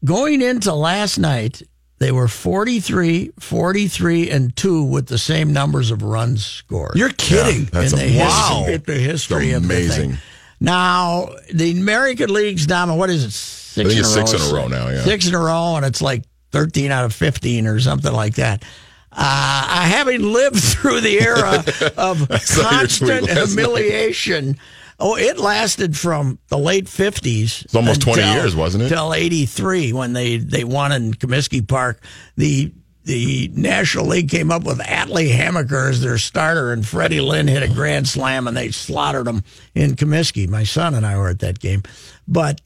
Going 0.07 0.41
into 0.41 0.73
last 0.73 1.19
night, 1.19 1.61
they 1.99 2.12
were 2.12 2.28
43, 2.28 3.32
43, 3.38 4.30
and 4.30 4.55
2 4.55 4.84
with 4.84 5.09
the 5.09 5.18
same 5.18 5.53
numbers 5.53 5.90
of 5.90 6.03
runs 6.03 6.46
scored. 6.46 6.92
You're 6.94 7.11
kidding. 7.11 7.64
Yeah, 7.64 7.68
that's 7.72 7.92
in 7.92 7.99
the 7.99 8.18
wow. 8.18 8.64
history, 8.66 8.94
the 8.94 9.01
history 9.01 9.53
of 9.53 9.62
the 9.62 9.74
amazing. 9.74 10.11
thing. 10.12 10.20
Now, 10.61 11.30
the 11.53 11.72
American 11.72 12.32
League's 12.32 12.66
dominant, 12.66 12.99
what 12.99 13.11
is 13.11 13.24
it? 13.24 13.32
Six 13.32 13.92
in 13.92 13.99
a 13.99 14.03
row. 14.03 14.09
six 14.09 14.32
in 14.32 14.40
a 14.40 14.55
row 14.55 14.68
now, 14.68 14.88
yeah. 14.88 15.03
Six 15.03 15.26
in 15.28 15.34
a 15.34 15.38
row, 15.38 15.76
and 15.76 15.84
it's 15.84 16.03
like 16.03 16.24
13 16.53 16.90
out 16.90 17.05
of 17.05 17.12
15 17.14 17.66
or 17.66 17.80
something 17.80 18.12
like 18.12 18.36
that. 18.36 18.62
Uh, 19.11 19.16
I 19.68 19.84
having 19.88 20.22
lived 20.22 20.57
through 20.62 21.01
the 21.01 21.20
era 21.20 21.64
of 21.96 22.18
saw 22.40 22.70
your 22.78 22.86
tweet 22.88 23.28
constant 23.28 23.30
humiliation 23.30 24.59
Oh, 25.01 25.16
it 25.16 25.38
lasted 25.38 25.96
from 25.96 26.38
the 26.49 26.59
late 26.59 26.88
fifties. 26.88 27.62
It's 27.62 27.74
almost 27.74 28.01
20 28.03 28.20
years, 28.32 28.57
wasn't 28.57 28.84
it? 28.84 28.88
Till 28.88 29.14
eighty 29.14 29.46
three 29.46 29.92
when 29.92 30.12
they 30.12 30.38
they 30.38 30.64
won 30.64 30.92
in 30.92 31.14
Comiskey 31.14 31.66
Park. 31.66 32.03
The 32.36 32.72
the 33.05 33.49
National 33.55 34.07
League 34.07 34.28
came 34.28 34.51
up 34.51 34.64
with 34.64 34.80
Atlee 34.80 35.32
Hammaker 35.32 35.88
as 35.88 36.03
their 36.03 36.18
starter, 36.18 36.72
and 36.72 36.86
Freddie 36.86 37.20
Lynn 37.22 37.49
hit 37.49 37.62
a 37.62 37.68
grand 37.72 38.07
slam, 38.09 38.46
and 38.49 38.57
they 38.57 38.70
slaughtered 38.70 39.26
him 39.26 39.44
in 39.74 39.94
Comiskey. 39.96 40.49
My 40.49 40.64
son 40.64 40.94
and 40.94 41.07
I 41.07 41.16
were 41.16 41.28
at 41.28 41.38
that 41.40 41.59
game, 41.59 41.82
but. 42.26 42.61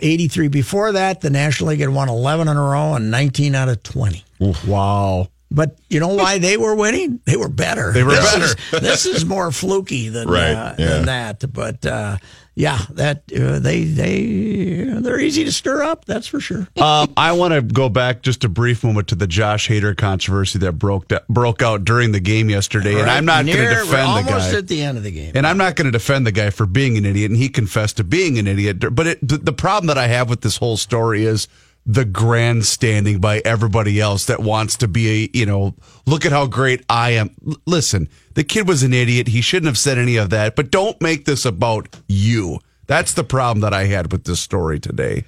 83 0.00 0.46
before 0.46 0.92
that 0.92 1.22
the 1.22 1.28
national 1.28 1.70
league 1.70 1.80
had 1.80 1.88
won 1.88 2.08
11 2.08 2.46
in 2.46 2.56
a 2.56 2.60
row 2.62 2.94
and 2.94 3.10
19 3.10 3.56
out 3.56 3.68
of 3.68 3.82
20 3.82 4.22
Wow. 4.64 5.26
But 5.50 5.78
you 5.88 6.00
know 6.00 6.08
why 6.14 6.38
they 6.38 6.56
were 6.56 6.74
winning? 6.74 7.20
They 7.24 7.36
were 7.36 7.48
better. 7.48 7.92
They 7.92 8.02
were 8.04 8.10
this 8.12 8.32
better. 8.32 8.44
Is, 8.44 8.80
this 8.82 9.06
is 9.06 9.24
more 9.24 9.50
fluky 9.50 10.08
than 10.08 10.28
Right, 10.28 10.52
uh, 10.52 10.74
yeah. 10.78 10.86
than 10.88 11.06
that. 11.06 11.52
But 11.52 11.86
uh, 11.86 12.18
yeah, 12.54 12.78
that 12.90 13.22
uh, 13.32 13.58
they 13.60 13.84
they 13.84 14.82
they're 15.00 15.20
easy 15.20 15.44
to 15.44 15.52
stir 15.52 15.82
up. 15.84 16.04
That's 16.04 16.26
for 16.26 16.40
sure. 16.40 16.66
Um, 16.80 17.12
I 17.16 17.32
want 17.32 17.54
to 17.54 17.62
go 17.62 17.88
back 17.88 18.22
just 18.22 18.44
a 18.44 18.48
brief 18.48 18.82
moment 18.84 19.08
to 19.08 19.14
the 19.14 19.26
Josh 19.26 19.68
Hader 19.68 19.96
controversy 19.96 20.58
that 20.58 20.72
broke 20.72 21.10
broke 21.28 21.62
out 21.62 21.84
during 21.84 22.12
the 22.12 22.20
game 22.20 22.50
yesterday, 22.50 23.00
and 23.00 23.08
I'm 23.08 23.24
not 23.24 23.46
going 23.46 23.56
to 23.58 23.62
near- 23.62 23.74
defend 23.84 23.92
the 24.26 24.30
almost 24.30 24.52
guy. 24.52 24.58
at 24.58 24.68
the 24.68 24.82
end 24.82 24.98
of 24.98 25.04
the 25.04 25.12
game. 25.12 25.32
And 25.34 25.46
I'm 25.46 25.56
not 25.56 25.76
going 25.76 25.86
to 25.86 25.92
defend 25.92 26.26
the 26.26 26.32
guy 26.32 26.50
for 26.50 26.66
being 26.66 26.98
an 26.98 27.04
idiot, 27.06 27.30
and 27.30 27.38
he 27.38 27.48
confessed 27.48 27.96
to 27.98 28.04
being 28.04 28.38
an 28.38 28.46
idiot. 28.46 28.94
But 28.94 29.06
it, 29.06 29.26
the, 29.26 29.38
the 29.38 29.52
problem 29.52 29.86
that 29.86 29.98
I 29.98 30.08
have 30.08 30.28
with 30.28 30.40
this 30.42 30.56
whole 30.56 30.76
story 30.76 31.24
is 31.24 31.46
the 31.88 32.04
grandstanding 32.04 33.18
by 33.18 33.40
everybody 33.46 33.98
else 33.98 34.26
that 34.26 34.40
wants 34.40 34.76
to 34.76 34.86
be 34.86 35.24
a, 35.24 35.30
you 35.32 35.46
know, 35.46 35.74
look 36.06 36.26
at 36.26 36.32
how 36.32 36.46
great 36.46 36.84
I 36.88 37.12
am. 37.12 37.34
Listen, 37.66 38.10
the 38.34 38.44
kid 38.44 38.68
was 38.68 38.82
an 38.82 38.92
idiot. 38.92 39.28
He 39.28 39.40
shouldn't 39.40 39.68
have 39.68 39.78
said 39.78 39.96
any 39.96 40.16
of 40.16 40.28
that, 40.28 40.54
but 40.54 40.70
don't 40.70 41.00
make 41.00 41.24
this 41.24 41.46
about 41.46 41.96
you. 42.06 42.58
That's 42.86 43.14
the 43.14 43.24
problem 43.24 43.62
that 43.62 43.72
I 43.72 43.84
had 43.84 44.12
with 44.12 44.24
this 44.24 44.38
story 44.38 44.78
today. 44.78 45.24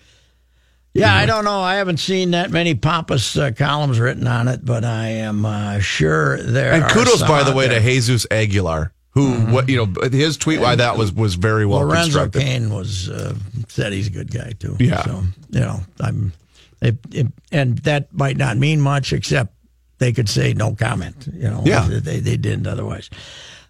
Yeah, 0.92 1.14
I 1.14 1.24
don't 1.24 1.44
know. 1.44 1.60
I 1.60 1.76
haven't 1.76 1.98
seen 1.98 2.32
that 2.32 2.50
many 2.50 2.74
pompous 2.74 3.36
uh, 3.36 3.52
columns 3.56 3.98
written 3.98 4.26
on 4.26 4.48
it, 4.48 4.64
but 4.64 4.84
I 4.84 5.06
am 5.08 5.46
uh, 5.46 5.78
sure 5.78 6.42
there. 6.42 6.72
Are. 6.72 6.74
And 6.74 6.90
kudos, 6.90 7.22
by 7.22 7.42
the 7.42 7.54
way, 7.54 7.68
there. 7.68 7.78
to 7.78 7.84
Jesus 7.84 8.26
Aguilar, 8.30 8.92
who, 9.12 9.34
what 9.52 9.68
you 9.68 9.76
know, 9.76 10.08
his 10.10 10.36
tweet, 10.36 10.60
why 10.60 10.74
that 10.74 10.98
was 10.98 11.12
was 11.12 11.36
very 11.36 11.64
well 11.64 11.80
Lorenzo 11.80 12.22
constructed. 12.22 12.42
Cain 12.42 12.70
was 12.74 13.08
uh, 13.08 13.34
said 13.68 13.92
he's 13.92 14.08
a 14.08 14.10
good 14.10 14.32
guy 14.32 14.50
too. 14.58 14.76
Yeah. 14.80 15.04
So 15.04 15.22
you 15.50 15.60
know, 15.60 15.80
I'm, 16.00 16.32
it, 16.80 16.98
it, 17.12 17.26
and 17.52 17.78
that 17.80 18.12
might 18.12 18.36
not 18.36 18.56
mean 18.56 18.80
much, 18.80 19.12
except 19.12 19.54
they 19.98 20.12
could 20.12 20.28
say 20.28 20.52
no 20.54 20.74
comment. 20.74 21.28
You 21.32 21.50
know, 21.50 21.62
Yeah. 21.64 21.86
they 21.90 22.20
they 22.20 22.36
didn't 22.36 22.66
otherwise. 22.66 23.10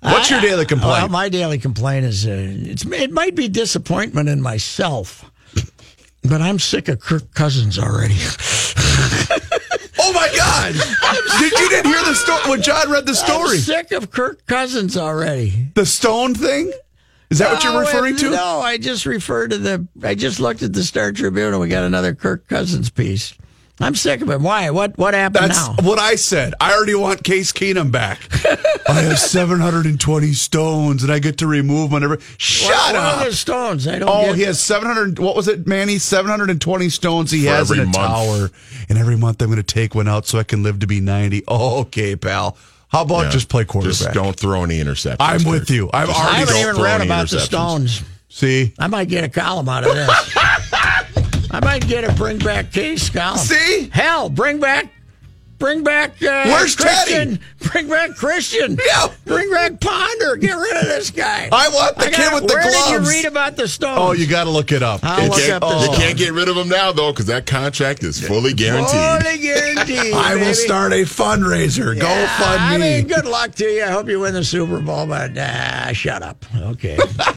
What's 0.03 0.31
your 0.31 0.41
daily 0.41 0.65
complaint? 0.65 0.93
Well, 0.93 1.09
my 1.09 1.29
daily 1.29 1.59
complaint 1.59 2.07
is 2.07 2.27
uh, 2.27 2.31
it's 2.33 2.85
it 2.87 3.11
might 3.13 3.35
be 3.35 3.49
disappointment 3.49 4.29
in 4.29 4.41
myself, 4.41 5.31
but 6.23 6.41
I'm 6.41 6.59
sick 6.59 6.89
of 6.89 7.01
Kirk 7.01 7.35
Cousins 7.35 7.79
already. 7.79 8.17
Oh 10.03 10.13
my 10.15 10.33
God! 10.35 10.73
Did 11.41 11.53
you 11.61 11.69
didn't 11.69 11.93
hear 11.93 12.03
the 12.05 12.15
story 12.15 12.41
when 12.49 12.63
John 12.63 12.91
read 12.91 13.07
the 13.07 13.15
story? 13.15 13.57
I'm 13.59 13.63
sick 13.63 13.93
of 13.93 14.11
Kirk 14.11 14.45
Cousins 14.47 14.97
already. 14.97 15.69
The 15.75 15.85
stone 15.87 16.35
thing? 16.35 16.73
Is 17.31 17.39
that 17.39 17.53
what 17.53 17.63
you're 17.63 17.79
referring 17.79 18.17
to? 18.17 18.31
No, 18.31 18.61
I 18.61 18.77
just 18.77 19.07
referred 19.07 19.51
to 19.51 19.59
the. 19.59 19.87
I 20.03 20.15
just 20.17 20.41
looked 20.41 20.63
at 20.63 20.73
the 20.73 20.83
Star 20.83 21.13
Tribune 21.13 21.53
and 21.53 21.61
we 21.61 21.69
got 21.69 21.85
another 21.85 22.15
Kirk 22.15 22.49
Cousins 22.49 22.91
piece. 22.91 23.35
I'm 23.83 23.95
sick 23.95 24.21
of 24.21 24.29
it. 24.29 24.41
Why? 24.43 24.69
What? 24.71 24.99
What 24.99 25.15
happened 25.15 25.51
That's 25.51 25.67
now? 25.67 25.77
what 25.89 25.99
I 25.99 26.17
said. 26.17 26.53
I 26.61 26.75
already 26.75 26.95
want 26.95 27.25
Case 27.25 27.51
Keenum 27.51 27.91
back. 27.91 28.19
I 28.87 29.01
have 29.01 29.19
720 29.59 30.33
stones 30.35 31.03
and 31.03 31.11
I 31.11 31.19
get 31.19 31.39
to 31.39 31.47
remove 31.47 31.91
whenever. 31.93 32.19
Shut 32.37 32.69
what, 32.69 32.95
up. 32.97 33.17
What 33.17 33.27
are 33.27 33.31
the 33.31 33.37
stones? 33.37 33.89
I 33.89 33.99
don't. 34.01 34.09
Oh, 34.11 34.27
get 34.27 34.37
he 34.37 34.43
has 34.43 34.61
700. 34.61 35.19
What 35.19 35.35
was 35.35 35.49
it, 35.49 35.67
Manny? 35.67 35.97
720 35.99 36.89
stones 36.91 37.31
he 37.31 37.45
For 37.45 37.51
has 37.53 37.71
in 37.71 37.79
a 37.79 37.85
month. 37.85 37.95
tower. 37.97 38.51
And 38.91 38.99
every 38.99 39.17
month 39.17 39.41
I'm 39.41 39.49
going 39.49 39.57
to 39.57 39.63
take 39.63 39.95
one 39.95 40.09
out 40.09 40.27
so 40.27 40.39
I 40.39 40.43
can 40.43 40.63
live 40.63 40.81
to 40.81 40.87
be 40.87 41.01
90. 41.01 41.45
Oh, 41.49 41.81
okay, 41.83 42.17
pal. 42.17 42.59
How 42.91 43.03
about 43.03 43.25
Yeah. 43.25 43.31
just 43.31 43.49
play 43.49 43.65
quarterback? 43.65 43.97
Just 43.99 44.13
don't 44.13 44.37
throw 44.37 44.65
any 44.65 44.79
interceptions. 44.83 45.17
I'm 45.21 45.45
with 45.45 45.63
Kirk. 45.69 45.71
you. 45.71 45.91
I've 45.93 46.09
Just 46.09 46.19
I 46.21 46.23
already 46.25 46.39
haven't 46.41 46.57
even 46.57 46.75
throw 46.75 46.85
read 46.85 47.01
about 47.03 47.29
the 47.31 47.41
stones. 47.41 48.03
See? 48.29 48.75
I 48.79 48.87
might 48.89 49.09
get 49.09 49.25
a 49.25 49.29
column 49.29 49.69
out 49.69 49.85
of 49.85 49.95
this. 49.95 50.11
I 51.53 51.61
might 51.63 51.87
get 51.89 52.05
a 52.05 52.13
bring 52.13 52.39
back 52.39 52.73
case 52.73 53.09
column. 53.11 53.39
See? 53.39 53.91
Hell, 53.93 54.29
bring 54.29 54.61
back. 54.61 54.93
Bring 55.61 55.85
back 55.85 56.13
uh, 56.23 56.45
Where's 56.47 56.75
Christian. 56.75 57.37
Teddy? 57.37 57.41
Bring 57.71 57.89
back 57.91 58.17
Christian. 58.17 58.79
Yeah. 58.85 59.09
Bring 59.27 59.51
back 59.53 59.79
Ponder. 59.79 60.37
Get 60.37 60.57
rid 60.57 60.77
of 60.79 60.85
this 60.87 61.11
guy. 61.11 61.51
I 61.53 61.69
want 61.69 61.97
the 61.97 62.07
I 62.07 62.11
kid 62.11 62.17
got- 62.17 62.35
with 62.35 62.49
the 62.49 62.55
where 62.55 62.63
gloves. 62.63 62.87
did 62.89 62.93
you 63.03 63.09
read 63.09 63.25
about 63.27 63.57
the 63.57 63.69
stones? 63.69 63.99
Oh, 64.01 64.13
you 64.13 64.27
got 64.27 64.45
to 64.45 64.51
look 64.51 64.73
it 64.73 64.83
up. 64.83 65.01
I'll 65.05 65.23
You 65.25 65.29
look 65.29 65.39
can't, 65.39 65.63
up 65.63 65.71
the 65.85 65.91
you 65.93 65.97
can't 65.99 66.17
get 66.19 66.33
rid 66.33 66.49
of 66.49 66.57
him 66.57 66.69
now 66.71 66.93
though, 66.93 67.13
because 67.13 67.27
that 67.27 67.45
contract 67.47 68.03
is 68.03 68.27
fully 68.27 68.55
guaranteed. 68.55 68.91
Fully 69.23 69.39
guaranteed. 69.39 70.15
I 70.15 70.35
will 70.37 70.55
start 70.55 70.93
a 70.93 71.05
fundraiser. 71.05 71.95
Go 72.01 72.27
fund 72.39 72.71
me. 72.71 72.75
I 72.75 72.79
mean, 72.79 73.07
good 73.07 73.27
luck 73.27 73.55
to 73.57 73.65
you. 73.67 73.85
I 73.85 73.89
hope 73.89 74.09
you 74.09 74.19
win 74.21 74.33
the 74.33 74.43
Super 74.45 74.81
Bowl, 74.81 75.07
but 75.07 75.37
uh, 75.37 75.93
shut 75.93 76.23
up. 76.23 76.43
Okay. 76.57 76.97